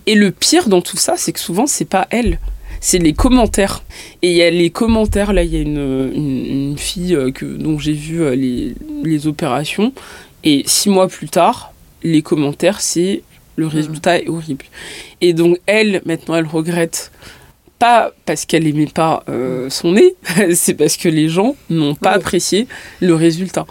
Et 0.08 0.16
le 0.16 0.32
pire 0.32 0.68
dans 0.68 0.82
tout 0.82 0.98
ça, 0.98 1.14
c'est 1.16 1.32
que 1.32 1.40
souvent 1.40 1.68
c'est 1.68 1.86
pas 1.86 2.08
elles, 2.10 2.40
c'est 2.80 2.98
les 2.98 3.14
commentaires. 3.14 3.84
Et 4.24 4.32
il 4.32 4.36
y 4.36 4.42
a 4.42 4.50
les 4.50 4.72
commentaires, 4.72 5.32
là 5.32 5.44
il 5.44 5.54
y 5.54 5.58
a 5.58 5.62
une, 5.62 6.12
une, 6.16 6.78
fille 6.78 7.16
euh, 7.16 7.32
que, 7.32 7.46
dont 7.46 7.78
j'ai 7.78 7.94
vu 7.94 8.22
euh, 8.22 8.36
les, 8.36 8.74
les, 9.04 9.28
opérations, 9.28 9.94
et 10.44 10.64
six 10.66 10.90
mois 10.90 11.08
plus 11.08 11.30
tard, 11.30 11.72
les 12.02 12.24
commentaires 12.24 12.82
c'est 12.82 13.22
le 13.56 13.68
résultat 13.68 14.20
est 14.20 14.28
horrible. 14.28 14.66
Et 15.22 15.34
donc 15.34 15.60
elle, 15.66 16.02
maintenant 16.06 16.36
elle 16.36 16.48
regrette. 16.48 17.12
Pas 17.80 18.12
parce 18.26 18.46
qu'elle 18.46 18.66
aimait 18.66 18.88
pas 18.88 19.24
euh, 19.30 19.70
son 19.70 19.92
nez, 19.92 20.16
c'est 20.56 20.74
parce 20.74 20.98
que 20.98 21.10
les 21.10 21.30
gens 21.30 21.56
n'ont 21.70 21.94
pas 21.94 22.12
apprécié 22.12 22.68
le 23.02 23.14
résultat. 23.14 23.68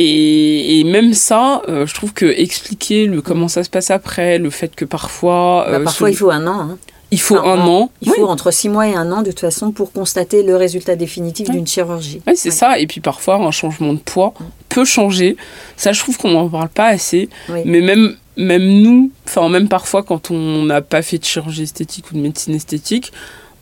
Et, 0.00 0.84
même 0.84 1.12
ça, 1.12 1.62
euh, 1.68 1.84
je 1.84 1.94
trouve 1.94 2.12
que 2.12 2.26
expliquer 2.26 3.06
le 3.06 3.20
comment 3.20 3.48
ça 3.48 3.64
se 3.64 3.70
passe 3.70 3.90
après, 3.90 4.38
le 4.38 4.50
fait 4.50 4.74
que 4.74 4.84
parfois. 4.84 5.66
Bah, 5.68 5.78
euh, 5.78 5.84
parfois, 5.84 6.10
il 6.10 6.16
faut 6.16 6.30
un 6.30 6.46
an. 6.46 6.60
Hein. 6.60 6.78
Il 7.10 7.20
faut 7.20 7.36
un, 7.36 7.58
an. 7.60 7.90
Il 8.02 8.10
faut 8.10 8.26
entre 8.26 8.50
six 8.50 8.68
mois 8.68 8.86
et 8.86 8.94
un 8.94 9.10
an, 9.12 9.22
de 9.22 9.30
toute 9.30 9.40
façon, 9.40 9.72
pour 9.72 9.92
constater 9.92 10.42
le 10.42 10.56
résultat 10.56 10.94
définitif 10.94 11.50
d'une 11.50 11.66
chirurgie. 11.66 12.20
Oui, 12.26 12.34
c'est 12.36 12.50
ça. 12.50 12.78
Et 12.78 12.86
puis 12.86 13.00
parfois, 13.00 13.36
un 13.36 13.50
changement 13.50 13.94
de 13.94 13.98
poids 13.98 14.34
peut 14.68 14.84
changer. 14.84 15.36
Ça, 15.76 15.92
je 15.92 16.00
trouve 16.00 16.18
qu'on 16.18 16.30
n'en 16.30 16.48
parle 16.48 16.68
pas 16.68 16.88
assez. 16.88 17.30
Mais 17.48 17.80
même, 17.80 18.14
même 18.36 18.82
nous, 18.82 19.10
enfin, 19.26 19.48
même 19.48 19.68
parfois, 19.68 20.02
quand 20.02 20.30
on 20.30 20.64
n'a 20.64 20.82
pas 20.82 21.00
fait 21.00 21.18
de 21.18 21.24
chirurgie 21.24 21.62
esthétique 21.62 22.10
ou 22.10 22.14
de 22.14 22.20
médecine 22.20 22.54
esthétique, 22.54 23.12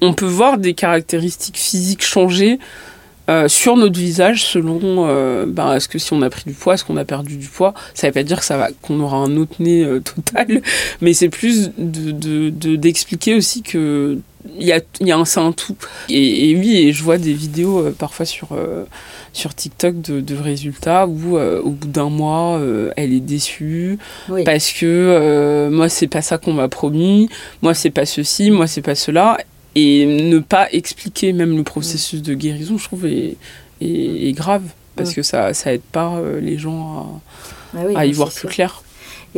on 0.00 0.12
peut 0.12 0.26
voir 0.26 0.58
des 0.58 0.74
caractéristiques 0.74 1.56
physiques 1.56 2.04
changer 2.04 2.58
euh, 3.28 3.48
sur 3.48 3.76
notre 3.76 3.98
visage 3.98 4.44
selon 4.44 4.80
euh, 5.08 5.46
ben, 5.48 5.74
est-ce 5.74 5.88
que 5.88 5.98
si 5.98 6.12
on 6.12 6.22
a 6.22 6.30
pris 6.30 6.44
du 6.46 6.52
poids, 6.52 6.74
est-ce 6.74 6.84
qu'on 6.84 6.96
a 6.96 7.04
perdu 7.04 7.36
du 7.36 7.48
poids. 7.48 7.74
Ça 7.94 8.06
ne 8.06 8.10
veut 8.10 8.14
pas 8.14 8.22
dire 8.22 8.38
que 8.38 8.44
ça 8.44 8.56
va 8.56 8.68
qu'on 8.82 9.00
aura 9.00 9.16
un 9.16 9.36
autre 9.36 9.54
nez 9.58 9.84
euh, 9.84 10.00
total, 10.00 10.62
mais 11.00 11.12
c'est 11.12 11.28
plus 11.28 11.70
de, 11.76 12.50
d'expliquer 12.76 13.34
aussi 13.34 13.62
que 13.62 14.18
il 14.60 14.64
y 14.64 14.72
a, 14.72 14.80
y 15.00 15.10
a 15.10 15.18
un, 15.18 15.24
c'est 15.24 15.40
un 15.40 15.50
tout. 15.50 15.74
Et, 16.08 16.54
oui, 16.56 16.76
et 16.76 16.92
je 16.92 17.02
vois 17.02 17.18
des 17.18 17.32
vidéos 17.32 17.90
parfois 17.98 18.24
sur, 18.24 18.50
sur 19.32 19.52
TikTok 19.56 20.00
de, 20.00 20.20
de 20.20 20.36
résultats 20.36 21.08
où 21.08 21.36
au 21.36 21.70
bout 21.70 21.88
d'un 21.88 22.10
mois, 22.10 22.60
elle 22.96 23.12
est 23.12 23.18
déçue 23.18 23.98
parce 24.44 24.70
que 24.70 25.68
moi, 25.72 25.88
c'est 25.88 26.06
pas 26.06 26.22
ça 26.22 26.38
qu'on 26.38 26.52
m'a 26.52 26.68
promis, 26.68 27.28
moi, 27.60 27.74
c'est 27.74 27.90
pas 27.90 28.06
ceci, 28.06 28.52
moi, 28.52 28.68
c'est 28.68 28.82
pas 28.82 28.94
cela 28.94 29.36
et 29.76 30.06
ne 30.06 30.38
pas 30.38 30.68
expliquer 30.72 31.34
même 31.34 31.54
le 31.54 31.62
processus 31.62 32.22
de 32.22 32.32
guérison, 32.32 32.78
je 32.78 32.84
trouve, 32.84 33.04
est, 33.04 33.36
est, 33.82 34.32
grave. 34.32 34.62
Parce 34.96 35.12
que 35.12 35.22
ça, 35.22 35.52
ça 35.52 35.74
aide 35.74 35.82
pas 35.82 36.16
euh, 36.16 36.40
les 36.40 36.56
gens 36.56 37.20
à, 37.74 37.80
ah 37.94 38.06
y 38.06 38.12
voir 38.12 38.32
plus 38.32 38.48
clair. 38.48 38.82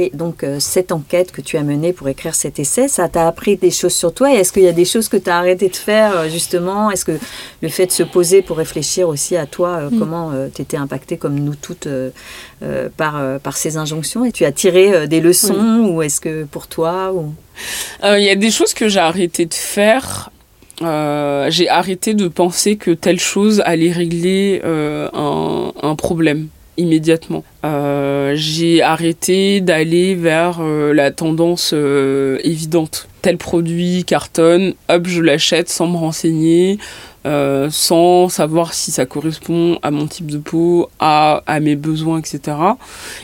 Et 0.01 0.12
donc, 0.14 0.44
euh, 0.44 0.61
cette 0.61 0.92
enquête 0.92 1.32
que 1.32 1.40
tu 1.40 1.57
as 1.57 1.64
menée 1.64 1.92
pour 1.92 2.09
écrire 2.09 2.36
cet 2.36 2.61
essai, 2.61 2.86
ça 2.86 3.09
t'a 3.09 3.26
appris 3.26 3.57
des 3.57 3.72
choses 3.72 3.94
sur 3.94 4.14
toi? 4.14 4.32
Est-ce 4.32 4.53
qu'il 4.53 4.62
y 4.62 4.68
a 4.68 4.72
des 4.72 4.84
choses 4.84 5.09
que 5.09 5.16
tu 5.16 5.28
as 5.28 5.36
arrêté 5.36 5.68
de 5.68 5.74
faire, 5.74 6.16
euh, 6.16 6.28
justement? 6.28 6.92
Est-ce 6.92 7.05
que 7.05 7.18
le 7.62 7.68
fait 7.68 7.86
de 7.86 7.90
se 7.90 8.05
poser 8.05 8.40
pour 8.40 8.59
réfléchir 8.59 9.09
aussi 9.09 9.36
à 9.36 9.46
toi, 9.46 9.90
mm. 9.90 9.99
comment 9.99 10.32
tu 10.55 10.62
étais 10.62 10.76
impactée, 10.76 11.16
comme 11.16 11.34
nous 11.40 11.57
toutes, 11.57 11.88
par, 12.96 13.40
par 13.40 13.57
ces 13.57 13.76
injonctions? 13.76 14.24
Et 14.24 14.30
tu 14.30 14.44
as 14.44 14.53
tiré 14.53 15.09
des 15.09 15.20
leçons 15.20 15.90
Ou 15.90 16.03
est-ce 16.03 16.20
que 16.20 16.44
pour 16.44 16.68
toi 16.68 17.12
ou... 17.12 17.32
Il 18.05 18.22
y 18.22 18.30
a 18.30 18.36
des 18.36 18.53
choses 18.53 18.74
que 18.74 18.88
j'ai 18.88 19.01
arrêté 19.01 19.46
de 19.46 19.55
faire. 19.55 20.30
j'ai 20.80 21.68
arrêté 21.68 22.14
de 22.14 22.28
penser 22.28 22.76
que 22.76 22.92
telle 22.92 23.18
chose 23.18 23.61
allait 23.64 23.90
régler 23.90 24.61
un, 24.64 25.72
un 25.82 25.94
problème 25.96 26.46
immédiatement. 26.79 27.45
Euh, 27.64 28.33
j'ai 28.37 28.83
arrêté 28.83 29.61
d'aller 29.61 30.14
vers 30.14 30.59
euh, 30.61 30.95
la 30.95 31.11
tendance 31.11 31.72
euh, 31.74 32.39
évidente. 32.45 33.09
Tel 33.20 33.37
produit 33.37 34.05
cartonne, 34.05 34.74
hop, 34.89 35.07
je 35.07 35.20
l'achète 35.20 35.68
sans 35.68 35.89
me 35.89 35.97
renseigner, 35.97 36.79
sans 37.70 38.31
savoir 38.31 38.72
si 38.72 38.91
ça 38.91 39.05
correspond 39.05 39.79
à 39.83 39.91
mon 39.91 40.07
type 40.07 40.31
de 40.31 40.39
peau, 40.39 40.89
à, 40.99 41.43
mes 41.61 41.76
besoins, 41.76 42.20
etc. 42.20 42.57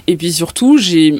Et 0.06 0.16
puis 0.16 0.32
surtout, 0.32 0.76
j'ai 0.76 1.14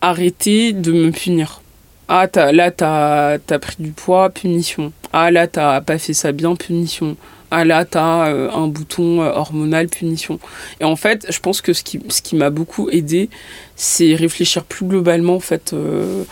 arrêté 0.00 0.72
de 0.72 0.92
me 0.92 1.10
punir. 1.10 1.60
Ah, 2.08 2.28
là, 2.52 2.70
t'as 2.70 3.32
as 3.50 3.58
pris 3.58 3.76
du 3.80 3.90
poids, 3.90 4.30
punition. 4.30 4.92
Ah, 5.12 5.30
là, 5.30 5.48
t'as 5.48 5.80
pas 5.82 5.98
fait 5.98 6.14
ça 6.14 6.32
bien, 6.32 6.54
punition 6.54 7.16
ah 7.56 7.64
là, 7.64 7.84
t'as 7.84 8.32
un 8.32 8.66
bouton 8.66 9.22
euh, 9.22 9.30
hormonal 9.30 9.86
punition. 9.88 10.40
Et 10.80 10.84
en 10.84 10.96
fait, 10.96 11.26
je 11.30 11.38
pense 11.38 11.60
que 11.60 11.72
ce 11.72 11.84
qui, 11.84 12.00
ce 12.08 12.20
qui 12.20 12.34
m'a 12.34 12.50
beaucoup 12.50 12.90
aidé, 12.90 13.30
c'est 13.76 14.16
réfléchir 14.16 14.64
plus 14.64 14.86
globalement 14.86 15.36
en 15.36 15.40
fait 15.40 15.72
euh, 15.72 16.24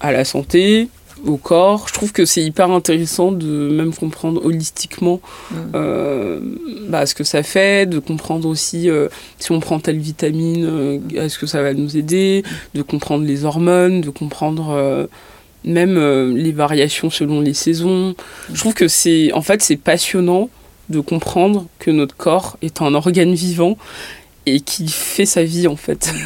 à 0.00 0.10
la 0.10 0.24
santé, 0.24 0.88
au 1.24 1.36
corps. 1.36 1.86
Je 1.86 1.94
trouve 1.94 2.10
que 2.10 2.24
c'est 2.24 2.42
hyper 2.42 2.72
intéressant 2.72 3.30
de 3.30 3.70
même 3.70 3.94
comprendre 3.94 4.44
holistiquement 4.44 5.20
Mm. 5.50 5.56
euh, 5.76 6.40
bah, 6.88 7.06
ce 7.06 7.14
que 7.14 7.22
ça 7.22 7.44
fait, 7.44 7.88
de 7.88 8.00
comprendre 8.00 8.48
aussi 8.48 8.90
euh, 8.90 9.08
si 9.38 9.52
on 9.52 9.60
prend 9.60 9.78
telle 9.78 9.98
vitamine, 9.98 11.00
est-ce 11.14 11.38
que 11.38 11.46
ça 11.46 11.62
va 11.62 11.74
nous 11.74 11.96
aider, 11.96 12.42
de 12.74 12.82
comprendre 12.82 13.24
les 13.24 13.44
hormones, 13.44 14.00
de 14.00 14.10
comprendre 14.10 15.08
même 15.66 15.98
euh, 15.98 16.32
les 16.32 16.52
variations 16.52 17.10
selon 17.10 17.40
les 17.40 17.52
saisons. 17.52 18.14
Je 18.52 18.58
trouve 18.58 18.74
que 18.74 18.88
c'est 18.88 19.32
en 19.32 19.42
fait 19.42 19.60
c'est 19.60 19.76
passionnant 19.76 20.48
de 20.88 21.00
comprendre 21.00 21.66
que 21.80 21.90
notre 21.90 22.16
corps 22.16 22.56
est 22.62 22.80
un 22.80 22.94
organe 22.94 23.34
vivant 23.34 23.76
et 24.46 24.60
qui 24.60 24.88
fait 24.88 25.26
sa 25.26 25.42
vie 25.42 25.66
en 25.66 25.76
fait. 25.76 26.14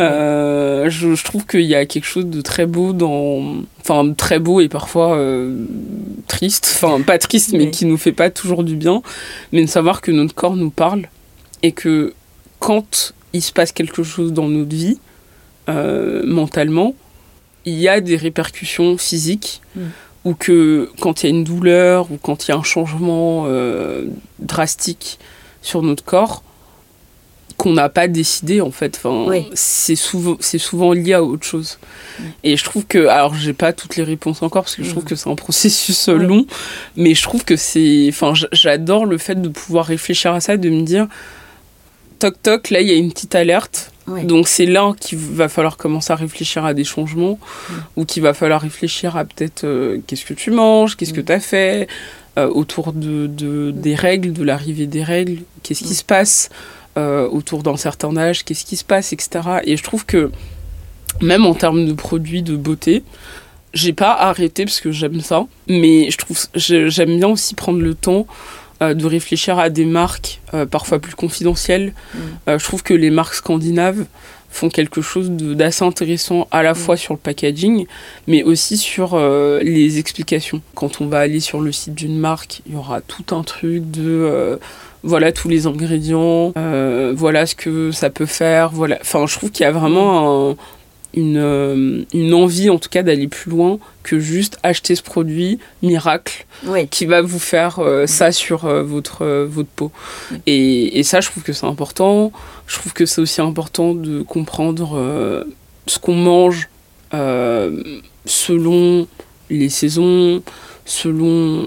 Euh, 0.00 0.90
je, 0.90 1.14
je 1.14 1.22
trouve 1.22 1.46
qu'il 1.46 1.60
y 1.60 1.76
a 1.76 1.86
quelque 1.86 2.04
chose 2.04 2.26
de 2.26 2.40
très 2.40 2.66
beau 2.66 2.92
dans. 2.92 3.62
Enfin, 3.80 4.12
très 4.12 4.40
beau 4.40 4.60
et 4.60 4.68
parfois 4.68 5.16
euh, 5.16 5.56
triste. 6.26 6.68
Enfin, 6.74 7.00
pas 7.00 7.16
triste, 7.18 7.52
mais 7.52 7.70
qui 7.70 7.84
nous 7.84 7.96
fait 7.96 8.10
pas 8.10 8.28
toujours 8.28 8.64
du 8.64 8.74
bien. 8.74 9.02
Mais 9.52 9.62
de 9.62 9.68
savoir 9.68 10.00
que 10.00 10.10
notre 10.10 10.34
corps 10.34 10.56
nous 10.56 10.70
parle 10.70 11.02
et 11.62 11.70
que 11.70 12.12
quand 12.58 13.14
il 13.34 13.40
se 13.40 13.52
passe 13.52 13.70
quelque 13.70 14.02
chose 14.02 14.32
dans 14.32 14.48
notre 14.48 14.74
vie, 14.74 14.98
mentalement, 15.68 16.96
il 17.64 17.74
y 17.74 17.88
a 17.88 18.00
des 18.00 18.16
répercussions 18.16 18.96
physiques. 18.98 19.60
Mm. 19.76 19.80
Ou 20.26 20.32
que 20.32 20.90
quand 21.00 21.22
il 21.22 21.26
y 21.26 21.32
a 21.32 21.36
une 21.36 21.44
douleur 21.44 22.10
ou 22.10 22.16
quand 22.16 22.46
il 22.46 22.50
y 22.50 22.54
a 22.54 22.56
un 22.56 22.62
changement 22.62 23.44
euh, 23.46 24.06
drastique 24.38 25.18
sur 25.60 25.82
notre 25.82 26.02
corps, 26.02 26.42
qu'on 27.58 27.74
n'a 27.74 27.90
pas 27.90 28.08
décidé 28.08 28.62
en 28.62 28.70
fait. 28.70 28.96
Enfin, 28.96 29.26
Oui. 29.28 29.46
c'est 29.52 29.96
souvent, 29.96 30.36
c'est 30.40 30.58
souvent 30.58 30.94
lié 30.94 31.12
à 31.12 31.22
autre 31.22 31.44
chose. 31.46 31.78
Mm. 32.18 32.22
Et 32.42 32.56
je 32.56 32.64
trouve 32.64 32.86
que, 32.86 33.06
alors 33.06 33.34
j'ai 33.34 33.52
pas 33.52 33.74
toutes 33.74 33.96
les 33.96 34.02
réponses 34.02 34.42
encore 34.42 34.62
parce 34.62 34.76
que 34.76 34.82
je 34.82 34.90
trouve 34.90 35.04
Mm. 35.04 35.08
que 35.08 35.14
c'est 35.14 35.28
un 35.28 35.34
processus 35.34 36.08
euh, 36.08 36.16
Oui. 36.16 36.26
long, 36.26 36.46
mais 36.96 37.14
je 37.14 37.22
trouve 37.22 37.44
que 37.44 37.56
c'est, 37.56 38.06
enfin, 38.08 38.32
j'adore 38.52 39.04
le 39.04 39.18
fait 39.18 39.34
de 39.40 39.48
pouvoir 39.50 39.84
réfléchir 39.84 40.32
à 40.32 40.40
ça, 40.40 40.56
de 40.56 40.70
me 40.70 40.82
dire, 40.84 41.06
toc 42.18 42.40
toc, 42.42 42.70
là 42.70 42.80
il 42.80 42.88
y 42.88 42.92
a 42.92 42.94
une 42.96 43.12
petite 43.12 43.34
alerte. 43.34 43.92
Oui. 44.06 44.24
Donc 44.24 44.48
c'est 44.48 44.66
là 44.66 44.92
qu'il 45.00 45.18
va 45.18 45.48
falloir 45.48 45.76
commencer 45.76 46.12
à 46.12 46.16
réfléchir 46.16 46.64
à 46.64 46.74
des 46.74 46.84
changements 46.84 47.38
Mm. 47.38 47.72
ou 47.96 48.04
qu'il 48.04 48.22
va 48.22 48.34
falloir 48.34 48.60
réfléchir 48.60 49.16
à 49.16 49.24
peut-être 49.24 49.64
euh, 49.64 49.98
qu'est-ce 50.06 50.24
que 50.26 50.34
tu 50.34 50.50
manges, 50.50 50.96
qu'est-ce 50.96 51.12
que 51.14 51.20
Mm. 51.20 51.24
tu 51.24 51.32
as 51.32 51.40
fait 51.40 51.88
euh, 52.36 52.48
autour 52.48 52.92
de, 52.92 53.26
de- 53.28 53.70
des 53.70 53.94
règles, 53.94 54.32
de 54.32 54.42
l'arrivée 54.42 54.86
des 54.86 55.02
règles, 55.04 55.38
qu'est-ce 55.62 55.84
qui 55.84 55.94
se 55.94 56.04
passe 56.04 56.50
euh, 56.98 57.28
autour 57.28 57.62
d'un 57.62 57.76
certain 57.76 58.16
âge, 58.16 58.44
qu'est-ce 58.44 58.64
qui 58.64 58.76
se 58.76 58.84
passe, 58.84 59.12
etc. 59.12 59.28
Et 59.64 59.76
je 59.76 59.82
trouve 59.82 60.04
que 60.04 60.30
même 61.20 61.46
en 61.46 61.54
termes 61.54 61.86
de 61.86 61.92
produits 61.92 62.42
de 62.42 62.56
beauté, 62.56 63.04
j'ai 63.72 63.92
pas 63.92 64.12
arrêté 64.12 64.64
parce 64.64 64.80
que 64.80 64.90
j'aime 64.92 65.20
ça, 65.20 65.46
mais 65.68 66.10
je 66.10 66.18
trouve 66.18 66.38
j'aime 66.54 67.16
bien 67.18 67.28
aussi 67.28 67.54
prendre 67.54 67.80
le 67.80 67.94
temps 67.94 68.26
de 68.80 69.06
réfléchir 69.06 69.58
à 69.58 69.70
des 69.70 69.84
marques 69.84 70.40
euh, 70.54 70.66
parfois 70.66 70.98
plus 70.98 71.14
confidentielles. 71.14 71.92
Mm. 72.14 72.18
Euh, 72.48 72.58
je 72.58 72.64
trouve 72.64 72.82
que 72.82 72.94
les 72.94 73.10
marques 73.10 73.34
scandinaves 73.34 74.04
font 74.50 74.68
quelque 74.68 75.02
chose 75.02 75.30
d'assez 75.30 75.84
intéressant 75.84 76.46
à 76.52 76.62
la 76.62 76.72
Mm. 76.72 76.76
fois 76.76 76.96
sur 76.96 77.14
le 77.14 77.18
packaging, 77.18 77.86
mais 78.26 78.42
aussi 78.42 78.76
sur 78.76 79.14
euh, 79.14 79.60
les 79.62 79.98
explications. 79.98 80.60
Quand 80.74 81.00
on 81.00 81.06
va 81.06 81.20
aller 81.20 81.40
sur 81.40 81.60
le 81.60 81.72
site 81.72 81.94
d'une 81.94 82.18
marque, 82.18 82.60
il 82.66 82.74
y 82.74 82.76
aura 82.76 83.00
tout 83.00 83.34
un 83.34 83.42
truc 83.42 83.90
de 83.90 84.02
euh, 84.04 84.56
voilà 85.02 85.32
tous 85.32 85.48
les 85.48 85.66
ingrédients, 85.66 86.52
euh, 86.56 87.12
voilà 87.16 87.44
ce 87.46 87.54
que 87.54 87.90
ça 87.92 88.08
peut 88.10 88.26
faire, 88.26 88.70
voilà. 88.70 88.96
Enfin, 89.02 89.26
je 89.26 89.34
trouve 89.36 89.50
qu'il 89.50 89.64
y 89.64 89.66
a 89.66 89.72
vraiment 89.72 90.50
un- 90.52 90.56
une, 91.16 91.36
euh, 91.36 92.02
une 92.12 92.34
envie, 92.34 92.70
en 92.70 92.78
tout 92.78 92.88
cas, 92.88 93.02
d'aller 93.02 93.28
plus 93.28 93.50
loin 93.50 93.78
que 94.02 94.18
juste 94.18 94.58
acheter 94.62 94.94
ce 94.94 95.02
produit 95.02 95.58
miracle 95.82 96.46
Oui. 96.66 96.86
qui 96.88 97.06
va 97.06 97.22
vous 97.22 97.38
faire 97.38 97.78
euh, 97.78 98.06
ça 98.06 98.32
sur 98.32 98.64
euh, 98.64 98.82
votre, 98.82 99.22
euh, 99.22 99.46
votre 99.48 99.68
peau. 99.68 99.90
Et, 100.46 100.98
et 100.98 101.02
ça, 101.02 101.20
je 101.20 101.30
trouve 101.30 101.42
que 101.42 101.52
c'est 101.52 101.66
important. 101.66 102.32
Je 102.66 102.76
trouve 102.78 102.92
que 102.92 103.06
c'est 103.06 103.20
aussi 103.20 103.40
important 103.40 103.94
de 103.94 104.22
comprendre 104.22 105.44
ce 105.86 105.98
qu'on 105.98 106.14
mange 106.14 106.68
selon 108.26 109.06
les 109.50 109.68
saisons, 109.68 110.42
selon 110.84 111.66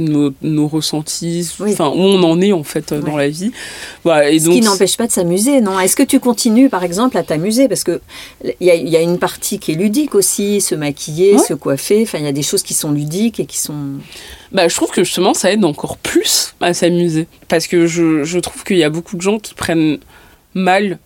nos, 0.00 0.32
nos 0.42 0.66
ressentis, 0.66 1.48
Oui. 1.60 1.72
enfin 1.72 1.88
où 1.88 1.98
on 2.00 2.22
en 2.24 2.40
est 2.40 2.52
en 2.52 2.64
fait 2.64 2.90
euh, 2.92 3.00
dans 3.00 3.16
la 3.16 3.28
vie. 3.28 3.52
Voilà, 4.02 4.30
et 4.30 4.38
Ce 4.40 4.46
donc, 4.46 4.54
qui 4.54 4.60
n'empêche 4.62 4.96
pas 4.96 5.06
de 5.06 5.12
s'amuser, 5.12 5.60
non? 5.60 5.78
Est-ce 5.78 5.94
que 5.94 6.02
tu 6.02 6.18
continues, 6.18 6.68
par 6.68 6.82
exemple, 6.82 7.16
à 7.16 7.22
t'amuser? 7.22 7.68
Parce 7.68 7.84
que 7.84 8.00
il 8.60 8.66
y, 8.66 8.70
a- 8.70 8.74
y 8.74 8.96
a 8.96 9.00
une 9.02 9.18
partie 9.18 9.58
qui 9.58 9.72
est 9.72 9.74
ludique 9.76 10.14
aussi, 10.14 10.60
se 10.60 10.74
maquiller, 10.74 11.34
Ouais. 11.34 11.38
se 11.38 11.54
coiffer. 11.54 12.02
Enfin, 12.02 12.18
il 12.18 12.24
y 12.24 12.28
a 12.28 12.32
des 12.32 12.42
choses 12.42 12.62
qui 12.62 12.74
sont 12.74 12.90
ludiques 12.92 13.38
et 13.38 13.46
qui 13.46 13.58
sont. 13.58 13.74
Bah, 14.52 14.66
je 14.66 14.74
trouve 14.74 14.90
que 14.90 15.04
justement, 15.04 15.34
ça 15.34 15.52
aide 15.52 15.64
encore 15.64 15.96
plus 15.98 16.54
à 16.60 16.74
s'amuser. 16.74 17.26
Parce 17.48 17.66
que 17.66 17.86
je, 17.86 18.24
je 18.24 18.38
trouve 18.38 18.64
qu'il 18.64 18.78
y 18.78 18.84
a 18.84 18.90
beaucoup 18.90 19.16
de 19.16 19.22
gens 19.22 19.38
qui 19.38 19.54
prennent 19.54 19.98
mal 20.54 20.98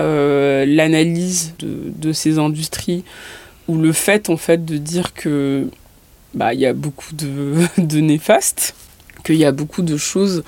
euh, 0.00 0.64
l'analyse 0.66 1.52
de, 1.58 1.68
de 1.96 2.12
ces 2.12 2.38
industries 2.38 3.04
ou 3.68 3.76
le 3.78 3.92
fait, 3.92 4.28
en 4.28 4.36
fait, 4.36 4.64
de 4.64 4.76
dire 4.76 5.14
que 5.14 5.66
bah, 6.34 6.54
il 6.54 6.60
y 6.60 6.66
a 6.66 6.72
beaucoup 6.72 7.14
de, 7.14 7.54
de 7.78 8.00
néfastes, 8.00 8.74
qu'il 9.24 9.36
y 9.36 9.44
a 9.44 9.52
beaucoup 9.52 9.82
de 9.82 9.96
choses 9.96 10.42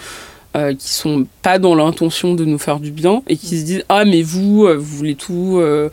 euh, 0.57 0.75
qui 0.75 0.89
sont 0.91 1.27
pas 1.43 1.59
dans 1.59 1.75
l'intention 1.75 2.35
de 2.35 2.45
nous 2.45 2.59
faire 2.59 2.81
du 2.81 2.91
bien 2.91 3.23
et 3.29 3.37
qui 3.37 3.59
se 3.61 3.65
disent 3.65 3.85
ah 3.89 4.05
mais 4.05 4.23
vous 4.23 4.67
euh, 4.67 4.75
vous 4.77 4.97
voulez 4.97 5.15
tout 5.17 5.59
euh, 5.59 5.91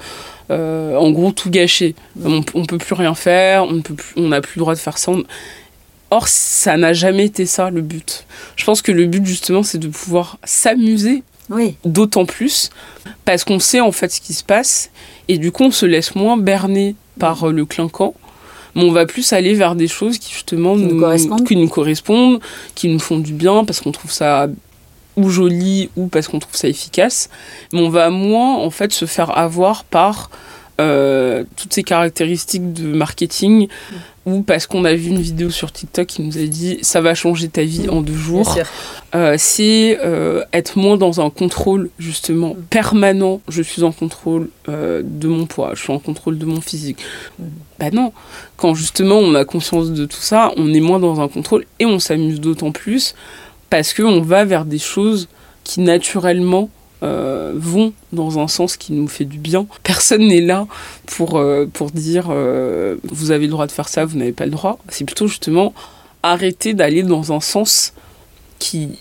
euh, 0.51 0.95
en 0.97 1.09
gros 1.11 1.31
tout 1.31 1.49
gâcher 1.49 1.95
on, 2.23 2.41
on 2.53 2.65
peut 2.65 2.77
plus 2.77 2.93
rien 2.93 3.15
faire 3.15 3.63
on 3.63 3.71
ne 3.73 3.81
peut 3.81 3.95
plus 3.95 4.13
on 4.17 4.27
n'a 4.29 4.41
plus 4.41 4.57
le 4.57 4.61
droit 4.61 4.75
de 4.75 4.79
faire 4.79 4.97
ça 4.97 5.11
on- 5.11 5.23
Or, 6.13 6.27
ça 6.27 6.75
n'a 6.75 6.91
jamais 6.91 7.23
été 7.23 7.45
ça 7.45 7.69
le 7.69 7.79
but. 7.81 8.25
Je 8.57 8.65
pense 8.65 8.81
que 8.81 8.91
le 8.91 9.05
but, 9.05 9.25
justement, 9.25 9.63
c'est 9.63 9.77
de 9.77 9.87
pouvoir 9.87 10.39
s'amuser 10.43 11.23
Oui, 11.49 11.77
d'autant 11.85 12.25
plus 12.25 12.69
parce 13.23 13.45
qu'on 13.45 13.59
sait 13.59 13.79
en 13.79 13.93
fait 13.93 14.11
ce 14.11 14.19
qui 14.19 14.33
se 14.33 14.43
passe 14.43 14.89
et 15.29 15.37
du 15.37 15.53
coup, 15.53 15.63
on 15.63 15.71
se 15.71 15.85
laisse 15.85 16.13
moins 16.15 16.35
berner 16.35 16.95
par 17.17 17.47
le 17.47 17.65
clinquant. 17.65 18.13
Mais 18.75 18.83
on 18.83 18.91
va 18.91 19.05
plus 19.05 19.33
aller 19.33 19.53
vers 19.53 19.75
des 19.75 19.87
choses 19.87 20.17
qui, 20.17 20.31
justement, 20.33 20.75
Qui 20.75 20.83
nous 20.83 20.99
correspondent. 20.99 21.47
qui 21.47 21.55
nous 21.55 21.67
correspondent, 21.69 22.39
qui 22.75 22.87
nous 22.87 22.99
font 22.99 23.19
du 23.19 23.33
bien 23.33 23.65
parce 23.65 23.81
qu'on 23.81 23.91
trouve 23.91 24.11
ça 24.11 24.47
ou 25.17 25.29
joli 25.29 25.89
ou 25.97 26.07
parce 26.07 26.27
qu'on 26.29 26.39
trouve 26.39 26.55
ça 26.55 26.67
efficace. 26.69 27.29
Mais 27.73 27.81
on 27.81 27.89
va 27.89 28.09
moins, 28.09 28.55
en 28.57 28.69
fait, 28.69 28.93
se 28.93 29.05
faire 29.05 29.37
avoir 29.37 29.83
par 29.83 30.29
euh, 30.79 31.43
toutes 31.57 31.73
ces 31.73 31.83
caractéristiques 31.83 32.73
de 32.73 32.87
marketing 32.87 33.67
ou 34.25 34.41
parce 34.41 34.65
qu'on 34.67 34.83
a 34.85 34.93
vu 34.93 35.09
une 35.09 35.21
vidéo 35.21 35.49
sur 35.51 35.71
TikTok 35.71 36.07
qui 36.07 36.21
nous 36.23 36.37
a 36.37 36.43
dit 36.43 36.79
ça 36.81 37.01
va 37.01 37.13
changer 37.13 37.49
ta 37.49 37.63
vie 37.63 37.87
en 37.89 38.01
deux 38.01 38.15
jours. 38.15 38.57
Euh, 39.13 39.35
c'est 39.37 39.99
euh, 40.03 40.43
être 40.53 40.77
moins 40.79 40.95
dans 40.97 41.19
un 41.23 41.29
contrôle 41.29 41.89
justement 41.99 42.53
Mm. 42.55 42.61
permanent. 42.69 43.41
Je 43.47 43.61
suis 43.61 43.83
en 43.83 43.91
contrôle 43.91 44.49
de 44.67 45.27
mon 45.27 45.45
poids, 45.45 45.71
je 45.75 45.81
suis 45.83 45.93
en 45.93 45.99
contrôle 45.99 46.37
de 46.39 46.45
mon 46.45 46.61
physique. 46.61 46.99
Bah 47.81 47.89
non, 47.91 48.13
quand 48.57 48.75
justement 48.75 49.15
on 49.15 49.33
a 49.33 49.43
conscience 49.43 49.89
de 49.89 50.05
tout 50.05 50.21
ça, 50.21 50.51
on 50.55 50.71
est 50.71 50.79
moins 50.79 50.99
dans 50.99 51.19
un 51.19 51.27
contrôle 51.27 51.65
et 51.79 51.87
on 51.87 51.97
s'amuse 51.97 52.39
d'autant 52.39 52.71
plus 52.71 53.15
parce 53.71 53.93
que 53.93 54.03
on 54.03 54.21
va 54.21 54.45
vers 54.45 54.65
des 54.65 54.77
choses 54.77 55.27
qui 55.63 55.79
naturellement 55.79 56.69
euh, 57.01 57.53
vont 57.55 57.93
dans 58.13 58.37
un 58.37 58.47
sens 58.47 58.77
qui 58.77 58.93
nous 58.93 59.07
fait 59.07 59.25
du 59.25 59.39
bien. 59.39 59.65
Personne 59.81 60.27
n'est 60.27 60.41
là 60.41 60.67
pour, 61.07 61.39
euh, 61.39 61.65
pour 61.73 61.89
dire 61.89 62.27
euh, 62.29 62.97
vous 63.05 63.31
avez 63.31 63.45
le 63.45 63.51
droit 63.51 63.65
de 63.65 63.71
faire 63.71 63.87
ça, 63.87 64.05
vous 64.05 64.15
n'avez 64.15 64.31
pas 64.31 64.45
le 64.45 64.51
droit. 64.51 64.77
C'est 64.87 65.05
plutôt 65.05 65.25
justement 65.25 65.73
arrêter 66.21 66.75
d'aller 66.75 67.01
dans 67.01 67.33
un 67.33 67.39
sens 67.39 67.93
qui 68.59 68.99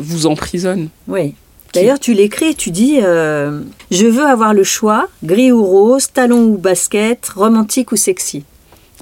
vous 0.00 0.26
emprisonne. 0.26 0.90
Oui. 1.08 1.34
D'ailleurs, 1.74 1.98
tu 2.00 2.12
l'écris, 2.14 2.54
tu 2.54 2.70
dis 2.70 2.98
euh, 3.02 3.60
Je 3.90 4.06
veux 4.06 4.24
avoir 4.26 4.52
le 4.54 4.62
choix, 4.64 5.08
gris 5.24 5.52
ou 5.52 5.64
rose, 5.64 6.08
talon 6.12 6.42
ou 6.44 6.58
basket, 6.58 7.26
romantique 7.30 7.92
ou 7.92 7.96
sexy. 7.96 8.44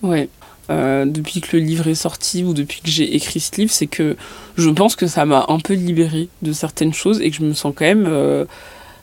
Ouais. 0.03 0.29
Euh, 0.71 1.05
depuis 1.05 1.41
que 1.41 1.57
le 1.57 1.63
livre 1.65 1.89
est 1.89 1.97
sorti 1.97 2.45
ou 2.45 2.53
depuis 2.55 2.81
que 2.81 2.89
j'ai 2.89 3.17
écrit 3.17 3.41
ce 3.41 3.57
livre, 3.57 3.73
c'est 3.73 3.89
que 3.89 4.17
je 4.57 4.71
pense 4.71 4.95
que 4.95 5.09
ça 5.09 5.25
m'a 5.25 5.47
un 5.49 5.59
peu 5.59 5.75
libérée 5.75 6.29
de 6.43 6.53
certaines 6.53 6.95
choses 6.95 7.21
et 7.21 7.31
que 7.31 7.37
je 7.37 7.43
me 7.43 7.55
sens 7.55 7.73
quand 7.77 7.85
même. 7.85 8.07
euh, 8.09 8.45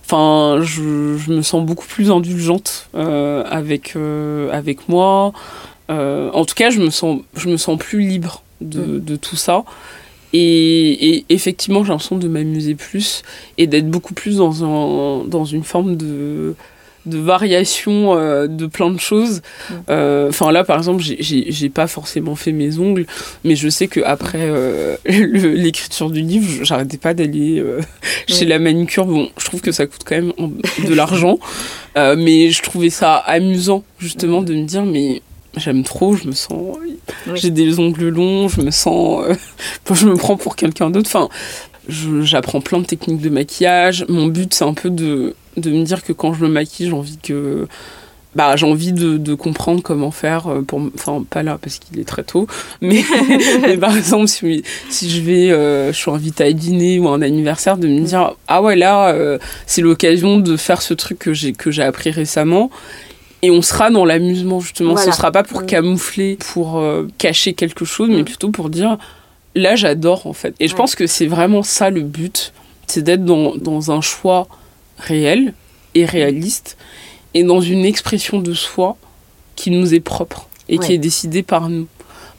Enfin, 0.06 0.62
je, 0.62 1.18
je 1.18 1.34
me 1.34 1.42
sens 1.42 1.66
beaucoup 1.66 1.86
plus 1.86 2.10
indulgente 2.12 2.88
avec, 2.94 3.98
avec 4.54 4.88
moi. 4.88 5.34
En 5.90 6.46
tout 6.46 6.56
cas, 6.56 6.70
je 6.70 6.80
me 6.80 6.90
sens, 6.90 7.20
je 7.36 7.50
me 7.50 7.58
sens 7.58 7.78
plus 7.78 8.00
libre 8.00 8.42
de, 8.62 8.80
Mm. 8.80 9.04
de 9.04 9.16
tout 9.18 9.36
ça. 9.36 9.66
Et, 10.40 11.16
et 11.18 11.26
effectivement, 11.30 11.84
j'ai 11.84 11.90
l'impression 11.90 12.18
de 12.18 12.28
m'amuser 12.28 12.76
plus 12.76 13.24
et 13.58 13.66
d'être 13.66 13.90
beaucoup 13.90 14.14
plus 14.14 14.38
dans, 14.38 14.64
un, 14.64 15.24
dans 15.26 15.46
une 15.46 15.64
forme 15.64 15.96
de, 15.96 16.54
de 17.08 17.18
variation 17.18 18.16
euh, 18.16 18.46
de 18.48 18.68
plein 18.68 18.92
de 18.92 19.00
choses. 19.00 19.42
Mm. 19.70 19.74
Euh, 19.90 20.30
Enfin, 20.30 20.52
là, 20.52 20.64
par 20.64 20.78
exemple, 20.78 21.02
j'ai- 21.02 21.70
pas 21.70 21.88
forcément 21.88 22.36
fait 22.36 22.52
mes 22.52 22.78
ongles, 22.78 23.06
mais 23.44 23.56
je 23.56 23.68
sais 23.70 23.88
qu'après 23.88 24.42
euh, 24.44 24.96
le- 25.06 25.54
l'écriture 25.54 26.10
du 26.12 26.22
livre, 26.22 26.64
j'arrêtais 26.64 26.98
pas 26.98 27.14
d'aller 27.16 27.60
euh, 27.60 27.80
chez 28.28 28.46
la 28.46 28.60
manucure. 28.60 29.06
Bon, 29.06 29.30
je 29.40 29.46
trouve 29.46 29.62
que 29.62 29.72
ça 29.72 29.88
coûte 29.88 30.02
quand 30.06 30.16
même 30.22 30.34
de 30.88 30.94
l'argent, 30.94 31.40
euh, 31.98 32.16
mais 32.18 32.52
je 32.52 32.62
trouvais 32.62 32.90
ça 32.92 33.16
amusant, 33.16 33.84
justement, 34.00 34.42
de 34.44 34.54
me 34.54 34.66
dire, 34.66 34.86
mais 34.86 35.22
j'aime 35.58 35.84
trop, 35.84 36.16
je 36.16 36.28
me 36.28 36.34
sens. 36.34 36.78
J'ai 37.36 37.52
des 37.52 37.80
ongles 37.80 38.10
longs, 38.10 38.48
je 38.48 38.62
me 38.62 38.72
sens. 38.72 39.24
Euh, 39.24 39.36
je 39.94 40.08
me 40.08 40.16
prends 40.16 40.38
pour 40.38 40.56
quelqu'un 40.56 40.90
d'autre. 40.90 41.10
Enfin, 41.14 41.30
j'apprends 41.90 42.62
plein 42.62 42.80
de 42.80 42.86
techniques 42.86 43.22
de 43.22 43.30
maquillage. 43.30 44.06
Mon 44.10 44.28
but, 44.28 44.54
c'est 44.54 44.66
un 44.66 44.74
peu 44.74 44.90
de, 44.90 45.36
de 45.58 45.72
me 45.72 45.84
dire 45.84 46.04
que 46.04 46.14
quand 46.14 46.34
je 46.34 46.44
me 46.44 46.50
maquille, 46.50 46.88
j'ai 46.88 46.94
envie 46.94 47.18
que 47.18 47.68
bah, 48.38 48.56
j'ai 48.56 48.68
envie 48.68 48.94
de, 48.94 49.34
comprendre 49.34 49.82
comment 49.82 50.12
faire 50.12 50.48
euh, 50.48 50.62
pour 50.62 50.80
enfin 50.94 51.24
pas 51.28 51.42
là 51.42 51.58
parce 51.60 51.80
qu'il 51.80 52.00
est 52.00 52.08
très 52.08 52.24
tôt 52.24 52.48
mais, 52.82 53.04
par 53.80 53.98
exemple 53.98 54.28
si, 54.28 54.64
si 54.90 55.10
je 55.10 55.22
vais 55.22 55.52
euh, 55.52 55.92
je 55.92 55.98
suis 55.98 56.12
invitée 56.12 56.44
à 56.44 56.54
dîner 56.54 57.00
ou 57.00 57.08
à 57.08 57.14
un 57.14 57.22
anniversaire 57.24 57.78
de 57.78 57.88
me 57.88 58.02
dire 58.02 58.36
ah 58.48 58.62
ouais 58.62 58.76
là 58.76 59.10
euh, 59.10 59.40
c'est 59.66 59.82
l'occasion 59.82 60.38
de 60.38 60.56
faire 60.56 60.84
ce 60.84 60.94
truc 60.94 61.18
que 61.18 61.34
j'ai 61.34 61.84
appris 61.84 62.12
récemment 62.12 62.70
et 63.42 63.52
on 63.52 63.62
sera 63.62 63.90
dans 63.90 64.06
l'amusement 64.06 64.60
justement. 64.60 64.98
Ce 64.98 65.06
ce 65.06 65.12
sera 65.12 65.32
pas 65.32 65.44
pour 65.44 65.66
camoufler 65.66 66.38
pour 66.54 66.82
cacher 67.18 67.54
quelque 67.54 67.86
chose 67.86 68.10
mais 68.10 68.22
mm. 68.22 68.26
plutôt 68.26 68.50
pour 68.50 68.70
dire 68.70 68.98
là 69.56 69.76
j'adore 69.76 70.28
en 70.28 70.34
fait. 70.34 70.56
Et 70.60 70.68
je 70.68 70.76
pense 70.76 70.96
que 70.96 71.08
c'est 71.08 71.28
vraiment 71.28 71.64
ça 71.64 71.90
le 71.90 72.02
but. 72.02 72.54
C'est 72.88 73.02
d'être 73.02 73.26
dans, 73.26 73.56
dans 73.56 73.92
un 73.92 74.02
choix 74.02 74.48
réel 74.98 75.54
et 75.94 76.06
réaliste 76.06 76.78
et 77.34 77.44
dans 77.44 77.62
une 77.62 77.86
expression 77.86 78.40
de 78.40 78.54
soi 78.54 78.98
qui 79.56 79.72
nous 79.72 79.94
est 79.94 80.00
propre 80.00 80.48
et 80.70 80.78
qui 80.78 80.94
est 80.94 80.98
décidée 80.98 81.44
par 81.44 81.70
nous. 81.70 81.88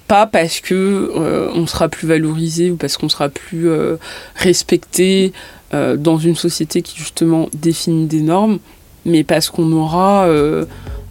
Pas 0.06 0.26
parce 0.26 0.60
que 0.60 0.74
euh, 1.14 1.50
on 1.54 1.66
sera 1.66 1.88
plus 1.88 2.08
valorisé 2.08 2.70
ou 2.70 2.76
parce 2.76 2.96
qu'on 2.96 3.10
sera 3.10 3.28
plus 3.28 3.68
euh, 3.68 3.96
respecté 4.36 5.32
euh, 5.74 5.96
dans 5.96 6.16
une 6.16 6.34
société 6.34 6.80
qui 6.80 6.96
justement 6.96 7.48
définit 7.52 8.06
des 8.06 8.22
normes, 8.22 8.58
mais 9.04 9.24
parce 9.24 9.50
qu'on 9.50 9.70
aura 9.72 10.26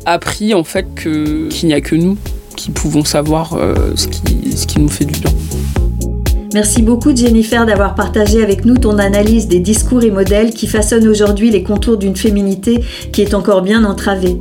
appris 0.06 0.54
en 0.54 0.64
fait 0.64 0.86
qu'il 1.02 1.68
n'y 1.68 1.74
a 1.74 1.82
que 1.82 1.96
nous 1.96 2.18
qui 2.56 2.72
pouvons 2.72 3.04
savoir 3.04 3.58
ce 3.96 4.08
qui, 4.08 4.58
ce 4.58 4.66
qui 4.66 4.80
nous 4.80 4.90
fait 4.90 5.06
du 5.06 5.20
bien. 5.20 5.32
Merci 6.54 6.82
beaucoup 6.82 7.16
Jennifer 7.16 7.66
d'avoir 7.66 7.94
partagé 7.94 8.42
avec 8.42 8.64
nous 8.64 8.78
ton 8.78 8.98
analyse 9.00 9.48
des 9.48 9.60
discours 9.60 10.04
et 10.04 10.12
modèles 10.12 10.52
qui 10.52 10.66
façonnent 10.66 11.08
aujourd'hui 11.08 11.52
les 11.52 11.62
contours 11.62 11.98
d'une 11.98 12.16
féminité 12.16 12.80
qui 13.12 13.22
est 13.22 13.34
encore 13.34 13.62
bien 13.62 13.84
entravée. 13.84 14.38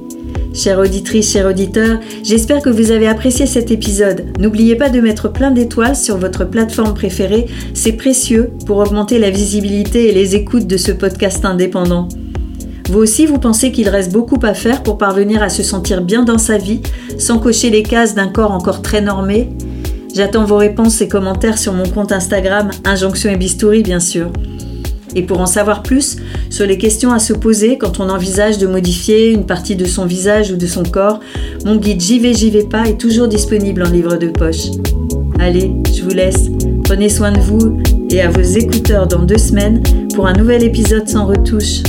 Chère 0.54 0.78
auditrice, 0.78 1.32
chers 1.32 1.46
auditeurs, 1.46 1.98
j'espère 2.22 2.62
que 2.62 2.70
vous 2.70 2.90
avez 2.90 3.08
apprécié 3.08 3.44
cet 3.44 3.70
épisode. 3.70 4.26
N'oubliez 4.38 4.76
pas 4.76 4.88
de 4.88 5.00
mettre 5.00 5.30
plein 5.30 5.50
d'étoiles 5.50 5.96
sur 5.96 6.16
votre 6.16 6.44
plateforme 6.44 6.94
préférée, 6.94 7.46
c'est 7.74 7.92
précieux 7.92 8.50
pour 8.66 8.78
augmenter 8.78 9.18
la 9.18 9.30
visibilité 9.30 10.08
et 10.08 10.14
les 10.14 10.36
écoutes 10.36 10.66
de 10.66 10.78
ce 10.78 10.92
podcast 10.92 11.44
indépendant. 11.44 12.08
Vous 12.88 12.98
aussi, 12.98 13.26
vous 13.26 13.38
pensez 13.38 13.72
qu'il 13.72 13.88
reste 13.88 14.12
beaucoup 14.12 14.38
à 14.42 14.54
faire 14.54 14.82
pour 14.82 14.96
parvenir 14.96 15.42
à 15.42 15.48
se 15.48 15.62
sentir 15.62 16.02
bien 16.02 16.22
dans 16.22 16.38
sa 16.38 16.56
vie, 16.56 16.80
sans 17.18 17.38
cocher 17.38 17.70
les 17.70 17.82
cases 17.82 18.14
d'un 18.14 18.28
corps 18.28 18.52
encore 18.52 18.80
très 18.80 19.00
normé? 19.00 19.50
J'attends 20.14 20.44
vos 20.44 20.56
réponses 20.56 21.00
et 21.00 21.08
commentaires 21.08 21.58
sur 21.58 21.72
mon 21.72 21.88
compte 21.88 22.12
Instagram, 22.12 22.70
Injonction 22.84 23.30
et 23.30 23.36
Bistouri 23.36 23.82
bien 23.82 24.00
sûr. 24.00 24.30
Et 25.16 25.22
pour 25.22 25.40
en 25.40 25.46
savoir 25.46 25.82
plus 25.82 26.16
sur 26.48 26.66
les 26.66 26.78
questions 26.78 27.12
à 27.12 27.18
se 27.18 27.32
poser 27.32 27.76
quand 27.76 28.00
on 28.00 28.08
envisage 28.08 28.58
de 28.58 28.66
modifier 28.66 29.32
une 29.32 29.46
partie 29.46 29.74
de 29.74 29.84
son 29.84 30.06
visage 30.06 30.52
ou 30.52 30.56
de 30.56 30.66
son 30.66 30.84
corps, 30.84 31.20
mon 31.64 31.76
guide 31.76 32.00
J'y 32.00 32.18
vais, 32.18 32.34
j'y 32.34 32.50
vais 32.50 32.64
pas 32.64 32.86
est 32.86 32.98
toujours 32.98 33.26
disponible 33.26 33.82
en 33.82 33.90
livre 33.90 34.16
de 34.16 34.28
poche. 34.28 34.68
Allez, 35.40 35.72
je 35.94 36.02
vous 36.02 36.10
laisse. 36.10 36.50
Prenez 36.84 37.08
soin 37.08 37.32
de 37.32 37.40
vous 37.40 37.80
et 38.10 38.20
à 38.20 38.30
vos 38.30 38.42
écouteurs 38.42 39.06
dans 39.06 39.22
deux 39.22 39.38
semaines 39.38 39.82
pour 40.14 40.26
un 40.26 40.34
nouvel 40.34 40.62
épisode 40.62 41.08
sans 41.08 41.26
retouche. 41.26 41.82